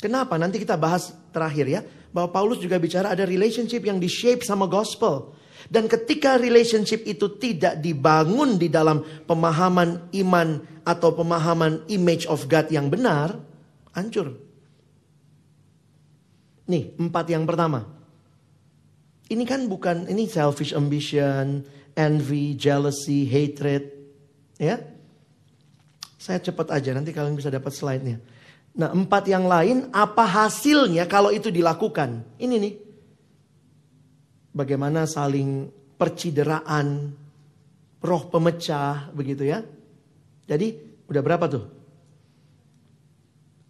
Kenapa? 0.00 0.40
Nanti 0.40 0.56
kita 0.56 0.80
bahas 0.80 1.12
terakhir 1.36 1.68
ya. 1.68 1.80
Bahwa 2.16 2.32
Paulus 2.32 2.56
juga 2.56 2.80
bicara 2.80 3.12
ada 3.12 3.28
relationship 3.28 3.84
yang 3.84 4.00
di-shape 4.00 4.40
sama 4.40 4.64
gospel. 4.64 5.36
Dan 5.68 5.84
ketika 5.84 6.40
relationship 6.40 7.04
itu 7.04 7.36
tidak 7.36 7.76
dibangun 7.84 8.56
di 8.56 8.72
dalam 8.72 9.04
pemahaman 9.28 10.08
iman 10.16 10.64
atau 10.88 11.12
pemahaman 11.12 11.84
image 11.92 12.24
of 12.24 12.48
God 12.48 12.72
yang 12.72 12.88
benar, 12.88 13.36
hancur. 13.92 14.49
Nih, 16.70 16.94
empat 16.94 17.26
yang 17.34 17.42
pertama. 17.42 17.82
Ini 19.26 19.42
kan 19.42 19.66
bukan, 19.66 20.06
ini 20.06 20.30
selfish 20.30 20.70
ambition, 20.70 21.66
envy, 21.98 22.54
jealousy, 22.54 23.26
hatred. 23.26 23.90
Ya, 24.54 24.78
saya 26.20 26.38
cepat 26.38 26.70
aja, 26.70 26.94
nanti 26.94 27.10
kalian 27.10 27.34
bisa 27.34 27.50
dapat 27.50 27.74
slide-nya. 27.74 28.22
Nah, 28.78 28.94
empat 28.94 29.26
yang 29.26 29.50
lain, 29.50 29.90
apa 29.90 30.22
hasilnya 30.22 31.10
kalau 31.10 31.34
itu 31.34 31.50
dilakukan? 31.50 32.38
Ini 32.38 32.54
nih. 32.54 32.74
Bagaimana 34.54 35.10
saling 35.10 35.72
percideraan, 35.96 37.16
roh 37.98 38.22
pemecah, 38.30 39.10
begitu 39.10 39.48
ya. 39.48 39.64
Jadi, 40.46 40.76
udah 41.10 41.22
berapa 41.24 41.44
tuh? 41.50 41.64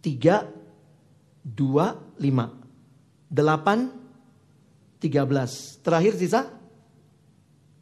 Tiga, 0.03 0.45
dua, 1.41 1.97
lima. 2.21 2.60
Delapan, 3.31 3.87
tiga 4.99 5.23
belas. 5.23 5.79
Terakhir 5.79 6.19
sisa? 6.19 6.51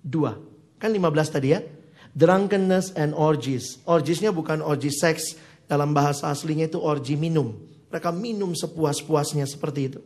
Dua. 0.06 0.38
Kan 0.78 0.94
lima 0.94 1.10
belas 1.10 1.34
tadi 1.34 1.58
ya. 1.58 1.66
Drunkenness 2.14 2.94
and 2.94 3.18
orgies. 3.18 3.82
Orgiesnya 3.90 4.30
bukan 4.30 4.62
orgi 4.62 4.94
seks. 4.94 5.34
Dalam 5.66 5.94
bahasa 5.94 6.30
aslinya 6.30 6.70
itu 6.70 6.78
orgi 6.78 7.18
minum. 7.18 7.58
Mereka 7.90 8.14
minum 8.14 8.54
sepuas-puasnya 8.54 9.50
seperti 9.50 9.82
itu. 9.90 10.02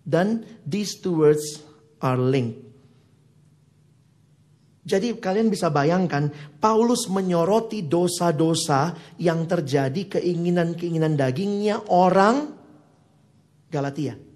Dan 0.00 0.48
these 0.64 0.96
two 0.96 1.20
words 1.20 1.60
are 2.00 2.16
linked. 2.16 2.72
Jadi 4.80 5.12
kalian 5.20 5.52
bisa 5.52 5.68
bayangkan 5.68 6.32
Paulus 6.56 7.04
menyoroti 7.12 7.84
dosa-dosa 7.84 8.96
yang 9.20 9.44
terjadi 9.44 10.18
keinginan-keinginan 10.18 11.20
dagingnya 11.20 11.84
orang 11.92 12.56
Galatia. 13.68 14.29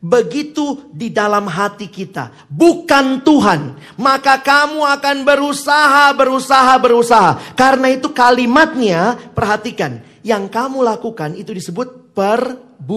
Begitu 0.00 0.88
di 0.96 1.12
dalam 1.12 1.44
hati 1.44 1.84
kita, 1.92 2.32
bukan 2.48 3.20
Tuhan, 3.20 3.76
maka 4.00 4.40
kamu 4.40 4.80
akan 4.80 5.28
berusaha, 5.28 6.08
berusaha, 6.16 6.72
berusaha. 6.80 7.36
Karena 7.52 7.92
itu 7.92 8.08
kalimatnya, 8.08 9.20
perhatikan, 9.36 10.00
yang 10.24 10.48
kamu 10.48 10.80
lakukan 10.80 11.36
itu 11.36 11.52
disebut 11.52 12.16
perbuatan 12.16 12.88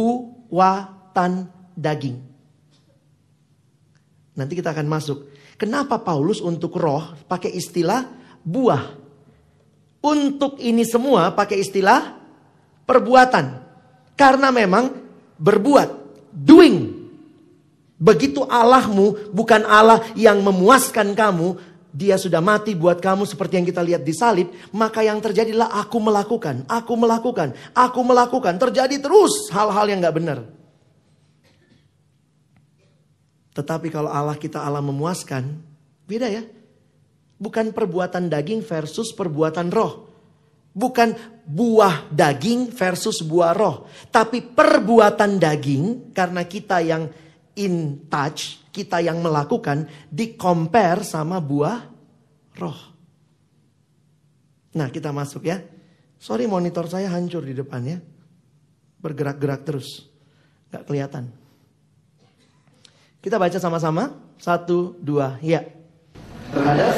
daging. 1.76 2.24
Nanti 4.40 4.54
kita 4.56 4.72
akan 4.72 4.88
masuk. 4.88 5.28
Kenapa 5.60 6.00
Paulus 6.00 6.40
untuk 6.40 6.80
roh 6.80 7.20
pakai 7.28 7.52
istilah 7.52 8.08
buah? 8.48 8.96
Untuk 10.04 10.56
ini 10.60 10.88
semua 10.88 11.36
pakai 11.36 11.60
istilah 11.60 12.16
perbuatan. 12.88 13.46
Karena 14.16 14.52
memang 14.52 14.92
berbuat, 15.40 15.90
doing. 16.34 16.93
Begitu 18.04 18.44
Allahmu 18.44 19.32
bukan 19.32 19.64
Allah 19.64 20.04
yang 20.20 20.44
memuaskan 20.44 21.16
kamu, 21.16 21.56
dia 21.96 22.20
sudah 22.20 22.44
mati 22.44 22.76
buat 22.76 23.00
kamu 23.00 23.24
seperti 23.24 23.64
yang 23.64 23.68
kita 23.70 23.80
lihat 23.80 24.04
di 24.04 24.12
salib, 24.12 24.52
maka 24.76 25.08
yang 25.08 25.24
terjadilah 25.24 25.72
aku 25.80 26.04
melakukan, 26.04 26.68
aku 26.68 27.00
melakukan, 27.00 27.56
aku 27.72 28.02
melakukan. 28.04 28.60
Terjadi 28.60 29.00
terus 29.00 29.48
hal-hal 29.56 29.88
yang 29.88 30.04
gak 30.04 30.18
benar. 30.20 30.44
Tetapi 33.56 33.88
kalau 33.88 34.12
Allah 34.12 34.36
kita 34.36 34.60
Allah 34.60 34.84
memuaskan, 34.84 35.64
beda 36.04 36.28
ya. 36.28 36.44
Bukan 37.40 37.72
perbuatan 37.72 38.28
daging 38.28 38.68
versus 38.68 39.16
perbuatan 39.16 39.72
roh. 39.72 40.12
Bukan 40.74 41.14
buah 41.46 42.10
daging 42.10 42.74
versus 42.74 43.22
buah 43.24 43.54
roh. 43.54 43.88
Tapi 44.10 44.42
perbuatan 44.42 45.38
daging 45.38 46.12
karena 46.12 46.42
kita 46.50 46.82
yang 46.82 47.23
in 47.58 48.08
touch, 48.10 48.66
kita 48.74 49.02
yang 49.02 49.22
melakukan, 49.22 49.86
di 50.10 50.34
compare 50.34 51.06
sama 51.06 51.38
buah 51.38 51.80
roh. 52.58 52.80
Nah 54.74 54.90
kita 54.90 55.14
masuk 55.14 55.46
ya. 55.46 55.62
Sorry 56.18 56.50
monitor 56.50 56.88
saya 56.90 57.12
hancur 57.12 57.46
di 57.46 57.54
depannya. 57.54 58.02
Bergerak-gerak 59.04 59.62
terus. 59.68 60.08
Gak 60.72 60.88
kelihatan. 60.88 61.30
Kita 63.20 63.36
baca 63.36 63.60
sama-sama. 63.60 64.16
Satu, 64.40 64.98
dua, 65.00 65.40
ya. 65.40 65.64
Terhadap 66.52 66.96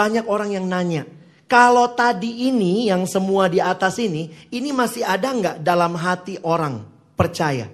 banyak 0.00 0.24
orang 0.24 0.56
yang 0.56 0.64
nanya, 0.64 1.04
kalau 1.44 1.92
tadi 1.92 2.48
ini 2.48 2.88
yang 2.88 3.04
semua 3.04 3.52
di 3.52 3.60
atas 3.60 4.00
ini, 4.00 4.32
ini 4.48 4.72
masih 4.72 5.04
ada 5.04 5.28
nggak 5.28 5.56
dalam 5.60 5.92
hati 5.92 6.40
orang 6.40 6.88
percaya? 7.20 7.68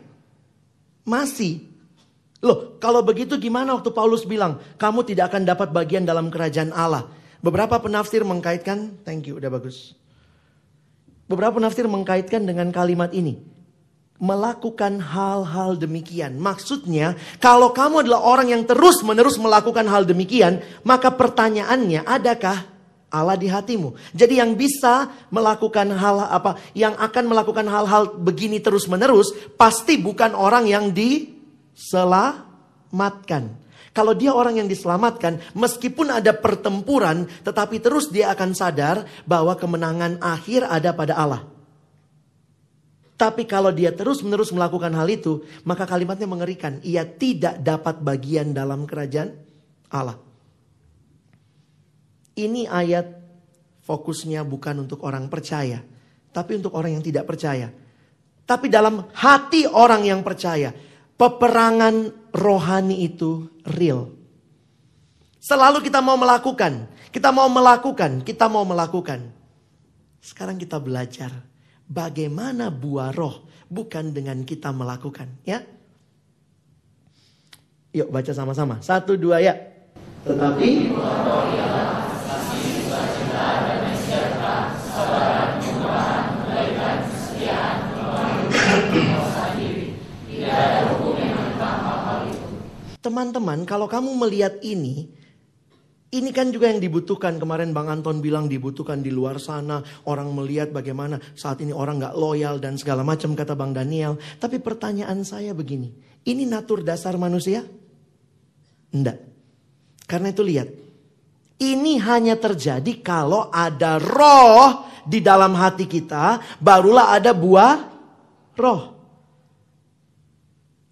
Masih. 1.07 1.62
Loh, 2.43 2.74
kalau 2.83 3.07
begitu 3.07 3.39
gimana 3.39 3.79
waktu 3.79 3.95
Paulus 3.95 4.27
bilang, 4.27 4.59
kamu 4.74 5.07
tidak 5.07 5.31
akan 5.31 5.47
dapat 5.47 5.70
bagian 5.70 6.03
dalam 6.03 6.35
kerajaan 6.35 6.74
Allah? 6.74 7.07
Beberapa 7.39 7.79
penafsir 7.79 8.27
mengkaitkan, 8.27 9.07
thank 9.07 9.31
you, 9.31 9.39
udah 9.39 9.55
bagus. 9.55 9.95
Beberapa 11.31 11.62
penafsir 11.62 11.87
mengkaitkan 11.87 12.43
dengan 12.43 12.74
kalimat 12.74 13.14
ini. 13.14 13.39
Melakukan 14.17 14.97
hal-hal 14.97 15.77
demikian. 15.77 16.41
Maksudnya, 16.41 17.21
kalau 17.37 17.77
kamu 17.77 18.09
adalah 18.09 18.25
orang 18.25 18.49
yang 18.49 18.64
terus-menerus 18.64 19.37
melakukan 19.37 19.85
hal 19.85 20.09
demikian, 20.09 20.64
maka 20.89 21.12
pertanyaannya, 21.12 22.09
adakah 22.09 22.64
Allah 23.12 23.37
di 23.37 23.45
hatimu? 23.49 23.95
Jadi 24.17 24.37
yang 24.41 24.57
bisa 24.57 25.09
melakukan 25.29 25.93
hal 25.95 26.21
apa, 26.33 26.57
yang 26.73 26.97
akan 26.97 27.29
melakukan 27.29 27.69
hal-hal 27.69 28.17
begini 28.19 28.61
terus-menerus, 28.61 29.33
pasti 29.57 29.97
bukan 30.01 30.35
orang 30.37 30.67
yang 30.69 30.93
diselamatkan. 30.93 33.49
Kalau 33.97 34.12
dia 34.12 34.37
orang 34.37 34.61
yang 34.61 34.69
diselamatkan, 34.69 35.41
meskipun 35.57 36.12
ada 36.12 36.37
pertempuran, 36.37 37.25
tetapi 37.45 37.81
terus 37.81 38.12
dia 38.12 38.29
akan 38.37 38.53
sadar 38.53 39.09
bahwa 39.25 39.57
kemenangan 39.57 40.21
akhir 40.21 40.69
ada 40.69 40.93
pada 40.93 41.17
Allah. 41.17 41.56
Tapi 43.17 43.49
kalau 43.49 43.73
dia 43.73 43.97
terus-menerus 43.97 44.53
melakukan 44.53 44.93
hal 44.93 45.09
itu, 45.09 45.41
maka 45.64 45.89
kalimatnya 45.89 46.29
mengerikan. 46.29 46.85
Ia 46.85 47.09
tidak 47.09 47.64
dapat 47.64 48.05
bagian 48.05 48.53
dalam 48.53 48.85
kerajaan 48.85 49.33
Allah. 49.89 50.21
Ini 52.37 52.69
ayat 52.69 53.09
fokusnya 53.89 54.45
bukan 54.45 54.85
untuk 54.85 55.01
orang 55.09 55.33
percaya, 55.33 55.81
tapi 56.29 56.61
untuk 56.61 56.77
orang 56.77 57.01
yang 57.01 57.05
tidak 57.05 57.25
percaya. 57.25 57.73
Tapi 58.45 58.69
dalam 58.69 59.09
hati 59.17 59.64
orang 59.64 60.05
yang 60.05 60.21
percaya, 60.21 60.77
peperangan 61.17 62.12
rohani 62.37 63.09
itu 63.09 63.49
real. 63.64 64.12
Selalu 65.41 65.81
kita 65.81 66.05
mau 66.05 66.21
melakukan, 66.21 66.85
kita 67.09 67.33
mau 67.33 67.49
melakukan, 67.49 68.21
kita 68.21 68.45
mau 68.53 68.69
melakukan. 68.69 69.33
Sekarang 70.21 70.61
kita 70.61 70.77
belajar 70.77 71.56
bagaimana 71.87 72.68
buah 72.68 73.14
roh 73.14 73.47
bukan 73.70 74.14
dengan 74.14 74.43
kita 74.43 74.70
melakukan, 74.74 75.30
ya. 75.47 75.62
Yuk 77.97 78.12
baca 78.12 78.32
sama-sama. 78.37 78.82
Satu 78.84 79.16
dua 79.16 79.41
ya. 79.41 79.57
Tetapi 80.26 80.93
Teman-teman, 93.07 93.62
kalau 93.62 93.87
kamu 93.87 94.18
melihat 94.18 94.59
ini, 94.66 95.07
ini 96.17 96.33
kan 96.33 96.49
juga 96.49 96.73
yang 96.73 96.81
dibutuhkan. 96.81 97.37
Kemarin 97.37 97.77
Bang 97.77 97.93
Anton 97.93 98.25
bilang 98.25 98.49
dibutuhkan 98.49 99.05
di 99.05 99.12
luar 99.12 99.37
sana. 99.37 99.85
Orang 100.09 100.33
melihat 100.33 100.73
bagaimana 100.73 101.21
saat 101.37 101.61
ini 101.61 101.77
orang 101.77 102.01
nggak 102.01 102.17
loyal 102.17 102.57
dan 102.57 102.81
segala 102.81 103.05
macam 103.05 103.37
kata 103.37 103.53
Bang 103.53 103.77
Daniel. 103.77 104.17
Tapi 104.41 104.57
pertanyaan 104.59 105.21
saya 105.23 105.53
begini. 105.53 105.93
Ini 106.25 106.49
natur 106.49 106.81
dasar 106.83 107.14
manusia? 107.21 107.62
Enggak. 108.93 109.21
Karena 110.09 110.33
itu 110.33 110.43
lihat. 110.45 110.69
Ini 111.57 111.93
hanya 112.05 112.37
terjadi 112.37 113.01
kalau 113.01 113.49
ada 113.49 113.97
roh 113.97 114.85
di 115.09 115.25
dalam 115.25 115.57
hati 115.57 115.89
kita. 115.89 116.61
Barulah 116.61 117.17
ada 117.17 117.33
buah 117.33 117.75
roh. 118.61 118.81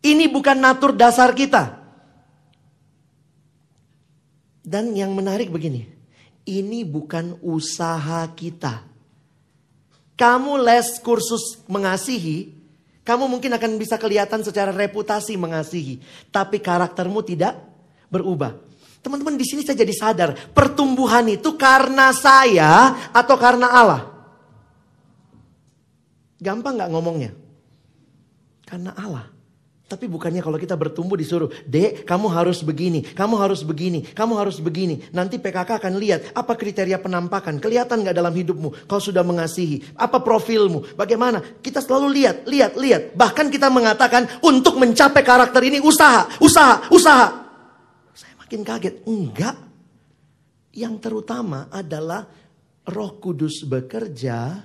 Ini 0.00 0.28
bukan 0.32 0.56
natur 0.60 0.96
dasar 0.96 1.36
kita. 1.36 1.83
Dan 4.64 4.96
yang 4.96 5.12
menarik 5.12 5.52
begini, 5.52 5.84
ini 6.48 6.88
bukan 6.88 7.36
usaha 7.44 8.24
kita. 8.32 8.80
Kamu 10.16 10.56
les 10.64 10.96
kursus 11.04 11.60
mengasihi, 11.68 12.56
kamu 13.04 13.28
mungkin 13.28 13.52
akan 13.52 13.76
bisa 13.76 14.00
kelihatan 14.00 14.40
secara 14.40 14.72
reputasi 14.72 15.36
mengasihi, 15.36 16.00
tapi 16.32 16.64
karaktermu 16.64 17.20
tidak 17.20 17.60
berubah. 18.08 18.56
Teman-teman 19.04 19.36
di 19.36 19.44
sini 19.44 19.60
saya 19.60 19.84
jadi 19.84 19.92
sadar, 19.92 20.30
pertumbuhan 20.56 21.28
itu 21.28 21.60
karena 21.60 22.08
saya 22.16 23.04
atau 23.12 23.36
karena 23.36 23.68
Allah. 23.68 24.02
Gampang 26.40 26.80
nggak 26.80 26.88
ngomongnya? 26.88 27.36
Karena 28.64 28.96
Allah. 28.96 29.33
Tapi 29.84 30.08
bukannya 30.08 30.40
kalau 30.40 30.56
kita 30.56 30.80
bertumbuh 30.80 31.12
disuruh, 31.12 31.52
dek 31.68 32.08
kamu 32.08 32.32
harus 32.32 32.64
begini, 32.64 33.04
kamu 33.04 33.36
harus 33.36 33.60
begini, 33.60 34.00
kamu 34.16 34.32
harus 34.40 34.56
begini. 34.56 35.04
Nanti 35.12 35.36
PKK 35.36 35.76
akan 35.76 36.00
lihat 36.00 36.20
apa 36.32 36.56
kriteria 36.56 36.96
penampakan, 37.04 37.60
kelihatan 37.60 38.00
nggak 38.00 38.16
dalam 38.16 38.32
hidupmu, 38.32 38.88
kau 38.88 38.96
sudah 38.96 39.20
mengasihi, 39.20 39.84
apa 40.00 40.24
profilmu, 40.24 40.96
bagaimana. 40.96 41.60
Kita 41.60 41.84
selalu 41.84 42.16
lihat, 42.16 42.36
lihat, 42.48 42.80
lihat. 42.80 43.02
Bahkan 43.12 43.52
kita 43.52 43.68
mengatakan 43.68 44.40
untuk 44.40 44.80
mencapai 44.80 45.20
karakter 45.20 45.60
ini 45.68 45.84
usaha, 45.84 46.32
usaha, 46.40 46.88
usaha. 46.88 47.44
Saya 48.16 48.40
makin 48.40 48.64
kaget, 48.64 49.04
enggak. 49.04 49.56
Yang 50.72 50.94
terutama 51.04 51.68
adalah 51.68 52.24
roh 52.88 53.20
kudus 53.20 53.68
bekerja, 53.68 54.64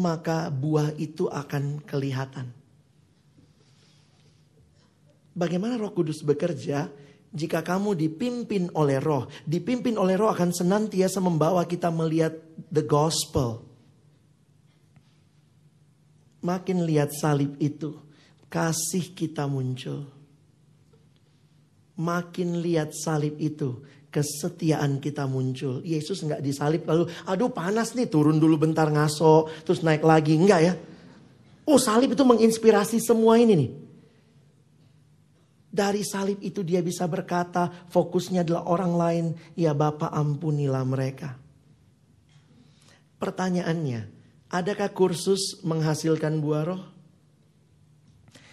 maka 0.00 0.48
buah 0.48 0.96
itu 0.96 1.28
akan 1.28 1.84
kelihatan. 1.84 2.61
Bagaimana 5.32 5.80
Roh 5.80 5.92
Kudus 5.96 6.20
bekerja? 6.20 6.92
Jika 7.32 7.64
kamu 7.64 7.96
dipimpin 7.96 8.68
oleh 8.76 9.00
Roh, 9.00 9.24
dipimpin 9.48 9.96
oleh 9.96 10.20
Roh 10.20 10.28
akan 10.28 10.52
senantiasa 10.52 11.16
membawa 11.24 11.64
kita 11.64 11.88
melihat 11.88 12.36
the 12.68 12.84
gospel. 12.84 13.64
Makin 16.44 16.84
lihat 16.84 17.16
salib 17.16 17.56
itu, 17.56 17.96
kasih 18.52 19.16
kita 19.16 19.48
muncul. 19.48 20.12
Makin 21.96 22.60
lihat 22.60 22.92
salib 22.92 23.40
itu, 23.40 23.80
kesetiaan 24.12 25.00
kita 25.00 25.24
muncul. 25.24 25.80
Yesus 25.80 26.20
nggak 26.20 26.44
disalib 26.44 26.84
lalu, 26.84 27.08
aduh 27.24 27.48
panas 27.48 27.96
nih 27.96 28.12
turun 28.12 28.36
dulu 28.36 28.60
bentar 28.60 28.92
ngaso, 28.92 29.48
terus 29.64 29.80
naik 29.80 30.04
lagi. 30.04 30.36
Enggak 30.36 30.60
ya. 30.60 30.76
Oh 31.64 31.80
salib 31.80 32.12
itu 32.12 32.20
menginspirasi 32.28 33.00
semua 33.00 33.40
ini 33.40 33.56
nih. 33.56 33.81
Dari 35.72 36.04
salib 36.04 36.36
itu 36.44 36.60
dia 36.60 36.84
bisa 36.84 37.08
berkata, 37.08 37.88
fokusnya 37.88 38.44
adalah 38.44 38.68
orang 38.68 38.92
lain. 38.92 39.26
Ya 39.56 39.72
Bapak 39.72 40.12
ampunilah 40.12 40.84
mereka. 40.84 41.40
Pertanyaannya, 43.16 44.04
adakah 44.52 44.92
kursus 44.92 45.64
menghasilkan 45.64 46.44
buah 46.44 46.64
roh? 46.68 46.82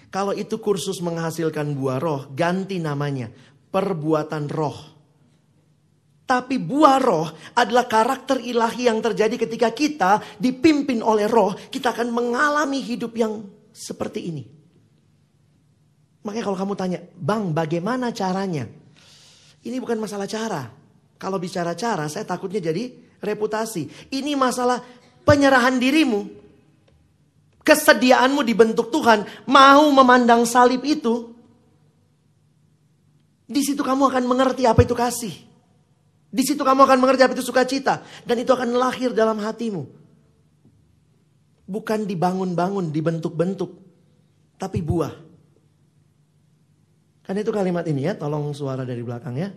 Kalau 0.08 0.32
itu 0.32 0.64
kursus 0.64 1.04
menghasilkan 1.04 1.76
buah 1.76 2.00
roh, 2.00 2.32
ganti 2.32 2.80
namanya. 2.80 3.28
Perbuatan 3.70 4.48
roh. 4.48 4.80
Tapi 6.24 6.56
buah 6.56 6.98
roh 7.02 7.28
adalah 7.58 7.90
karakter 7.90 8.40
ilahi 8.40 8.88
yang 8.88 9.04
terjadi 9.04 9.36
ketika 9.50 9.70
kita 9.76 10.12
dipimpin 10.40 11.04
oleh 11.04 11.28
roh. 11.28 11.52
Kita 11.58 11.92
akan 11.92 12.16
mengalami 12.16 12.80
hidup 12.80 13.12
yang 13.18 13.44
seperti 13.74 14.30
ini. 14.30 14.59
Makanya 16.24 16.44
kalau 16.44 16.58
kamu 16.60 16.74
tanya, 16.76 17.00
Bang 17.16 17.56
bagaimana 17.56 18.12
caranya? 18.12 18.68
Ini 19.64 19.76
bukan 19.80 20.00
masalah 20.00 20.28
cara. 20.28 20.72
Kalau 21.20 21.36
bicara 21.40 21.76
cara, 21.76 22.08
saya 22.08 22.24
takutnya 22.24 22.64
jadi 22.64 22.92
reputasi. 23.20 24.12
Ini 24.12 24.36
masalah 24.36 24.80
penyerahan 25.28 25.76
dirimu. 25.80 26.28
Kesediaanmu 27.64 28.42
dibentuk 28.44 28.88
Tuhan. 28.92 29.28
Mau 29.48 29.84
memandang 29.92 30.48
salib 30.48 30.84
itu. 30.88 31.36
Di 33.50 33.62
situ 33.66 33.84
kamu 33.84 34.10
akan 34.10 34.24
mengerti 34.26 34.64
apa 34.64 34.82
itu 34.84 34.96
kasih. 34.96 35.36
Di 36.30 36.44
situ 36.46 36.62
kamu 36.62 36.86
akan 36.86 36.98
mengerti 37.02 37.22
apa 37.26 37.34
itu 37.36 37.44
sukacita. 37.44 38.02
Dan 38.24 38.44
itu 38.44 38.52
akan 38.56 38.76
lahir 38.80 39.12
dalam 39.12 39.44
hatimu. 39.44 39.84
Bukan 41.70 42.08
dibangun-bangun, 42.08 42.90
dibentuk-bentuk. 42.90 43.72
Tapi 44.56 44.80
buah. 44.82 45.29
Kan 47.30 47.38
itu 47.38 47.54
kalimat 47.54 47.86
ini 47.86 48.10
ya, 48.10 48.18
tolong 48.18 48.50
suara 48.58 48.82
dari 48.82 49.06
belakang 49.06 49.38
ya. 49.38 49.54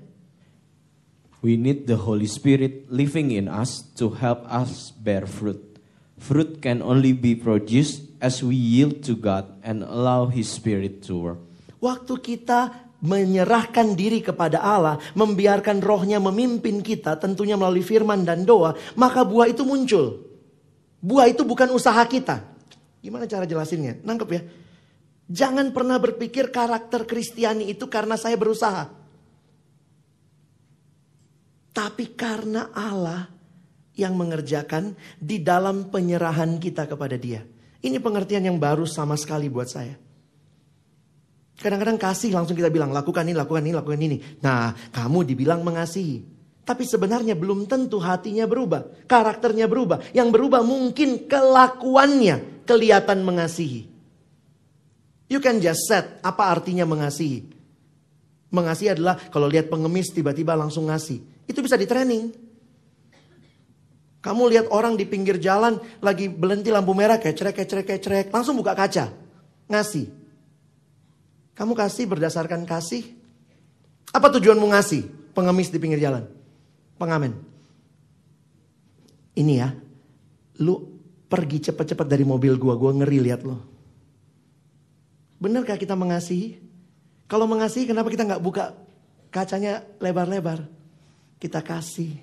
We 1.40 1.56
need 1.56 1.88
the 1.88 1.96
Holy 1.96 2.28
Spirit 2.28 2.92
living 2.92 3.32
in 3.32 3.48
us 3.48 3.80
to 3.96 4.12
help 4.12 4.44
us 4.44 4.92
bear 4.92 5.24
fruit. 5.24 5.80
Fruit 6.20 6.60
can 6.60 6.84
only 6.84 7.16
be 7.16 7.32
produced 7.32 8.12
as 8.20 8.44
we 8.44 8.60
yield 8.60 9.00
to 9.08 9.16
God 9.16 9.56
and 9.64 9.80
allow 9.80 10.28
His 10.28 10.52
Spirit 10.52 11.00
to 11.08 11.16
work. 11.16 11.40
Waktu 11.80 12.20
kita 12.20 12.92
menyerahkan 13.00 13.96
diri 13.96 14.20
kepada 14.20 14.60
Allah, 14.60 15.00
membiarkan 15.16 15.80
rohnya 15.80 16.20
memimpin 16.20 16.84
kita, 16.84 17.16
tentunya 17.16 17.56
melalui 17.56 17.80
firman 17.80 18.20
dan 18.28 18.44
doa, 18.44 18.76
maka 19.00 19.24
buah 19.24 19.48
itu 19.48 19.64
muncul. 19.64 20.20
Buah 21.00 21.24
itu 21.24 21.40
bukan 21.40 21.72
usaha 21.72 22.04
kita. 22.04 22.44
Gimana 23.00 23.24
cara 23.24 23.48
jelasinnya? 23.48 23.96
Nangkep 24.04 24.28
ya? 24.28 24.44
Jangan 25.30 25.70
pernah 25.70 25.96
berpikir 26.02 26.50
karakter 26.50 27.06
Kristiani 27.06 27.70
itu 27.70 27.86
karena 27.86 28.18
saya 28.18 28.34
berusaha. 28.34 28.90
Tapi 31.72 32.04
karena 32.12 32.68
Allah 32.74 33.32
yang 33.96 34.16
mengerjakan 34.16 34.96
di 35.16 35.40
dalam 35.40 35.88
penyerahan 35.88 36.60
kita 36.60 36.88
kepada 36.88 37.16
dia. 37.16 37.44
Ini 37.82 37.98
pengertian 37.98 38.44
yang 38.44 38.58
baru 38.60 38.84
sama 38.84 39.16
sekali 39.18 39.48
buat 39.48 39.68
saya. 39.68 39.96
Kadang-kadang 41.58 42.00
kasih 42.00 42.34
langsung 42.34 42.56
kita 42.58 42.72
bilang 42.72 42.90
lakukan 42.90 43.22
ini, 43.22 43.36
lakukan 43.36 43.62
ini, 43.62 43.74
lakukan 43.74 44.00
ini. 44.00 44.16
Nah, 44.42 44.74
kamu 44.90 45.28
dibilang 45.28 45.62
mengasihi. 45.62 46.24
Tapi 46.62 46.86
sebenarnya 46.86 47.34
belum 47.34 47.66
tentu 47.66 47.98
hatinya 47.98 48.46
berubah, 48.46 49.06
karakternya 49.10 49.66
berubah. 49.66 50.14
Yang 50.14 50.28
berubah 50.30 50.62
mungkin 50.62 51.26
kelakuannya 51.26 52.66
kelihatan 52.66 53.26
mengasihi. 53.26 53.91
You 55.32 55.40
can 55.40 55.64
just 55.64 55.88
set 55.88 56.20
apa 56.20 56.52
artinya 56.52 56.84
mengasihi. 56.84 57.48
Mengasihi 58.52 58.92
adalah 58.92 59.16
kalau 59.32 59.48
lihat 59.48 59.72
pengemis 59.72 60.12
tiba-tiba 60.12 60.52
langsung 60.52 60.92
ngasih. 60.92 61.48
Itu 61.48 61.64
bisa 61.64 61.80
di 61.80 61.88
training. 61.88 62.36
Kamu 64.20 64.44
lihat 64.52 64.68
orang 64.68 64.92
di 64.92 65.08
pinggir 65.08 65.40
jalan 65.40 65.80
lagi 66.04 66.28
berhenti 66.28 66.68
lampu 66.68 66.92
merah 66.92 67.16
kecrek, 67.16 67.64
kecrek, 67.64 67.88
kecrek. 67.88 68.28
Langsung 68.28 68.60
buka 68.60 68.76
kaca. 68.76 69.08
Ngasih. 69.72 70.12
Kamu 71.56 71.72
kasih 71.72 72.04
berdasarkan 72.12 72.68
kasih? 72.68 73.08
Apa 74.12 74.28
tujuanmu 74.36 74.68
ngasih? 74.68 75.32
Pengemis 75.32 75.72
di 75.72 75.80
pinggir 75.80 75.96
jalan. 75.96 76.28
Pengamen. 77.00 77.32
Ini 79.32 79.54
ya. 79.56 79.72
Lu 80.60 80.76
pergi 81.24 81.72
cepat-cepat 81.72 82.04
dari 82.04 82.28
mobil 82.28 82.52
gua. 82.60 82.76
Gua 82.76 82.92
ngeri 82.92 83.16
lihat 83.24 83.48
lo. 83.48 83.71
Benarkah 85.42 85.74
kita 85.74 85.98
mengasihi? 85.98 86.62
Kalau 87.26 87.50
mengasihi 87.50 87.90
kenapa 87.90 88.06
kita 88.14 88.22
nggak 88.22 88.44
buka 88.44 88.78
kacanya 89.34 89.82
lebar-lebar? 89.98 90.62
Kita 91.42 91.58
kasih. 91.58 92.14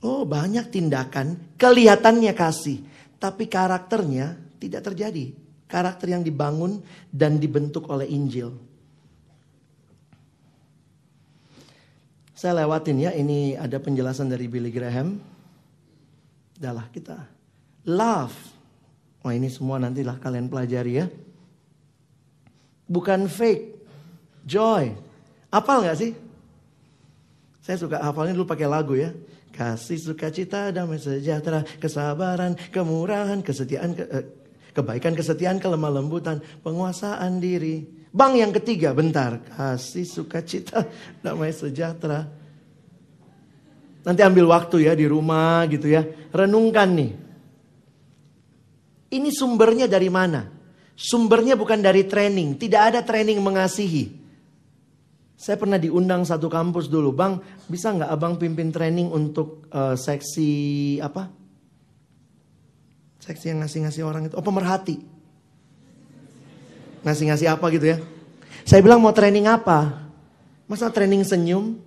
Oh 0.00 0.24
banyak 0.24 0.72
tindakan 0.72 1.36
kelihatannya 1.60 2.32
kasih. 2.32 2.80
Tapi 3.20 3.44
karakternya 3.52 4.40
tidak 4.56 4.88
terjadi 4.88 5.36
karakter 5.70 6.10
yang 6.10 6.24
dibangun 6.24 6.82
dan 7.12 7.36
dibentuk 7.36 7.86
oleh 7.92 8.10
Injil. 8.10 8.50
Saya 12.34 12.64
lewatin 12.64 12.96
ya, 12.96 13.12
ini 13.12 13.52
ada 13.52 13.76
penjelasan 13.76 14.32
dari 14.32 14.48
Billy 14.48 14.72
Graham. 14.72 15.20
Adalah 16.56 16.88
kita. 16.88 17.20
Love. 17.84 18.59
Oh 19.20 19.32
ini 19.32 19.52
semua 19.52 19.76
nantilah 19.76 20.16
kalian 20.16 20.48
pelajari 20.48 21.04
ya. 21.04 21.06
Bukan 22.88 23.28
fake. 23.28 23.78
Joy. 24.48 24.96
Apal 25.52 25.84
nggak 25.84 25.98
sih? 26.00 26.12
Saya 27.60 27.76
suka 27.76 28.00
hafalnya 28.00 28.32
dulu 28.32 28.48
pakai 28.48 28.66
lagu 28.66 28.96
ya. 28.96 29.12
Kasih 29.52 30.00
sukacita, 30.00 30.72
damai 30.72 30.96
sejahtera, 30.96 31.60
kesabaran, 31.82 32.56
kemurahan, 32.72 33.44
kesetiaan, 33.44 33.92
ke, 33.92 34.04
eh, 34.08 34.24
Kebaikan, 34.70 35.18
kesetiaan, 35.18 35.58
kelemah 35.58 35.98
lembutan, 35.98 36.38
penguasaan 36.62 37.42
diri. 37.42 37.82
Bang 38.14 38.38
yang 38.38 38.54
ketiga, 38.54 38.94
bentar. 38.94 39.42
Kasih, 39.42 40.06
sukacita, 40.06 40.86
damai 41.26 41.50
sejahtera. 41.50 42.30
Nanti 44.06 44.20
ambil 44.22 44.48
waktu 44.48 44.86
ya 44.86 44.94
di 44.94 45.10
rumah 45.10 45.66
gitu 45.66 45.90
ya. 45.90 46.06
Renungkan 46.30 46.88
nih. 46.94 47.10
Ini 49.10 49.28
sumbernya 49.34 49.90
dari 49.90 50.06
mana? 50.06 50.46
Sumbernya 50.94 51.58
bukan 51.58 51.82
dari 51.82 52.06
training. 52.06 52.54
Tidak 52.54 52.82
ada 52.94 53.00
training 53.02 53.42
mengasihi. 53.42 54.20
Saya 55.40 55.56
pernah 55.56 55.80
diundang 55.80 56.22
satu 56.22 56.52
kampus 56.52 56.86
dulu. 56.86 57.16
Bang, 57.16 57.40
bisa 57.66 57.90
nggak 57.90 58.12
abang 58.12 58.36
pimpin 58.36 58.68
training 58.68 59.08
untuk 59.08 59.66
uh, 59.72 59.96
seksi 59.96 61.00
apa? 61.00 61.32
Seksi 63.24 63.50
yang 63.50 63.64
ngasih-ngasih 63.64 64.02
orang 64.04 64.28
itu. 64.28 64.36
Oh 64.36 64.44
pemerhati. 64.44 65.00
Ngasih-ngasih 67.00 67.48
apa 67.48 67.66
gitu 67.72 67.96
ya. 67.96 67.98
Saya 68.68 68.84
bilang 68.84 69.00
mau 69.00 69.16
training 69.16 69.48
apa? 69.48 70.06
Masa 70.68 70.92
training 70.92 71.24
senyum? 71.24 71.80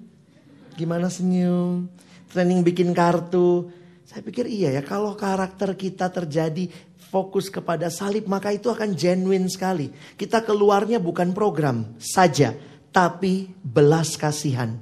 Gimana 0.73 1.13
senyum? 1.13 1.85
Training 2.33 2.65
bikin 2.65 2.91
kartu? 2.97 3.69
Saya 4.03 4.25
pikir 4.25 4.49
iya 4.49 4.73
ya 4.73 4.81
kalau 4.81 5.13
karakter 5.13 5.77
kita 5.77 6.09
terjadi 6.09 6.67
fokus 7.13 7.53
kepada 7.53 7.93
salib 7.93 8.25
maka 8.25 8.49
itu 8.49 8.73
akan 8.73 8.97
genuine 8.97 9.45
sekali. 9.45 9.93
Kita 10.17 10.41
keluarnya 10.41 10.97
bukan 10.97 11.29
program 11.29 11.93
saja 12.01 12.57
tapi 12.89 13.53
belas 13.61 14.17
kasihan 14.17 14.81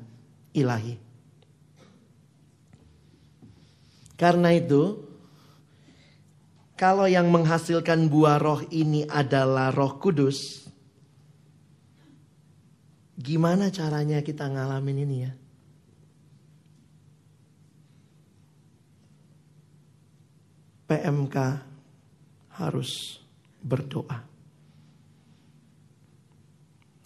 ilahi. 0.56 0.96
Karena 4.16 4.56
itu 4.56 5.12
kalau 6.80 7.06
yang 7.12 7.28
menghasilkan 7.28 8.08
buah 8.08 8.40
roh 8.40 8.64
ini 8.72 9.04
adalah 9.06 9.70
roh 9.70 10.00
kudus, 10.00 10.66
gimana 13.20 13.70
caranya 13.70 14.24
kita 14.24 14.48
ngalamin 14.48 14.98
ini 15.04 15.18
ya? 15.26 15.34
PMK 20.90 21.71
harus 22.58 23.22
berdoa. 23.62 24.24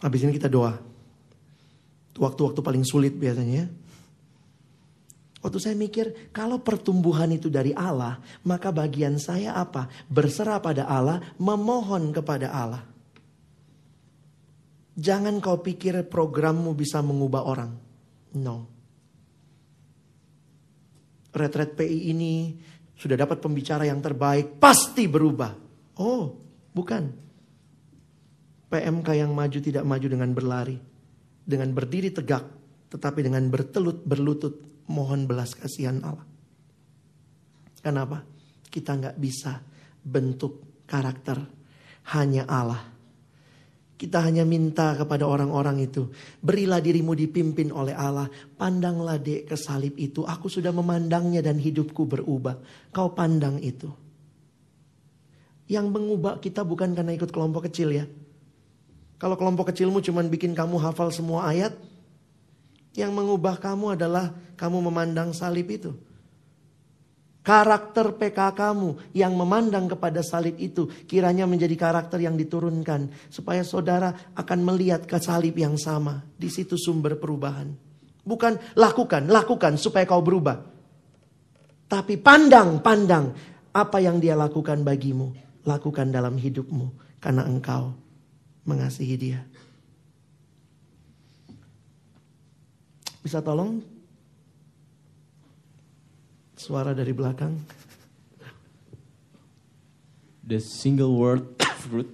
Habis 0.01 0.21
ini 0.25 0.37
kita 0.37 0.49
doa. 0.49 0.77
Waktu-waktu 2.15 2.59
paling 2.63 2.85
sulit 2.87 3.17
biasanya 3.17 3.65
ya. 3.65 3.67
Waktu 5.45 5.61
saya 5.61 5.77
mikir, 5.77 6.33
kalau 6.33 6.57
pertumbuhan 6.57 7.29
itu 7.29 7.53
dari 7.53 7.69
Allah, 7.77 8.17
maka 8.41 8.73
bagian 8.73 9.21
saya 9.21 9.53
apa? 9.53 9.85
Berserah 10.09 10.57
pada 10.57 10.89
Allah, 10.89 11.21
memohon 11.37 12.09
kepada 12.09 12.49
Allah. 12.49 12.81
Jangan 14.97 15.37
kau 15.43 15.61
pikir 15.61 16.07
programmu 16.09 16.73
bisa 16.73 17.03
mengubah 17.05 17.45
orang. 17.45 17.71
No. 18.41 18.65
Retret 21.35 21.77
PI 21.77 22.15
ini 22.15 22.57
sudah 22.95 23.19
dapat 23.19 23.43
pembicara 23.43 23.83
yang 23.83 23.99
terbaik, 23.99 24.55
pasti 24.57 25.05
berubah. 25.11 25.51
Oh, 25.99 26.31
bukan. 26.71 27.03
PMK 28.71 29.07
yang 29.15 29.31
maju 29.35 29.59
tidak 29.59 29.83
maju 29.83 30.07
dengan 30.07 30.31
berlari. 30.31 30.77
Dengan 31.45 31.69
berdiri 31.75 32.09
tegak, 32.09 32.43
tetapi 32.89 33.21
dengan 33.21 33.45
bertelut 33.51 34.01
berlutut 34.01 34.85
mohon 34.89 35.29
belas 35.29 35.53
kasihan 35.53 36.01
Allah. 36.01 36.25
Kenapa? 37.83 38.25
Kita 38.65 38.97
nggak 38.97 39.17
bisa 39.21 39.61
bentuk 40.01 40.83
karakter 40.89 41.37
hanya 42.17 42.49
Allah. 42.49 42.94
Kita 43.95 44.19
hanya 44.27 44.43
minta 44.43 44.91
kepada 44.91 45.23
orang-orang 45.23 45.87
itu, 45.87 46.11
berilah 46.43 46.83
dirimu 46.83 47.15
dipimpin 47.15 47.71
oleh 47.71 47.95
Allah, 47.95 48.27
pandanglah 48.59 49.15
dek 49.15 49.47
ke 49.47 49.55
salib 49.55 49.95
itu, 49.95 50.27
aku 50.27 50.51
sudah 50.51 50.75
memandangnya 50.75 51.39
dan 51.39 51.55
hidupku 51.55 52.03
berubah. 52.03 52.59
Kau 52.91 53.15
pandang 53.15 53.55
itu. 53.63 53.87
Yang 55.71 55.87
mengubah 55.95 56.43
kita 56.43 56.67
bukan 56.67 56.91
karena 56.91 57.15
ikut 57.15 57.31
kelompok 57.31 57.71
kecil 57.71 57.95
ya. 57.95 58.03
Kalau 59.15 59.39
kelompok 59.39 59.71
kecilmu 59.71 60.03
cuma 60.03 60.19
bikin 60.27 60.51
kamu 60.51 60.75
hafal 60.75 61.07
semua 61.15 61.47
ayat, 61.47 61.71
yang 62.99 63.15
mengubah 63.15 63.63
kamu 63.63 63.95
adalah 63.95 64.35
kamu 64.59 64.91
memandang 64.91 65.31
salib 65.31 65.71
itu. 65.71 65.95
Karakter 67.45 68.17
PK 68.17 68.57
kamu 68.57 69.13
yang 69.13 69.37
memandang 69.37 69.85
kepada 69.85 70.25
salib 70.25 70.57
itu 70.57 70.89
kiranya 71.05 71.45
menjadi 71.45 71.77
karakter 71.77 72.17
yang 72.17 72.33
diturunkan 72.33 73.29
supaya 73.29 73.61
saudara 73.61 74.33
akan 74.33 74.65
melihat 74.65 75.05
ke 75.05 75.21
salib 75.21 75.53
yang 75.53 75.77
sama. 75.77 76.25
Di 76.33 76.49
situ 76.49 76.73
sumber 76.73 77.21
perubahan. 77.21 77.69
Bukan 78.25 78.73
lakukan, 78.73 79.29
lakukan 79.29 79.77
supaya 79.77 80.09
kau 80.09 80.25
berubah. 80.25 80.57
Tapi 81.85 82.17
pandang, 82.17 82.81
pandang 82.81 83.29
apa 83.69 84.01
yang 84.01 84.17
dia 84.17 84.33
lakukan 84.33 84.81
bagimu. 84.81 85.37
Lakukan 85.69 86.09
dalam 86.09 86.41
hidupmu 86.41 87.21
karena 87.21 87.45
engkau 87.45 87.93
mengasihi 88.65 89.15
dia. 89.21 89.45
Bisa 93.21 93.37
tolong 93.45 93.94
suara 96.55 96.95
dari 96.95 97.11
belakang? 97.11 97.53
The 100.45 100.61
single 100.61 101.17
word 101.17 101.57
fruit 101.83 102.09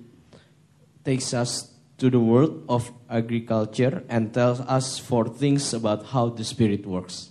takes 1.03 1.35
us 1.35 1.71
to 2.01 2.09
the 2.09 2.21
world 2.21 2.65
of 2.65 2.89
agriculture 3.05 4.01
and 4.09 4.33
tells 4.33 4.57
us 4.65 4.97
four 4.97 5.29
things 5.29 5.75
about 5.75 6.09
how 6.09 6.33
the 6.33 6.41
Spirit 6.41 6.87
works. 6.89 7.29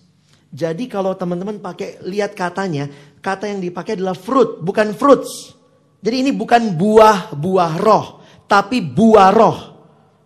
Jadi 0.50 0.90
kalau 0.90 1.14
teman-teman 1.14 1.62
pakai 1.62 2.02
lihat 2.02 2.34
katanya, 2.34 2.90
kata 3.22 3.46
yang 3.46 3.62
dipakai 3.62 3.94
adalah 3.94 4.18
fruit, 4.18 4.58
bukan 4.62 4.94
fruits. 4.94 5.54
Jadi 6.02 6.26
ini 6.26 6.30
bukan 6.34 6.74
buah-buah 6.74 7.72
roh, 7.78 8.20
tapi 8.50 8.82
buah 8.82 9.30
roh. 9.30 9.58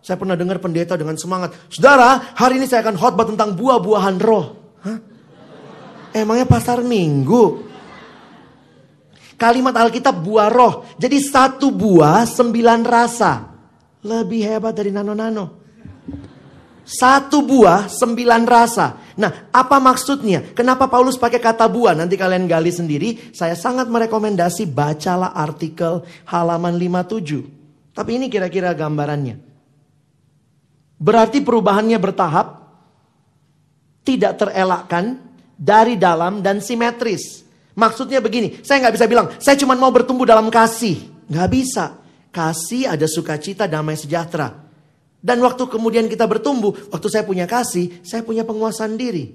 Saya 0.01 0.17
pernah 0.17 0.37
dengar 0.37 0.57
pendeta 0.61 0.97
dengan 0.97 1.17
semangat, 1.17 1.53
saudara, 1.69 2.33
hari 2.37 2.57
ini 2.57 2.65
saya 2.65 2.85
akan 2.85 2.97
khotbah 2.97 3.25
tentang 3.25 3.53
buah-buahan 3.53 4.17
roh. 4.21 4.64
Emangnya 6.15 6.47
pasar 6.47 6.79
minggu? 6.79 7.67
Kalimat 9.35 9.75
Alkitab 9.75 10.15
buah 10.15 10.47
roh. 10.47 10.87
Jadi 10.95 11.19
satu 11.19 11.75
buah 11.75 12.23
sembilan 12.23 12.79
rasa. 12.87 13.51
Lebih 13.99 14.41
hebat 14.47 14.71
dari 14.71 14.95
nano-nano. 14.95 15.65
Satu 16.85 17.41
buah, 17.41 17.89
sembilan 17.89 18.45
rasa. 18.45 19.17
Nah, 19.17 19.49
apa 19.49 19.81
maksudnya? 19.81 20.53
Kenapa 20.53 20.85
Paulus 20.85 21.17
pakai 21.17 21.41
kata 21.41 21.65
buah? 21.65 21.97
Nanti 21.97 22.13
kalian 22.13 22.45
gali 22.45 22.69
sendiri. 22.69 23.33
Saya 23.33 23.57
sangat 23.57 23.89
merekomendasi 23.89 24.69
bacalah 24.69 25.33
artikel 25.33 26.05
halaman 26.29 26.77
57. 26.77 27.41
Tapi 27.89 28.21
ini 28.21 28.29
kira-kira 28.29 28.77
gambarannya. 28.77 29.41
Berarti 31.01 31.41
perubahannya 31.41 31.97
bertahap, 31.97 32.47
tidak 34.05 34.37
terelakkan, 34.37 35.24
dari 35.55 35.95
dalam 35.95 36.43
dan 36.43 36.59
simetris. 36.59 37.47
Maksudnya 37.75 38.23
begini, 38.23 38.63
saya 38.63 38.87
nggak 38.87 38.95
bisa 38.95 39.07
bilang, 39.07 39.27
saya 39.39 39.59
cuma 39.59 39.75
mau 39.75 39.91
bertumbuh 39.91 40.23
dalam 40.23 40.47
kasih. 40.47 41.11
Nggak 41.27 41.49
bisa. 41.51 41.85
Kasih 42.31 42.91
ada 42.91 43.07
sukacita, 43.07 43.67
damai 43.67 43.99
sejahtera. 43.99 44.63
Dan 45.19 45.41
waktu 45.41 45.67
kemudian 45.67 46.07
kita 46.07 46.27
bertumbuh, 46.27 46.71
waktu 46.91 47.07
saya 47.09 47.23
punya 47.25 47.49
kasih, 47.49 47.99
saya 48.05 48.21
punya 48.21 48.45
penguasaan 48.45 48.95
diri. 48.95 49.33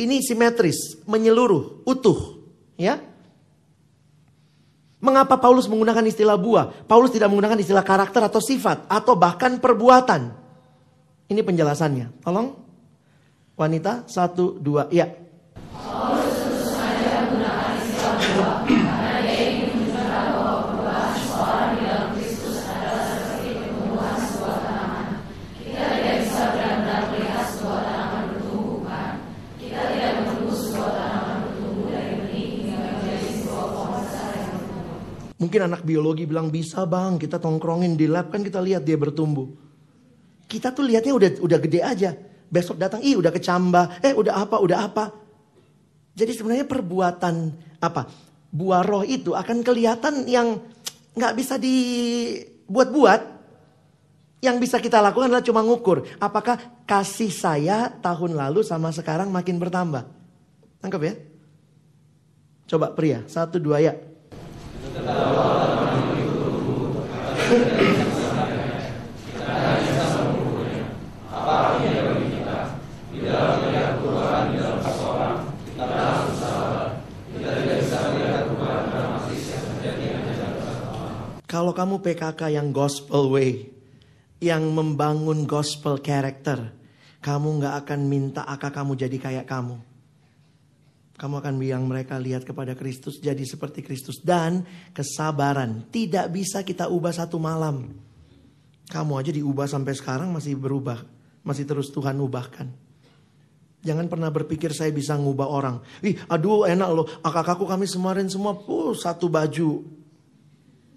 Ini 0.00 0.20
simetris, 0.24 1.00
menyeluruh, 1.04 1.84
utuh. 1.84 2.40
Ya, 2.80 2.96
Mengapa 5.00 5.40
Paulus 5.40 5.64
menggunakan 5.64 6.04
istilah 6.04 6.36
buah? 6.36 6.84
Paulus 6.84 7.08
tidak 7.08 7.32
menggunakan 7.32 7.56
istilah 7.56 7.80
karakter 7.80 8.20
atau 8.20 8.36
sifat 8.36 8.84
atau 8.84 9.16
bahkan 9.16 9.56
perbuatan. 9.56 10.36
Ini 11.32 11.40
penjelasannya. 11.40 12.20
Tolong. 12.20 12.52
Wanita, 13.60 14.08
satu, 14.08 14.56
dua, 14.56 14.88
ya. 14.88 15.04
Mungkin 35.36 35.60
anak 35.68 35.84
biologi 35.84 36.24
bilang 36.24 36.48
bisa 36.48 36.88
bang, 36.88 37.20
kita 37.20 37.36
tongkrongin 37.36 37.92
di 37.92 38.08
lab 38.08 38.32
kan 38.32 38.40
kita 38.40 38.64
lihat 38.64 38.88
dia 38.88 38.96
bertumbuh. 38.96 39.52
Kita 40.48 40.72
tuh 40.72 40.88
lihatnya 40.88 41.12
udah 41.12 41.30
udah 41.44 41.58
gede 41.60 41.80
aja. 41.84 42.29
Besok 42.50 42.76
datang, 42.82 42.98
ih 43.00 43.14
udah 43.14 43.30
kecambah, 43.30 44.02
eh 44.02 44.10
udah 44.10 44.42
apa, 44.42 44.58
udah 44.58 44.78
apa. 44.90 45.04
Jadi 46.18 46.34
sebenarnya 46.34 46.66
perbuatan 46.66 47.54
apa 47.78 48.10
buah 48.50 48.82
roh 48.82 49.06
itu 49.06 49.30
akan 49.32 49.62
kelihatan 49.62 50.26
yang 50.26 50.58
nggak 51.14 51.34
bisa 51.38 51.54
dibuat-buat. 51.56 53.38
Yang 54.40 54.56
bisa 54.56 54.76
kita 54.80 55.04
lakukan 55.04 55.28
adalah 55.28 55.44
cuma 55.44 55.60
ngukur. 55.60 56.00
Apakah 56.16 56.56
kasih 56.88 57.28
saya 57.28 57.92
tahun 58.00 58.32
lalu 58.40 58.64
sama 58.64 58.88
sekarang 58.88 59.28
makin 59.28 59.60
bertambah? 59.60 60.08
Tangkap 60.80 61.00
ya. 61.04 61.14
Coba 62.64 62.88
pria, 62.96 63.20
satu 63.28 63.60
dua 63.60 63.84
ya. 63.84 63.92
Kalau 81.50 81.74
kamu 81.74 81.98
PKK 81.98 82.54
yang 82.54 82.70
gospel 82.70 83.26
way, 83.34 83.66
yang 84.38 84.70
membangun 84.70 85.50
gospel 85.50 85.98
character, 85.98 86.70
kamu 87.18 87.58
nggak 87.58 87.74
akan 87.82 88.00
minta 88.06 88.46
akak 88.46 88.70
kamu 88.70 88.94
jadi 88.94 89.18
kayak 89.18 89.50
kamu. 89.50 89.82
Kamu 91.18 91.34
akan 91.42 91.58
bilang 91.58 91.90
mereka 91.90 92.22
lihat 92.22 92.46
kepada 92.46 92.78
Kristus 92.78 93.18
jadi 93.18 93.42
seperti 93.42 93.82
Kristus 93.82 94.22
dan 94.22 94.62
kesabaran 94.94 95.90
tidak 95.90 96.30
bisa 96.30 96.62
kita 96.62 96.86
ubah 96.86 97.10
satu 97.10 97.42
malam. 97.42 97.98
Kamu 98.86 99.18
aja 99.18 99.34
diubah 99.34 99.66
sampai 99.66 99.98
sekarang 99.98 100.30
masih 100.30 100.54
berubah, 100.54 101.02
masih 101.42 101.66
terus 101.66 101.90
Tuhan 101.90 102.14
ubahkan. 102.22 102.70
Jangan 103.82 104.06
pernah 104.06 104.30
berpikir 104.30 104.70
saya 104.70 104.94
bisa 104.94 105.18
ngubah 105.18 105.50
orang. 105.50 105.82
Ih, 106.06 106.14
aduh 106.30 106.62
enak 106.62 106.88
loh. 106.94 107.10
Akak-akakku 107.26 107.66
kami 107.66 107.90
kemarin 107.90 108.30
semua 108.30 108.54
uh, 108.54 108.94
satu 108.94 109.26
baju. 109.26 109.99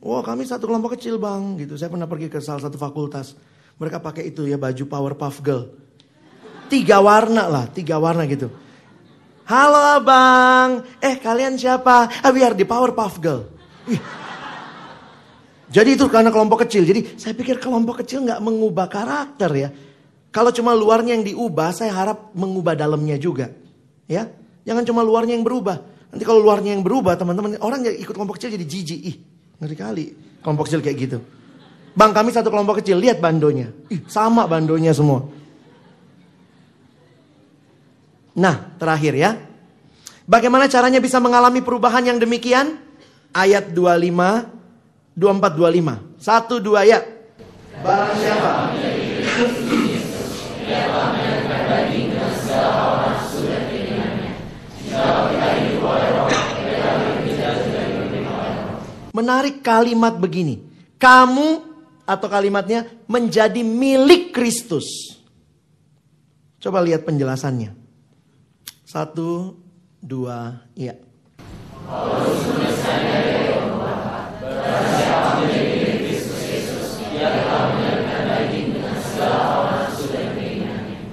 Wah 0.04 0.20
kami 0.20 0.44
satu 0.44 0.68
kelompok 0.68 1.00
kecil 1.00 1.16
bang 1.16 1.56
gitu. 1.56 1.80
Saya 1.80 1.88
pernah 1.88 2.04
pergi 2.04 2.28
ke 2.28 2.44
salah 2.44 2.60
satu 2.60 2.76
fakultas. 2.76 3.40
Mereka 3.80 4.04
pakai 4.04 4.28
itu 4.36 4.44
ya 4.44 4.60
baju 4.60 4.84
Powerpuff 4.84 5.40
Girl. 5.40 5.72
Tiga 6.68 7.00
warna 7.00 7.48
lah, 7.48 7.66
tiga 7.72 7.96
warna 8.04 8.28
gitu. 8.28 8.52
Halo 9.48 9.80
abang, 10.04 10.84
eh 11.00 11.16
kalian 11.20 11.56
siapa? 11.56 12.20
Ah 12.20 12.32
biar 12.36 12.52
di 12.52 12.68
Powerpuff 12.68 13.16
Girl. 13.24 13.48
Ih. 13.88 14.04
Jadi 15.72 15.96
itu 15.96 16.06
karena 16.12 16.30
kelompok 16.36 16.68
kecil. 16.68 16.84
Jadi 16.84 17.16
saya 17.16 17.32
pikir 17.32 17.64
kelompok 17.64 18.04
kecil 18.04 18.28
nggak 18.28 18.44
mengubah 18.44 18.92
karakter 18.92 19.52
ya. 19.56 19.70
Kalau 20.36 20.52
cuma 20.52 20.76
luarnya 20.76 21.16
yang 21.16 21.24
diubah, 21.24 21.72
saya 21.72 21.96
harap 21.96 22.36
mengubah 22.36 22.76
dalamnya 22.76 23.16
juga. 23.16 23.56
Ya, 24.06 24.28
jangan 24.68 24.84
cuma 24.84 25.00
luarnya 25.00 25.40
yang 25.40 25.48
berubah. 25.48 25.80
Nanti 26.12 26.28
kalau 26.28 26.44
luarnya 26.44 26.76
yang 26.76 26.84
berubah, 26.84 27.16
teman-teman 27.16 27.56
orang 27.64 27.88
yang 27.88 27.96
ikut 27.98 28.14
kelompok 28.14 28.38
kecil 28.42 28.54
jadi 28.54 28.66
jijik. 28.66 29.00
Ih, 29.02 29.16
ngeri 29.62 29.76
kali 29.76 30.06
kelompok 30.44 30.68
kecil 30.70 30.82
kayak 30.84 30.98
gitu. 31.00 31.18
Bang 31.94 32.10
kami 32.10 32.34
satu 32.34 32.50
kelompok 32.50 32.82
kecil, 32.82 32.98
lihat 32.98 33.22
bandonya. 33.22 33.70
Ih, 33.94 34.02
sama 34.10 34.50
bandonya 34.50 34.92
semua. 34.98 35.30
Nah, 38.34 38.74
terakhir 38.82 39.14
ya. 39.14 39.38
Bagaimana 40.26 40.66
caranya 40.66 40.98
bisa 40.98 41.22
mengalami 41.22 41.62
perubahan 41.62 42.02
yang 42.02 42.18
demikian? 42.18 42.82
Ayat 43.30 43.70
25, 43.70 44.50
24, 45.14 45.54
25. 45.54 46.02
Satu, 46.18 46.58
dua 46.58 46.82
ya. 46.82 47.06
Barang 47.86 48.18
siapa? 48.18 48.74
Menarik 59.14 59.62
kalimat 59.62 60.18
begini. 60.18 60.66
Kamu 60.98 61.62
atau 62.02 62.28
kalimatnya 62.28 62.90
menjadi 63.06 63.62
milik 63.62 64.34
Kristus. 64.34 65.14
Coba 66.58 66.82
lihat 66.82 67.06
penjelasannya. 67.06 67.78
Satu, 68.82 69.54
dua, 70.02 70.66
iya. 70.74 70.98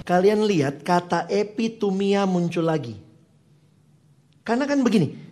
Kalian 0.09 0.43
lihat 0.49 0.83
kata 0.83 1.29
epitumia 1.31 2.25
muncul 2.27 2.67
lagi. 2.67 2.99
Karena 4.43 4.67
kan 4.67 4.83
begini, 4.83 5.30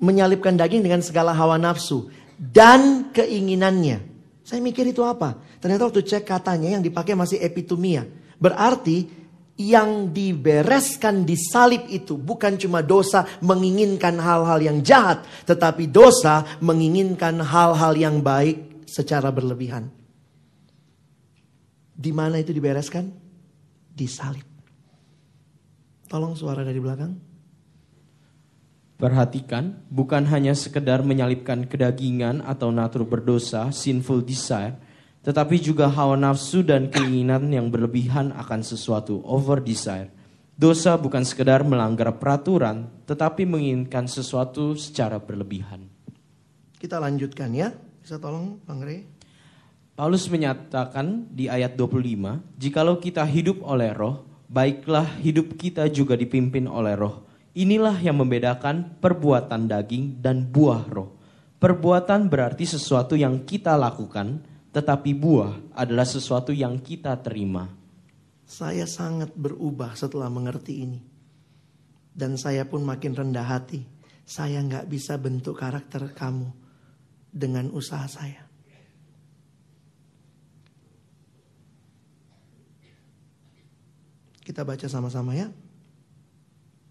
menyalipkan 0.00 0.56
daging 0.56 0.82
dengan 0.82 1.04
segala 1.04 1.36
hawa 1.36 1.60
nafsu 1.60 2.08
dan 2.40 3.12
keinginannya. 3.12 4.00
Saya 4.42 4.58
mikir 4.64 4.88
itu 4.88 5.04
apa? 5.04 5.38
Ternyata 5.60 5.86
waktu 5.86 6.02
cek 6.02 6.24
katanya 6.26 6.74
yang 6.74 6.82
dipakai 6.82 7.14
masih 7.14 7.38
epitumia. 7.38 8.02
Berarti 8.40 9.06
yang 9.60 10.08
dibereskan 10.08 11.28
di 11.28 11.36
salib 11.36 11.84
itu 11.92 12.16
bukan 12.16 12.56
cuma 12.56 12.80
dosa 12.80 13.28
menginginkan 13.44 14.16
hal-hal 14.16 14.56
yang 14.64 14.80
jahat, 14.80 15.28
tetapi 15.44 15.84
dosa 15.92 16.48
menginginkan 16.64 17.44
hal-hal 17.44 17.92
yang 17.92 18.24
baik 18.24 18.88
secara 18.88 19.28
berlebihan. 19.28 19.92
Di 21.92 22.10
mana 22.16 22.40
itu 22.40 22.56
dibereskan? 22.56 23.12
Di 23.92 24.08
salib. 24.08 24.48
Tolong 26.08 26.32
suara 26.32 26.64
dari 26.64 26.80
belakang. 26.80 27.29
Perhatikan, 29.00 29.80
bukan 29.88 30.28
hanya 30.28 30.52
sekedar 30.52 31.00
menyalipkan 31.00 31.64
kedagingan 31.64 32.44
atau 32.44 32.68
natur 32.68 33.08
berdosa, 33.08 33.72
sinful 33.72 34.20
desire, 34.20 34.76
tetapi 35.24 35.56
juga 35.56 35.88
hawa 35.88 36.20
nafsu 36.20 36.60
dan 36.60 36.92
keinginan 36.92 37.48
yang 37.48 37.72
berlebihan 37.72 38.28
akan 38.36 38.60
sesuatu, 38.60 39.24
over 39.24 39.64
desire. 39.64 40.12
Dosa 40.52 41.00
bukan 41.00 41.24
sekedar 41.24 41.64
melanggar 41.64 42.12
peraturan, 42.20 42.92
tetapi 43.08 43.48
menginginkan 43.48 44.04
sesuatu 44.04 44.76
secara 44.76 45.16
berlebihan. 45.16 45.88
Kita 46.76 47.00
lanjutkan 47.00 47.56
ya. 47.56 47.72
Bisa 48.04 48.20
tolong 48.20 48.60
Bang 48.68 48.84
Rey? 48.84 49.08
Paulus 49.96 50.28
menyatakan 50.28 51.24
di 51.32 51.48
ayat 51.48 51.72
25, 51.72 52.36
jikalau 52.60 53.00
kita 53.00 53.24
hidup 53.24 53.64
oleh 53.64 53.96
roh, 53.96 54.28
baiklah 54.44 55.08
hidup 55.24 55.56
kita 55.56 55.88
juga 55.88 56.20
dipimpin 56.20 56.68
oleh 56.68 56.92
roh. 57.00 57.29
Inilah 57.50 57.98
yang 57.98 58.14
membedakan 58.22 59.02
perbuatan 59.02 59.66
daging 59.66 60.22
dan 60.22 60.46
buah 60.46 60.86
roh. 60.86 61.18
Perbuatan 61.58 62.30
berarti 62.30 62.62
sesuatu 62.62 63.18
yang 63.18 63.42
kita 63.42 63.74
lakukan, 63.74 64.40
tetapi 64.70 65.10
buah 65.18 65.74
adalah 65.74 66.06
sesuatu 66.06 66.54
yang 66.54 66.78
kita 66.78 67.18
terima. 67.18 67.66
Saya 68.46 68.86
sangat 68.86 69.34
berubah 69.34 69.98
setelah 69.98 70.30
mengerti 70.30 70.74
ini. 70.86 71.00
Dan 72.10 72.38
saya 72.38 72.66
pun 72.66 72.86
makin 72.86 73.18
rendah 73.18 73.46
hati. 73.46 73.82
Saya 74.22 74.62
nggak 74.62 74.86
bisa 74.86 75.18
bentuk 75.18 75.58
karakter 75.58 76.14
kamu 76.14 76.54
dengan 77.34 77.70
usaha 77.74 78.06
saya. 78.06 78.46
Kita 84.42 84.66
baca 84.66 84.86
sama-sama 84.86 85.34
ya. 85.34 85.50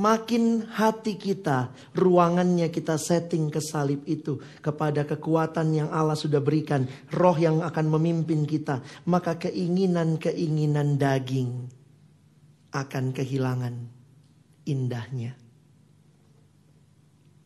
Makin 0.00 0.64
hati 0.64 1.20
kita, 1.20 1.76
ruangannya 1.92 2.72
kita 2.72 2.96
setting 2.96 3.52
ke 3.52 3.60
salib 3.60 4.00
itu 4.08 4.40
kepada 4.64 5.04
kekuatan 5.04 5.76
yang 5.76 5.88
Allah 5.92 6.16
sudah 6.16 6.40
berikan, 6.40 6.88
roh 7.12 7.36
yang 7.36 7.60
akan 7.60 7.86
memimpin 7.94 8.48
kita, 8.48 8.80
maka 9.04 9.36
keinginan-keinginan 9.36 10.96
daging 10.96 11.68
akan 12.72 13.12
kehilangan 13.12 13.74
indahnya. 14.64 15.36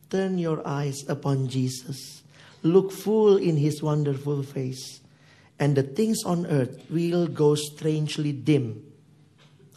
Turn 0.07 0.39
your 0.39 0.63
eyes 0.63 1.03
upon 1.11 1.51
Jesus. 1.51 2.24
Look 2.65 2.89
full 2.89 3.37
in 3.37 3.61
his 3.61 3.85
wonderful 3.85 4.41
face. 4.41 5.05
And 5.61 5.77
the 5.77 5.85
things 5.85 6.25
on 6.25 6.49
earth 6.49 6.81
will 6.89 7.29
go 7.29 7.53
strangely 7.53 8.33
dim. 8.33 8.81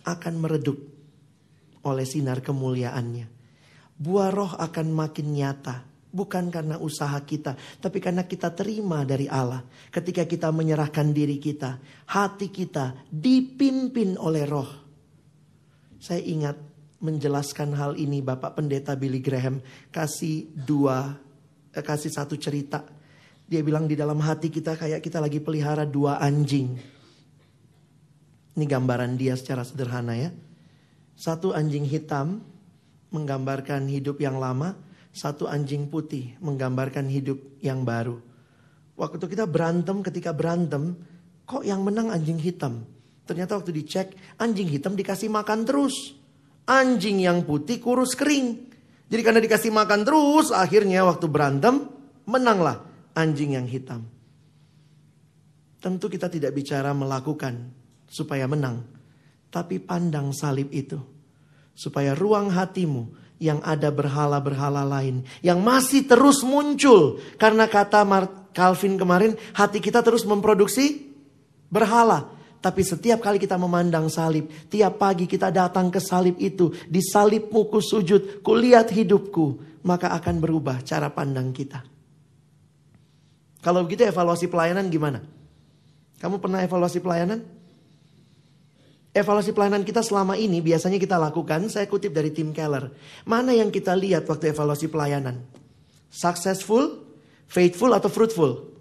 Akan 0.08 0.40
meredup 0.40 0.80
oleh 1.84 2.08
sinar 2.08 2.40
kemuliaannya. 2.40 3.28
Buah 3.98 4.30
roh 4.32 4.52
akan 4.56 4.88
makin 4.90 5.36
nyata. 5.36 5.84
Bukan 6.08 6.48
karena 6.48 6.80
usaha 6.80 7.20
kita, 7.20 7.52
tapi 7.84 8.00
karena 8.00 8.24
kita 8.24 8.48
terima 8.56 9.04
dari 9.04 9.28
Allah. 9.28 9.60
Ketika 9.92 10.24
kita 10.24 10.48
menyerahkan 10.48 11.12
diri 11.12 11.36
kita, 11.36 11.76
hati 12.08 12.48
kita 12.48 12.96
dipimpin 13.12 14.16
oleh 14.16 14.48
roh. 14.48 14.72
Saya 16.00 16.24
ingat 16.24 16.56
menjelaskan 17.04 17.76
hal 17.76 17.92
ini 18.00 18.24
Bapak 18.24 18.56
Pendeta 18.56 18.96
Billy 18.96 19.20
Graham 19.20 19.60
kasih 19.92 20.48
dua 20.48 21.12
kasih 21.72 22.12
satu 22.12 22.36
cerita. 22.36 22.84
Dia 23.48 23.64
bilang 23.64 23.88
di 23.88 23.96
dalam 23.96 24.20
hati 24.20 24.52
kita 24.52 24.76
kayak 24.76 25.00
kita 25.00 25.24
lagi 25.24 25.40
pelihara 25.40 25.88
dua 25.88 26.20
anjing. 26.20 26.76
Ini 28.58 28.64
gambaran 28.66 29.16
dia 29.16 29.38
secara 29.38 29.64
sederhana 29.64 30.18
ya. 30.18 30.30
Satu 31.16 31.56
anjing 31.56 31.88
hitam 31.88 32.44
menggambarkan 33.08 33.88
hidup 33.88 34.20
yang 34.20 34.36
lama, 34.36 34.76
satu 35.14 35.48
anjing 35.48 35.88
putih 35.88 36.36
menggambarkan 36.44 37.08
hidup 37.08 37.40
yang 37.64 37.82
baru. 37.88 38.20
Waktu 38.98 39.24
kita 39.30 39.46
berantem, 39.46 40.02
ketika 40.04 40.34
berantem, 40.34 40.98
kok 41.48 41.64
yang 41.64 41.80
menang 41.86 42.10
anjing 42.12 42.36
hitam? 42.36 42.84
Ternyata 43.24 43.56
waktu 43.56 43.72
dicek, 43.72 44.12
anjing 44.36 44.68
hitam 44.68 44.92
dikasih 44.98 45.32
makan 45.32 45.64
terus. 45.64 46.18
Anjing 46.68 47.24
yang 47.24 47.48
putih 47.48 47.80
kurus 47.80 48.12
kering. 48.12 48.67
Jadi 49.08 49.22
karena 49.24 49.40
dikasih 49.40 49.72
makan 49.72 50.04
terus, 50.04 50.52
akhirnya 50.52 51.00
waktu 51.08 51.26
berantem, 51.32 51.88
menanglah 52.28 52.84
anjing 53.16 53.56
yang 53.56 53.64
hitam. 53.64 54.04
Tentu 55.80 56.12
kita 56.12 56.28
tidak 56.28 56.52
bicara 56.52 56.92
melakukan 56.92 57.72
supaya 58.04 58.44
menang. 58.44 58.84
Tapi 59.48 59.80
pandang 59.80 60.36
salib 60.36 60.68
itu. 60.74 61.00
Supaya 61.72 62.12
ruang 62.12 62.52
hatimu 62.52 63.08
yang 63.40 63.64
ada 63.64 63.88
berhala-berhala 63.88 64.84
lain. 64.84 65.24
Yang 65.40 65.58
masih 65.62 66.00
terus 66.04 66.44
muncul. 66.44 67.22
Karena 67.40 67.64
kata 67.64 68.04
Calvin 68.52 68.98
kemarin, 68.98 69.38
hati 69.54 69.78
kita 69.78 70.02
terus 70.02 70.26
memproduksi 70.28 71.14
berhala. 71.70 72.37
Tapi 72.58 72.82
setiap 72.82 73.22
kali 73.22 73.38
kita 73.38 73.54
memandang 73.54 74.10
salib, 74.10 74.50
tiap 74.66 74.98
pagi 74.98 75.30
kita 75.30 75.54
datang 75.54 75.94
ke 75.94 76.02
salib 76.02 76.34
itu, 76.42 76.74
di 76.90 76.98
salibmu 76.98 77.70
ku 77.70 77.78
sujud, 77.78 78.42
ku 78.42 78.52
lihat 78.58 78.90
hidupku, 78.90 79.78
maka 79.86 80.10
akan 80.10 80.42
berubah 80.42 80.82
cara 80.82 81.06
pandang 81.14 81.54
kita. 81.54 81.86
Kalau 83.62 83.86
begitu 83.86 84.02
evaluasi 84.06 84.50
pelayanan 84.50 84.90
gimana? 84.90 85.22
Kamu 86.18 86.42
pernah 86.42 86.62
evaluasi 86.66 86.98
pelayanan? 86.98 87.46
Evaluasi 89.14 89.50
pelayanan 89.54 89.82
kita 89.86 90.02
selama 90.02 90.34
ini 90.34 90.58
biasanya 90.58 90.98
kita 90.98 91.14
lakukan, 91.14 91.70
saya 91.70 91.86
kutip 91.86 92.10
dari 92.10 92.34
Tim 92.34 92.50
Keller. 92.50 92.90
Mana 93.22 93.54
yang 93.54 93.70
kita 93.70 93.94
lihat 93.94 94.26
waktu 94.26 94.50
evaluasi 94.50 94.90
pelayanan? 94.90 95.42
Successful, 96.10 97.06
faithful, 97.46 97.94
atau 97.94 98.10
fruitful? 98.10 98.77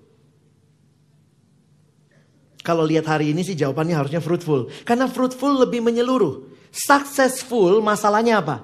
Kalau 2.68 2.84
lihat 2.84 3.08
hari 3.08 3.32
ini 3.32 3.48
sih 3.48 3.56
jawabannya 3.56 3.96
harusnya 3.96 4.20
fruitful. 4.20 4.68
Karena 4.84 5.08
fruitful 5.08 5.64
lebih 5.64 5.80
menyeluruh. 5.80 6.52
Successful 6.68 7.80
masalahnya 7.80 8.44
apa? 8.44 8.60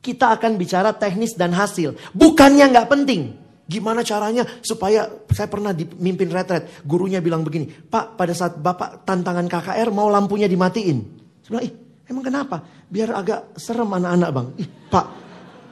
Kita 0.00 0.32
akan 0.32 0.56
bicara 0.56 0.96
teknis 0.96 1.36
dan 1.36 1.52
hasil. 1.52 2.00
Bukannya 2.16 2.72
nggak 2.72 2.88
penting. 2.88 3.36
Gimana 3.68 4.00
caranya 4.00 4.48
supaya 4.64 5.04
saya 5.28 5.52
pernah 5.52 5.76
dimimpin 5.76 6.32
retret. 6.32 6.80
Gurunya 6.88 7.20
bilang 7.20 7.44
begini. 7.44 7.68
Pak 7.68 8.16
pada 8.16 8.32
saat 8.32 8.56
bapak 8.56 9.04
tantangan 9.04 9.44
KKR 9.44 9.92
mau 9.92 10.08
lampunya 10.08 10.48
dimatiin. 10.48 10.98
Saya 11.44 11.50
bilang 11.52 11.64
ih 11.68 11.72
emang 12.08 12.24
kenapa? 12.24 12.56
Biar 12.88 13.12
agak 13.12 13.52
serem 13.60 13.92
anak-anak 13.92 14.30
bang. 14.32 14.46
Ih 14.64 14.68
pak 14.88 15.06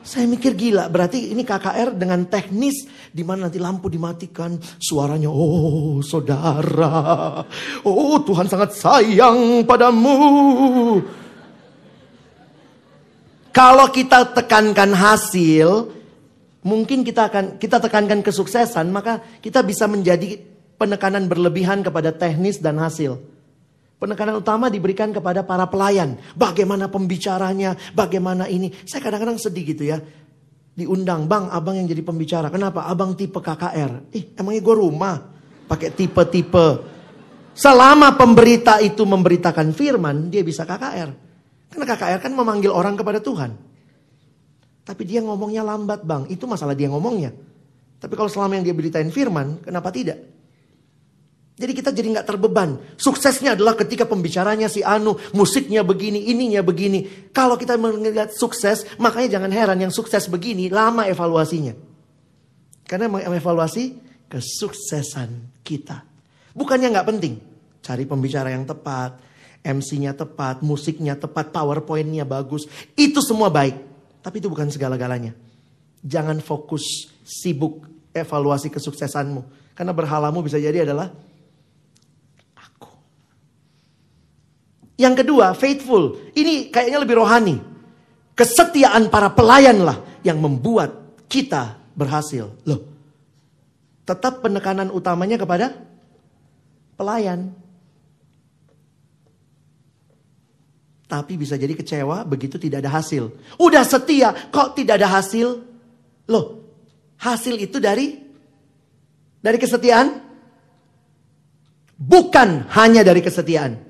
saya 0.02 0.24
mikir 0.24 0.54
gila, 0.56 0.88
berarti 0.88 1.32
ini 1.32 1.42
KKR 1.44 1.94
dengan 1.94 2.24
teknis 2.26 2.86
di 3.12 3.22
mana 3.26 3.46
nanti 3.46 3.60
lampu 3.60 3.90
dimatikan, 3.92 4.56
suaranya 4.80 5.28
oh 5.28 6.00
saudara. 6.00 7.44
Oh 7.84 8.16
Tuhan 8.22 8.46
sangat 8.48 8.74
sayang 8.74 9.64
padamu. 9.68 10.16
Kalau 13.52 13.86
kita 13.90 14.38
tekankan 14.38 14.94
hasil, 14.94 15.90
mungkin 16.62 17.02
kita 17.02 17.26
akan 17.26 17.44
kita 17.58 17.82
tekankan 17.82 18.22
kesuksesan, 18.22 18.86
maka 18.94 19.24
kita 19.42 19.66
bisa 19.66 19.90
menjadi 19.90 20.38
penekanan 20.78 21.26
berlebihan 21.26 21.82
kepada 21.82 22.14
teknis 22.14 22.62
dan 22.62 22.78
hasil. 22.78 23.37
Penekanan 23.98 24.38
utama 24.38 24.70
diberikan 24.70 25.10
kepada 25.10 25.42
para 25.42 25.66
pelayan. 25.66 26.14
Bagaimana 26.38 26.86
pembicaranya, 26.86 27.74
bagaimana 27.90 28.46
ini. 28.46 28.70
Saya 28.86 29.02
kadang-kadang 29.02 29.42
sedih 29.42 29.74
gitu 29.74 29.90
ya. 29.90 29.98
Diundang, 30.78 31.26
bang 31.26 31.50
abang 31.50 31.74
yang 31.74 31.90
jadi 31.90 32.06
pembicara. 32.06 32.46
Kenapa? 32.54 32.86
Abang 32.86 33.18
tipe 33.18 33.42
KKR. 33.42 34.14
Ih 34.14 34.38
emangnya 34.38 34.62
gue 34.62 34.76
rumah. 34.78 35.16
Pakai 35.66 35.90
tipe-tipe. 35.90 36.66
Selama 37.58 38.14
pemberita 38.14 38.78
itu 38.78 39.02
memberitakan 39.02 39.74
firman, 39.74 40.30
dia 40.30 40.46
bisa 40.46 40.62
KKR. 40.62 41.10
Karena 41.74 41.84
KKR 41.90 42.18
kan 42.22 42.32
memanggil 42.38 42.70
orang 42.70 42.94
kepada 42.94 43.18
Tuhan. 43.18 43.50
Tapi 44.86 45.02
dia 45.02 45.18
ngomongnya 45.26 45.66
lambat 45.66 46.06
bang. 46.06 46.30
Itu 46.30 46.46
masalah 46.46 46.78
dia 46.78 46.86
ngomongnya. 46.86 47.34
Tapi 47.98 48.14
kalau 48.14 48.30
selama 48.30 48.62
yang 48.62 48.64
dia 48.70 48.78
beritain 48.78 49.10
firman, 49.10 49.58
kenapa 49.58 49.90
tidak? 49.90 50.37
Jadi 51.58 51.72
kita 51.74 51.90
jadi 51.90 52.14
nggak 52.14 52.28
terbeban. 52.30 52.78
Suksesnya 52.94 53.58
adalah 53.58 53.74
ketika 53.74 54.06
pembicaranya 54.06 54.70
si 54.70 54.78
Anu, 54.86 55.18
musiknya 55.34 55.82
begini, 55.82 56.30
ininya 56.30 56.62
begini. 56.62 57.30
Kalau 57.34 57.58
kita 57.58 57.74
melihat 57.74 58.30
sukses, 58.30 58.86
makanya 58.94 59.38
jangan 59.38 59.50
heran 59.50 59.78
yang 59.82 59.90
sukses 59.90 60.30
begini 60.30 60.70
lama 60.70 61.10
evaluasinya. 61.10 61.74
Karena 62.86 63.10
mengevaluasi 63.10 63.98
kesuksesan 64.30 65.60
kita. 65.66 66.06
Bukannya 66.54 66.94
nggak 66.94 67.08
penting. 67.10 67.34
Cari 67.82 68.06
pembicara 68.06 68.54
yang 68.54 68.62
tepat, 68.62 69.18
MC-nya 69.66 70.14
tepat, 70.14 70.62
musiknya 70.62 71.18
tepat, 71.18 71.50
PowerPoint-nya 71.50 72.22
bagus. 72.22 72.70
Itu 72.94 73.18
semua 73.18 73.50
baik. 73.50 73.74
Tapi 74.22 74.38
itu 74.38 74.46
bukan 74.46 74.70
segala-galanya. 74.70 75.34
Jangan 76.06 76.38
fokus 76.38 77.10
sibuk 77.26 77.82
evaluasi 78.14 78.70
kesuksesanmu. 78.70 79.74
Karena 79.74 79.90
berhalamu 79.90 80.38
bisa 80.46 80.58
jadi 80.58 80.86
adalah 80.86 81.10
Yang 84.98 85.24
kedua, 85.24 85.54
faithful. 85.54 86.18
Ini 86.34 86.74
kayaknya 86.74 86.98
lebih 86.98 87.22
rohani. 87.22 87.56
Kesetiaan 88.34 89.06
para 89.06 89.30
pelayanlah 89.30 90.02
yang 90.26 90.42
membuat 90.42 91.22
kita 91.30 91.78
berhasil. 91.94 92.50
Loh, 92.66 92.82
tetap 94.02 94.42
penekanan 94.42 94.90
utamanya 94.90 95.38
kepada 95.38 95.78
pelayan. 96.98 97.54
Tapi 101.08 101.40
bisa 101.40 101.56
jadi 101.56 101.72
kecewa 101.72 102.26
begitu 102.26 102.60
tidak 102.60 102.84
ada 102.84 102.92
hasil. 103.00 103.32
Udah 103.56 103.86
setia 103.86 104.34
kok 104.50 104.76
tidak 104.76 105.00
ada 105.00 105.08
hasil? 105.08 105.62
Loh, 106.28 106.46
hasil 107.16 107.56
itu 107.56 107.80
dari 107.80 108.18
dari 109.40 109.56
kesetiaan? 109.56 110.26
Bukan 111.98 112.68
hanya 112.76 113.02
dari 113.02 113.24
kesetiaan. 113.24 113.87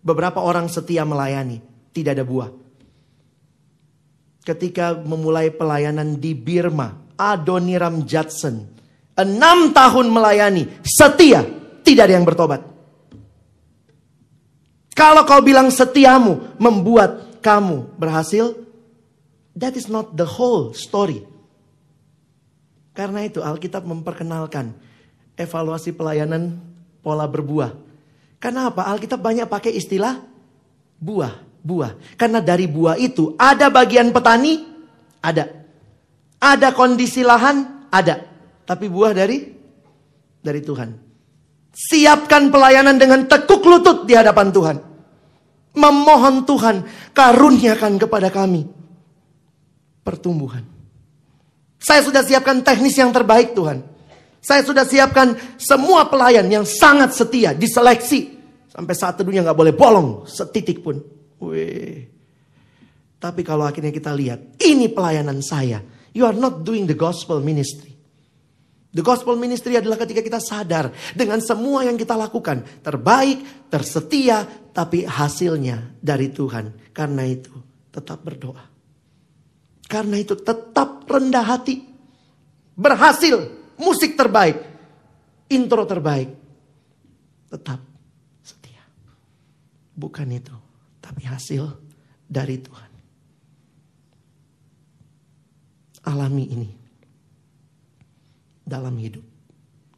Beberapa 0.00 0.40
orang 0.40 0.66
setia 0.72 1.04
melayani, 1.04 1.60
tidak 1.92 2.16
ada 2.16 2.24
buah. 2.24 2.50
Ketika 4.40 4.96
memulai 4.96 5.52
pelayanan 5.52 6.16
di 6.16 6.32
Birma, 6.32 6.96
Adoniram 7.20 8.08
Judson, 8.08 8.64
enam 9.12 9.76
tahun 9.76 10.08
melayani, 10.08 10.80
setia, 10.80 11.44
tidak 11.84 12.08
ada 12.08 12.14
yang 12.16 12.24
bertobat. 12.24 12.64
Kalau 14.96 15.24
kau 15.28 15.40
bilang 15.44 15.68
setiamu 15.68 16.56
membuat 16.56 17.40
kamu 17.44 17.96
berhasil, 17.96 18.56
that 19.56 19.76
is 19.76 19.88
not 19.88 20.16
the 20.16 20.28
whole 20.28 20.72
story. 20.76 21.24
Karena 22.92 23.24
itu 23.24 23.40
Alkitab 23.40 23.84
memperkenalkan 23.88 24.76
evaluasi 25.40 25.96
pelayanan 25.96 26.60
pola 27.00 27.24
berbuah. 27.24 27.89
Karena 28.40 28.72
apa? 28.72 28.88
Alkitab 28.88 29.20
banyak 29.20 29.44
pakai 29.46 29.76
istilah 29.76 30.16
buah, 30.96 31.44
buah. 31.60 31.92
Karena 32.16 32.40
dari 32.40 32.64
buah 32.64 32.96
itu 32.96 33.36
ada 33.36 33.68
bagian 33.68 34.08
petani, 34.10 34.64
ada. 35.20 35.46
Ada 36.40 36.72
kondisi 36.72 37.20
lahan, 37.20 37.86
ada. 37.92 38.24
Tapi 38.64 38.88
buah 38.88 39.12
dari 39.12 39.44
dari 40.40 40.60
Tuhan. 40.64 40.96
Siapkan 41.70 42.48
pelayanan 42.48 42.96
dengan 42.96 43.28
tekuk 43.28 43.60
lutut 43.60 44.08
di 44.08 44.16
hadapan 44.16 44.48
Tuhan. 44.48 44.76
Memohon 45.76 46.48
Tuhan, 46.48 46.76
karuniakan 47.14 48.00
kepada 48.00 48.32
kami 48.32 48.66
pertumbuhan. 50.00 50.64
Saya 51.78 52.02
sudah 52.02 52.26
siapkan 52.26 52.60
teknis 52.60 52.96
yang 52.98 53.14
terbaik 53.14 53.54
Tuhan. 53.54 53.84
Saya 54.40 54.64
sudah 54.64 54.88
siapkan 54.88 55.36
semua 55.60 56.08
pelayan 56.08 56.48
yang 56.48 56.64
sangat 56.64 57.12
setia, 57.12 57.52
diseleksi. 57.52 58.40
Sampai 58.72 58.96
saat 58.96 59.20
teduhnya 59.20 59.44
nggak 59.44 59.58
boleh 59.60 59.74
bolong 59.76 60.24
setitik 60.24 60.80
pun. 60.80 60.96
Wih. 61.44 62.08
Tapi 63.20 63.44
kalau 63.44 63.68
akhirnya 63.68 63.92
kita 63.92 64.16
lihat, 64.16 64.56
ini 64.64 64.88
pelayanan 64.88 65.44
saya. 65.44 65.84
You 66.16 66.24
are 66.24 66.34
not 66.34 66.64
doing 66.64 66.88
the 66.88 66.96
gospel 66.96 67.44
ministry. 67.44 67.92
The 68.90 69.04
gospel 69.04 69.36
ministry 69.36 69.76
adalah 69.78 70.00
ketika 70.00 70.24
kita 70.24 70.40
sadar 70.42 70.90
dengan 71.12 71.38
semua 71.44 71.84
yang 71.84 72.00
kita 72.00 72.16
lakukan. 72.16 72.64
Terbaik, 72.82 73.70
tersetia, 73.70 74.42
tapi 74.72 75.04
hasilnya 75.06 76.00
dari 76.00 76.32
Tuhan. 76.32 76.90
Karena 76.90 77.22
itu 77.28 77.54
tetap 77.92 78.24
berdoa. 78.24 78.64
Karena 79.84 80.16
itu 80.16 80.34
tetap 80.40 81.06
rendah 81.06 81.44
hati. 81.44 81.86
Berhasil. 82.74 83.59
Musik 83.80 84.12
terbaik. 84.14 84.60
Intro 85.48 85.88
terbaik. 85.88 86.28
Tetap 87.48 87.80
setia. 88.44 88.84
Bukan 89.96 90.28
itu. 90.30 90.54
Tapi 91.00 91.24
hasil 91.24 91.64
dari 92.28 92.60
Tuhan. 92.60 92.92
Alami 96.06 96.44
ini. 96.52 96.70
Dalam 98.68 98.94
hidup 99.00 99.24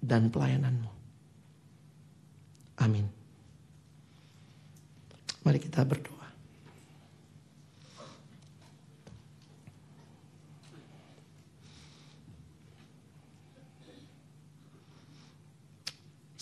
dan 0.01 0.33
pelayananmu. 0.33 0.91
Amin. 2.81 3.07
Mari 5.47 5.59
kita 5.63 5.87
berdoa. 5.87 6.12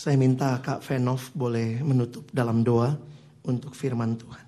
Saya 0.00 0.16
minta 0.16 0.56
Kak 0.64 0.80
Venov 0.80 1.28
boleh 1.36 1.84
menutup 1.84 2.24
dalam 2.32 2.64
doa 2.64 2.96
untuk 3.44 3.76
firman 3.76 4.16
Tuhan. 4.16 4.46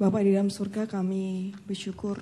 Bapak 0.00 0.24
di 0.24 0.32
dalam 0.32 0.48
surga 0.48 0.88
kami 0.88 1.52
bersyukur 1.68 2.16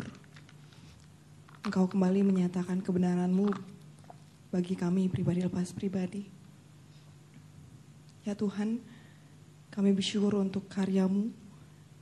Engkau 1.62 1.86
kembali 1.86 2.26
menyatakan 2.26 2.82
kebenaran-Mu 2.82 3.54
bagi 4.50 4.74
kami 4.74 5.06
pribadi 5.06 5.46
lepas 5.46 5.70
pribadi. 5.70 6.26
Ya 8.26 8.34
Tuhan, 8.34 8.82
kami 9.70 9.94
bersyukur 9.94 10.34
untuk 10.34 10.66
karyamu 10.66 11.30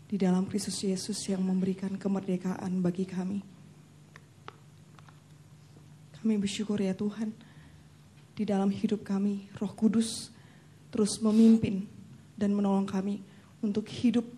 di 0.09 0.17
dalam 0.17 0.49
Kristus 0.49 0.81
Yesus 0.89 1.21
yang 1.29 1.45
memberikan 1.45 2.01
kemerdekaan 2.01 2.81
bagi 2.81 3.05
kami. 3.05 3.45
Kami 6.17 6.33
bersyukur 6.41 6.81
ya 6.81 6.97
Tuhan, 6.97 7.37
di 8.37 8.45
dalam 8.45 8.69
hidup 8.69 9.01
kami 9.01 9.49
roh 9.57 9.73
kudus 9.73 10.29
terus 10.93 11.17
memimpin 11.25 11.89
dan 12.37 12.53
menolong 12.53 12.85
kami 12.85 13.25
untuk 13.65 13.89
hidup 13.89 14.29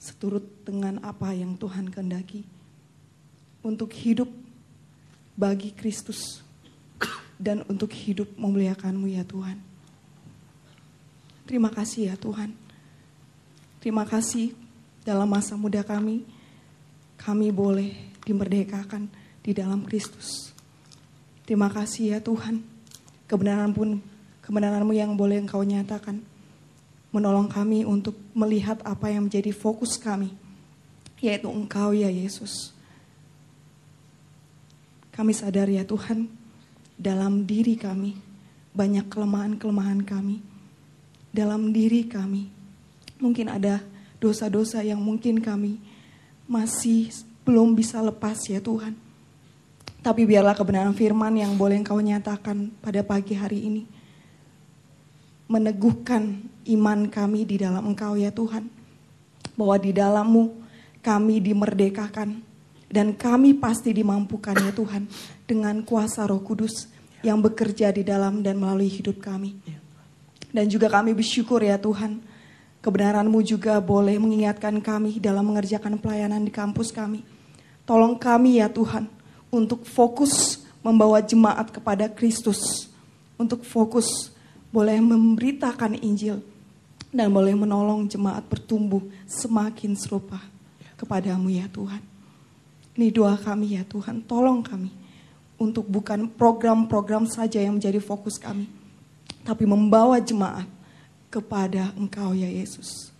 seturut 0.00 0.44
dengan 0.64 1.02
apa 1.04 1.36
yang 1.36 1.58
Tuhan 1.60 1.92
kehendaki. 1.92 2.46
Untuk 3.66 3.90
hidup 3.92 4.30
bagi 5.34 5.74
Kristus 5.74 6.40
dan 7.36 7.66
untuk 7.68 7.90
hidup 7.92 8.30
memuliakanmu 8.38 9.10
ya 9.10 9.26
Tuhan. 9.26 9.58
Terima 11.44 11.68
kasih 11.68 12.14
ya 12.14 12.16
Tuhan. 12.16 12.54
Terima 13.82 14.06
kasih 14.06 14.54
dalam 15.06 15.30
masa 15.30 15.54
muda 15.54 15.82
kami, 15.86 16.26
kami 17.18 17.54
boleh 17.54 17.94
dimerdekakan 18.26 19.06
di 19.42 19.54
dalam 19.54 19.86
Kristus. 19.86 20.50
Terima 21.46 21.70
kasih 21.70 22.18
ya 22.18 22.18
Tuhan. 22.18 22.75
Kebenaran 23.26 23.74
pun, 23.74 23.98
kebenaranmu 24.46 24.94
yang 24.94 25.14
boleh 25.18 25.42
engkau 25.42 25.62
nyatakan. 25.66 26.22
Menolong 27.10 27.50
kami 27.50 27.82
untuk 27.82 28.14
melihat 28.34 28.78
apa 28.86 29.10
yang 29.10 29.26
menjadi 29.26 29.50
fokus 29.50 29.98
kami. 29.98 30.30
Yaitu 31.18 31.50
engkau 31.50 31.90
ya 31.90 32.10
Yesus. 32.10 32.74
Kami 35.10 35.32
sadar 35.32 35.66
ya 35.66 35.82
Tuhan, 35.82 36.28
dalam 36.96 37.48
diri 37.48 37.76
kami 37.76 38.16
banyak 38.76 39.08
kelemahan-kelemahan 39.08 40.04
kami. 40.04 40.44
Dalam 41.32 41.72
diri 41.72 42.04
kami 42.04 42.48
mungkin 43.16 43.48
ada 43.48 43.80
dosa-dosa 44.20 44.84
yang 44.84 45.00
mungkin 45.00 45.40
kami 45.40 45.80
masih 46.44 47.12
belum 47.44 47.72
bisa 47.72 48.00
lepas 48.04 48.36
ya 48.48 48.60
Tuhan. 48.60 49.05
Tapi 50.06 50.22
biarlah 50.22 50.54
kebenaran 50.54 50.94
firman 50.94 51.34
yang 51.34 51.58
boleh 51.58 51.82
engkau 51.82 51.98
nyatakan 51.98 52.70
pada 52.78 53.02
pagi 53.02 53.34
hari 53.34 53.66
ini. 53.66 53.82
Meneguhkan 55.50 56.46
iman 56.70 57.10
kami 57.10 57.42
di 57.42 57.58
dalam 57.58 57.82
engkau 57.90 58.14
ya 58.14 58.30
Tuhan. 58.30 58.70
Bahwa 59.58 59.74
di 59.82 59.90
dalammu 59.90 60.62
kami 61.02 61.42
dimerdekakan. 61.42 62.38
Dan 62.86 63.18
kami 63.18 63.58
pasti 63.58 63.90
dimampukan 63.90 64.54
ya 64.54 64.70
Tuhan. 64.70 65.10
Dengan 65.42 65.82
kuasa 65.82 66.22
roh 66.22 66.38
kudus 66.38 66.86
yang 67.26 67.42
bekerja 67.42 67.90
di 67.90 68.06
dalam 68.06 68.46
dan 68.46 68.62
melalui 68.62 68.86
hidup 68.86 69.18
kami. 69.18 69.58
Dan 70.54 70.70
juga 70.70 70.86
kami 70.86 71.18
bersyukur 71.18 71.66
ya 71.66 71.82
Tuhan. 71.82 72.22
Kebenaranmu 72.78 73.42
juga 73.42 73.82
boleh 73.82 74.22
mengingatkan 74.22 74.78
kami 74.78 75.18
dalam 75.18 75.50
mengerjakan 75.50 75.98
pelayanan 75.98 76.46
di 76.46 76.54
kampus 76.54 76.94
kami. 76.94 77.26
Tolong 77.82 78.14
kami 78.14 78.62
ya 78.62 78.70
Tuhan 78.70 79.15
untuk 79.56 79.88
fokus 79.88 80.60
membawa 80.84 81.24
jemaat 81.24 81.72
kepada 81.72 82.06
Kristus. 82.12 82.92
Untuk 83.40 83.64
fokus 83.64 84.30
boleh 84.70 85.00
memberitakan 85.00 85.96
Injil 85.98 86.44
dan 87.08 87.32
boleh 87.32 87.56
menolong 87.56 88.04
jemaat 88.04 88.44
bertumbuh 88.44 89.00
semakin 89.24 89.96
serupa 89.96 90.40
kepadamu 91.00 91.48
ya 91.48 91.64
Tuhan. 91.72 92.00
Ini 92.96 93.12
doa 93.12 93.36
kami 93.36 93.76
ya 93.76 93.84
Tuhan, 93.84 94.24
tolong 94.24 94.64
kami 94.64 94.88
untuk 95.60 95.84
bukan 95.88 96.28
program-program 96.32 97.28
saja 97.28 97.60
yang 97.60 97.76
menjadi 97.76 98.00
fokus 98.00 98.40
kami, 98.40 98.68
tapi 99.44 99.68
membawa 99.68 100.16
jemaat 100.20 100.68
kepada 101.28 101.92
Engkau 101.96 102.32
ya 102.32 102.48
Yesus. 102.48 103.12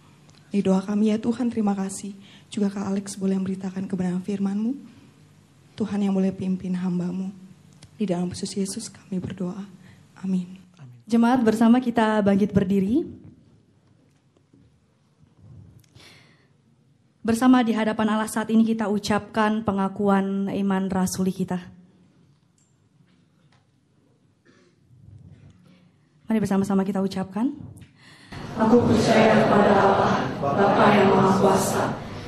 Ini 0.49 0.65
doa 0.65 0.81
kami 0.81 1.13
ya 1.13 1.21
Tuhan, 1.21 1.53
terima 1.53 1.77
kasih. 1.77 2.17
Juga 2.49 2.73
Kak 2.73 2.89
Alex 2.89 3.21
boleh 3.21 3.37
memberitakan 3.37 3.85
kebenaran 3.85 4.25
firman-Mu. 4.25 4.96
Tuhan 5.77 6.01
yang 6.01 6.17
boleh 6.17 6.33
pimpin 6.33 6.73
hambamu. 6.73 7.29
Di 8.01 8.09
dalam 8.09 8.33
Yesus 8.33 8.57
Yesus 8.57 8.85
kami 8.89 9.21
berdoa. 9.21 9.61
Amin. 10.25 10.57
Jemaat 11.05 11.45
bersama 11.45 11.79
kita 11.79 12.25
bangkit 12.25 12.51
berdiri. 12.51 13.05
Bersama 17.21 17.61
di 17.61 17.77
hadapan 17.77 18.17
Allah 18.17 18.31
saat 18.31 18.49
ini 18.49 18.65
kita 18.65 18.89
ucapkan 18.89 19.61
pengakuan 19.61 20.49
iman 20.49 20.85
rasuli 20.89 21.35
kita. 21.35 21.59
Mari 26.27 26.39
bersama-sama 26.43 26.83
kita 26.83 27.03
ucapkan. 27.03 27.55
Aku 28.57 28.83
percaya 28.89 29.47
kepada 29.47 29.73
Allah, 29.79 30.13
Bapa 30.41 30.85
yang 30.97 31.13
Maha 31.13 31.33
Kuasa, 31.39 31.85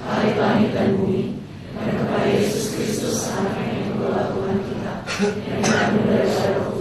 Hari 0.07 0.39
langit 0.39 0.71
dan 0.77 0.95
bumi, 0.95 1.38
dan 1.79 1.95
kepada 1.95 2.29
Yesus 2.31 2.75
Kristus, 2.75 3.31
Anaknya 3.31 3.87
yang 3.87 3.99
adalah 4.03 4.27
Tuhan 4.35 4.59
kita, 4.67 4.93
yang 5.47 5.63
kami 5.63 6.01
dari 6.11 6.31
Roh 6.59 6.79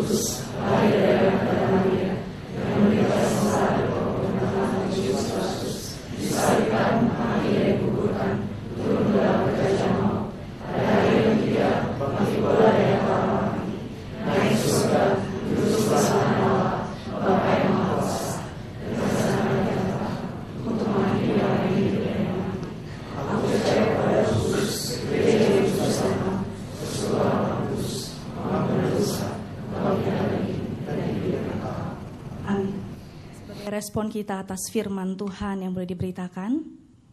respon 33.77 34.09
kita 34.09 34.41
atas 34.41 34.73
firman 34.73 35.13
Tuhan 35.13 35.61
yang 35.61 35.69
boleh 35.69 35.85
diberitakan, 35.85 36.65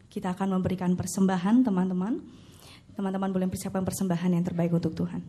kita 0.08 0.32
akan 0.32 0.56
memberikan 0.56 0.96
persembahan 0.96 1.60
teman-teman. 1.60 2.24
Teman-teman 2.96 3.28
boleh 3.28 3.52
persiapkan 3.52 3.84
persembahan 3.84 4.32
yang 4.32 4.44
terbaik 4.48 4.72
untuk 4.72 4.96
Tuhan. 4.96 5.20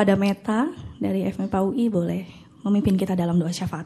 Kepada 0.00 0.16
Meta 0.16 0.72
dari 0.96 1.28
FMPA 1.28 1.60
UI 1.60 1.92
boleh 1.92 2.24
memimpin 2.64 2.96
kita 2.96 3.12
dalam 3.12 3.36
doa 3.36 3.52
syafaat. 3.52 3.84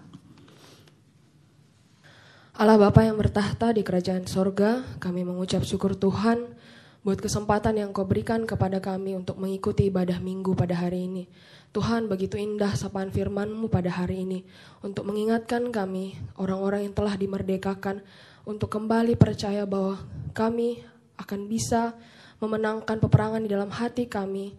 Allah 2.55 2.79
Bapa 2.79 3.03
yang 3.03 3.19
bertahta 3.19 3.75
di 3.75 3.83
kerajaan 3.83 4.23
sorga, 4.23 4.87
kami 5.03 5.27
mengucap 5.27 5.67
syukur 5.67 5.99
Tuhan 5.99 6.55
buat 7.03 7.19
kesempatan 7.19 7.83
yang 7.83 7.91
kau 7.91 8.07
berikan 8.07 8.47
kepada 8.47 8.79
kami 8.79 9.19
untuk 9.19 9.43
mengikuti 9.43 9.91
ibadah 9.91 10.23
minggu 10.23 10.55
pada 10.55 10.79
hari 10.79 11.11
ini. 11.11 11.27
Tuhan 11.75 12.07
begitu 12.07 12.39
indah 12.39 12.79
sapaan 12.79 13.11
firman-Mu 13.11 13.67
pada 13.67 13.91
hari 13.91 14.23
ini 14.23 14.47
untuk 14.87 15.11
mengingatkan 15.11 15.67
kami, 15.75 16.15
orang-orang 16.39 16.87
yang 16.87 16.95
telah 16.95 17.19
dimerdekakan, 17.19 18.07
untuk 18.47 18.71
kembali 18.71 19.19
percaya 19.19 19.67
bahwa 19.67 19.99
kami 20.31 20.79
akan 21.19 21.51
bisa 21.51 21.99
memenangkan 22.39 23.03
peperangan 23.03 23.43
di 23.43 23.51
dalam 23.51 23.75
hati 23.75 24.07
kami 24.07 24.55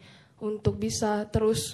untuk 0.45 0.77
bisa 0.77 1.25
terus 1.33 1.73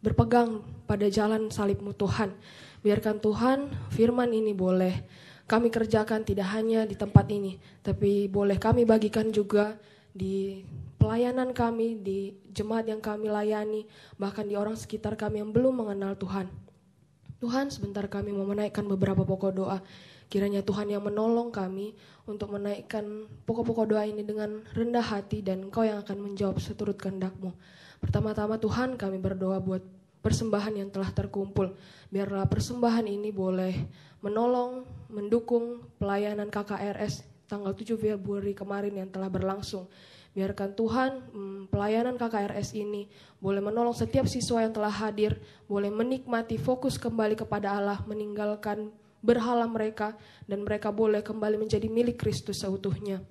berpegang 0.00 0.64
pada 0.88 1.04
jalan 1.12 1.52
salibmu 1.52 1.92
Tuhan. 1.92 2.32
Biarkan 2.80 3.20
Tuhan 3.20 3.58
firman 3.92 4.32
ini 4.32 4.56
boleh 4.56 5.04
kami 5.48 5.72
kerjakan 5.72 6.24
tidak 6.24 6.48
hanya 6.52 6.84
di 6.84 6.96
tempat 6.96 7.24
ini, 7.32 7.56
tapi 7.80 8.28
boleh 8.28 8.60
kami 8.60 8.84
bagikan 8.84 9.32
juga 9.32 9.76
di 10.12 10.60
pelayanan 11.00 11.56
kami, 11.56 12.00
di 12.04 12.36
jemaat 12.52 12.84
yang 12.84 13.00
kami 13.00 13.32
layani, 13.32 13.88
bahkan 14.20 14.44
di 14.44 14.58
orang 14.58 14.76
sekitar 14.76 15.16
kami 15.16 15.40
yang 15.40 15.50
belum 15.54 15.84
mengenal 15.84 16.20
Tuhan. 16.20 16.52
Tuhan, 17.38 17.70
sebentar 17.70 18.04
kami 18.10 18.34
mau 18.34 18.44
menaikkan 18.44 18.82
beberapa 18.84 19.22
pokok 19.22 19.52
doa. 19.54 19.78
Kiranya 20.28 20.60
Tuhan 20.60 20.92
yang 20.92 21.00
menolong 21.00 21.48
kami 21.48 21.96
untuk 22.28 22.52
menaikkan 22.52 23.24
pokok-pokok 23.48 23.96
doa 23.96 24.04
ini 24.04 24.20
dengan 24.20 24.60
rendah 24.76 25.00
hati 25.00 25.40
dan 25.40 25.64
Engkau 25.64 25.88
yang 25.88 26.04
akan 26.04 26.20
menjawab 26.20 26.60
seturut 26.60 27.00
kehendak-Mu. 27.00 27.56
Pertama-tama 27.98 28.60
Tuhan 28.60 29.00
kami 29.00 29.16
berdoa 29.16 29.56
buat 29.56 29.80
persembahan 30.20 30.84
yang 30.84 30.92
telah 30.92 31.08
terkumpul. 31.16 31.72
Biarlah 32.12 32.44
persembahan 32.44 33.08
ini 33.08 33.32
boleh 33.32 33.74
menolong, 34.20 34.84
mendukung 35.08 35.88
pelayanan 35.96 36.52
KKRS 36.52 37.24
tanggal 37.48 37.72
7 37.72 37.96
Februari 37.96 38.52
kemarin 38.52 38.92
yang 39.00 39.08
telah 39.08 39.32
berlangsung. 39.32 39.88
Biarkan 40.36 40.76
Tuhan 40.76 41.10
mm, 41.32 41.60
pelayanan 41.72 42.20
KKRS 42.20 42.76
ini 42.76 43.08
boleh 43.40 43.64
menolong 43.64 43.96
setiap 43.96 44.28
siswa 44.28 44.60
yang 44.60 44.76
telah 44.76 44.92
hadir, 44.92 45.40
boleh 45.64 45.88
menikmati 45.88 46.60
fokus 46.60 47.00
kembali 47.00 47.34
kepada 47.34 47.80
Allah, 47.80 47.98
meninggalkan 48.04 48.92
berhala 49.24 49.66
mereka, 49.66 50.14
dan 50.46 50.62
mereka 50.62 50.94
boleh 50.94 51.20
kembali 51.20 51.58
menjadi 51.58 51.86
milik 51.90 52.18
Kristus 52.20 52.62
seutuhnya. 52.62 53.22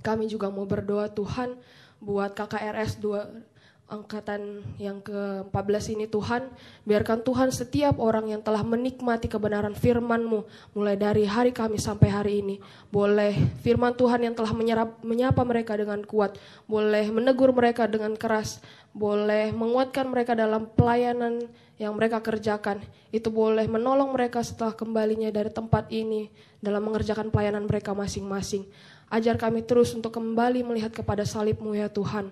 Kami 0.00 0.30
juga 0.30 0.48
mau 0.48 0.64
berdoa 0.64 1.12
Tuhan 1.12 1.60
buat 2.00 2.32
KKRS 2.32 2.96
2 3.04 3.50
angkatan 3.90 4.62
yang 4.78 5.02
ke-14 5.02 5.98
ini 5.98 6.06
Tuhan, 6.06 6.46
biarkan 6.86 7.26
Tuhan 7.26 7.50
setiap 7.50 7.98
orang 7.98 8.30
yang 8.30 8.40
telah 8.40 8.62
menikmati 8.62 9.26
kebenaran 9.26 9.74
firman-Mu 9.74 10.46
mulai 10.78 10.94
dari 10.94 11.26
hari 11.26 11.50
kami 11.50 11.76
sampai 11.76 12.08
hari 12.08 12.32
ini, 12.38 12.62
boleh 12.88 13.34
firman 13.60 13.92
Tuhan 13.98 14.22
yang 14.22 14.34
telah 14.38 14.54
menyerap, 14.54 15.02
menyapa 15.02 15.42
mereka 15.42 15.74
dengan 15.74 16.06
kuat, 16.06 16.38
boleh 16.70 17.10
menegur 17.10 17.50
mereka 17.50 17.90
dengan 17.90 18.14
keras, 18.14 18.62
boleh 18.94 19.50
menguatkan 19.50 20.06
mereka 20.06 20.38
dalam 20.38 20.70
pelayanan 20.70 21.50
yang 21.80 21.96
mereka 21.96 22.20
kerjakan. 22.20 22.84
Itu 23.08 23.32
boleh 23.32 23.64
menolong 23.64 24.12
mereka 24.12 24.44
setelah 24.44 24.76
kembalinya 24.76 25.32
dari 25.32 25.48
tempat 25.48 25.88
ini 25.88 26.28
dalam 26.60 26.84
mengerjakan 26.84 27.32
pelayanan 27.32 27.64
mereka 27.64 27.96
masing-masing. 27.96 28.68
Ajar 29.08 29.40
kami 29.40 29.64
terus 29.64 29.96
untuk 29.96 30.12
kembali 30.12 30.60
melihat 30.60 30.92
kepada 30.92 31.24
salib-Mu 31.24 31.72
ya 31.72 31.88
Tuhan. 31.88 32.28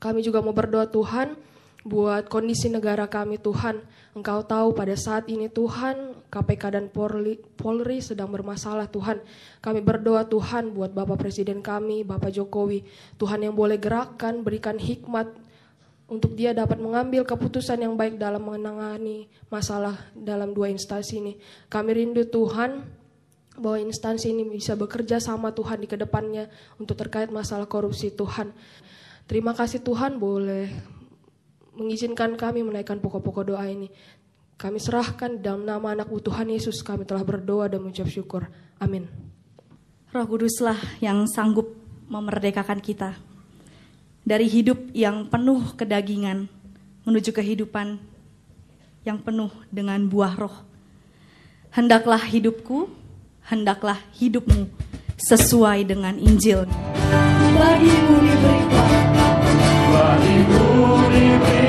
Kami 0.00 0.24
juga 0.24 0.40
mau 0.40 0.56
berdoa 0.56 0.88
Tuhan 0.88 1.36
buat 1.84 2.26
kondisi 2.32 2.72
negara 2.72 3.04
kami 3.04 3.36
Tuhan. 3.36 3.84
Engkau 4.16 4.42
tahu 4.42 4.74
pada 4.74 4.96
saat 4.98 5.28
ini 5.28 5.46
Tuhan 5.46 6.16
KPK 6.32 6.64
dan 6.74 6.86
Polri, 6.90 7.38
Polri 7.38 8.02
sedang 8.02 8.32
bermasalah 8.32 8.88
Tuhan. 8.90 9.22
Kami 9.62 9.84
berdoa 9.84 10.26
Tuhan 10.26 10.72
buat 10.72 10.90
Bapak 10.90 11.20
Presiden 11.20 11.60
kami, 11.60 12.02
Bapak 12.02 12.34
Jokowi. 12.34 12.82
Tuhan 13.20 13.44
yang 13.44 13.54
boleh 13.54 13.78
gerakkan, 13.78 14.40
berikan 14.42 14.80
hikmat 14.80 15.30
untuk 16.08 16.32
dia 16.32 16.56
dapat 16.56 16.80
mengambil 16.80 17.20
keputusan 17.22 17.84
yang 17.84 17.92
baik 17.92 18.16
dalam 18.16 18.40
menangani 18.40 19.28
masalah 19.52 20.08
dalam 20.16 20.56
dua 20.56 20.72
instansi 20.72 21.20
ini. 21.20 21.36
Kami 21.68 21.90
rindu 21.92 22.24
Tuhan 22.24 22.80
bahwa 23.60 23.76
instansi 23.76 24.32
ini 24.32 24.48
bisa 24.48 24.72
bekerja 24.72 25.20
sama 25.20 25.52
Tuhan 25.52 25.84
di 25.84 25.86
ke 25.90 26.00
depannya 26.00 26.48
untuk 26.80 26.96
terkait 26.96 27.28
masalah 27.28 27.68
korupsi 27.68 28.08
Tuhan. 28.08 28.56
Terima 29.28 29.52
kasih 29.52 29.84
Tuhan 29.84 30.16
boleh 30.16 30.72
mengizinkan 31.76 32.34
kami 32.40 32.64
menaikkan 32.64 32.96
pokok-pokok 33.04 33.52
doa 33.52 33.68
ini. 33.68 33.92
Kami 34.58 34.80
serahkan 34.80 35.38
dalam 35.38 35.68
nama 35.68 35.94
anak 35.94 36.08
Tuhan 36.10 36.48
Yesus 36.50 36.80
kami 36.82 37.04
telah 37.04 37.22
berdoa 37.22 37.68
dan 37.68 37.84
mengucap 37.84 38.08
syukur. 38.10 38.48
Amin. 38.80 39.06
Roh 40.08 40.24
Kuduslah 40.24 40.98
yang 41.04 41.28
sanggup 41.28 41.76
memerdekakan 42.08 42.80
kita 42.80 43.28
dari 44.28 44.44
hidup 44.44 44.92
yang 44.92 45.24
penuh 45.24 45.72
kedagingan 45.72 46.52
menuju 47.08 47.32
kehidupan 47.32 47.96
yang 49.08 49.16
penuh 49.16 49.48
dengan 49.72 50.04
buah 50.04 50.36
roh. 50.36 50.52
Hendaklah 51.72 52.20
hidupku, 52.20 52.92
hendaklah 53.48 53.96
hidupmu 54.20 54.68
sesuai 55.16 55.88
dengan 55.88 56.20
Injil. 56.20 56.68
Bagimu 57.56 58.16
diberikan 58.20 59.08
Bagimu 59.96 60.68
diberi 61.08 61.67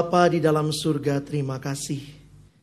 Bapa 0.00 0.32
di 0.32 0.40
dalam 0.40 0.72
surga, 0.72 1.20
terima 1.20 1.60
kasih. 1.60 2.00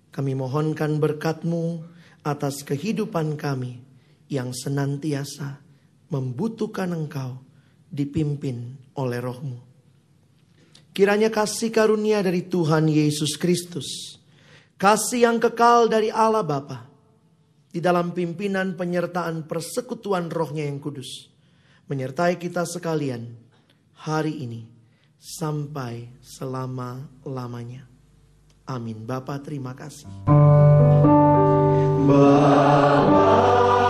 Kami 0.09 0.33
mohonkan 0.33 0.97
berkat-Mu 0.97 1.85
atas 2.25 2.65
kehidupan 2.65 3.37
kami 3.37 3.77
yang 4.25 4.57
senantiasa 4.57 5.61
membutuhkan 6.09 6.89
Engkau 6.97 7.37
dipimpin 7.93 8.81
oleh 8.97 9.21
rohmu. 9.21 9.61
Kiranya 10.97 11.29
kasih 11.29 11.69
karunia 11.69 12.25
dari 12.25 12.41
Tuhan 12.41 12.89
Yesus 12.89 13.37
Kristus, 13.37 14.17
kasih 14.81 15.29
yang 15.29 15.37
kekal 15.37 15.93
dari 15.93 16.09
Allah 16.09 16.41
Bapa, 16.41 16.89
di 17.69 17.77
dalam 17.77 18.17
pimpinan 18.17 18.73
penyertaan 18.73 19.45
persekutuan 19.45 20.33
rohnya 20.33 20.65
yang 20.65 20.81
kudus, 20.81 21.29
menyertai 21.85 22.41
kita 22.41 22.65
sekalian 22.65 23.29
hari 23.93 24.41
ini 24.41 24.76
sampai 25.17 26.09
selama-lamanya. 26.21 27.89
Amin. 28.67 29.03
Bapa 29.07 29.39
terima 29.39 29.73
kasih. 29.73 30.07
Referent 32.07 33.86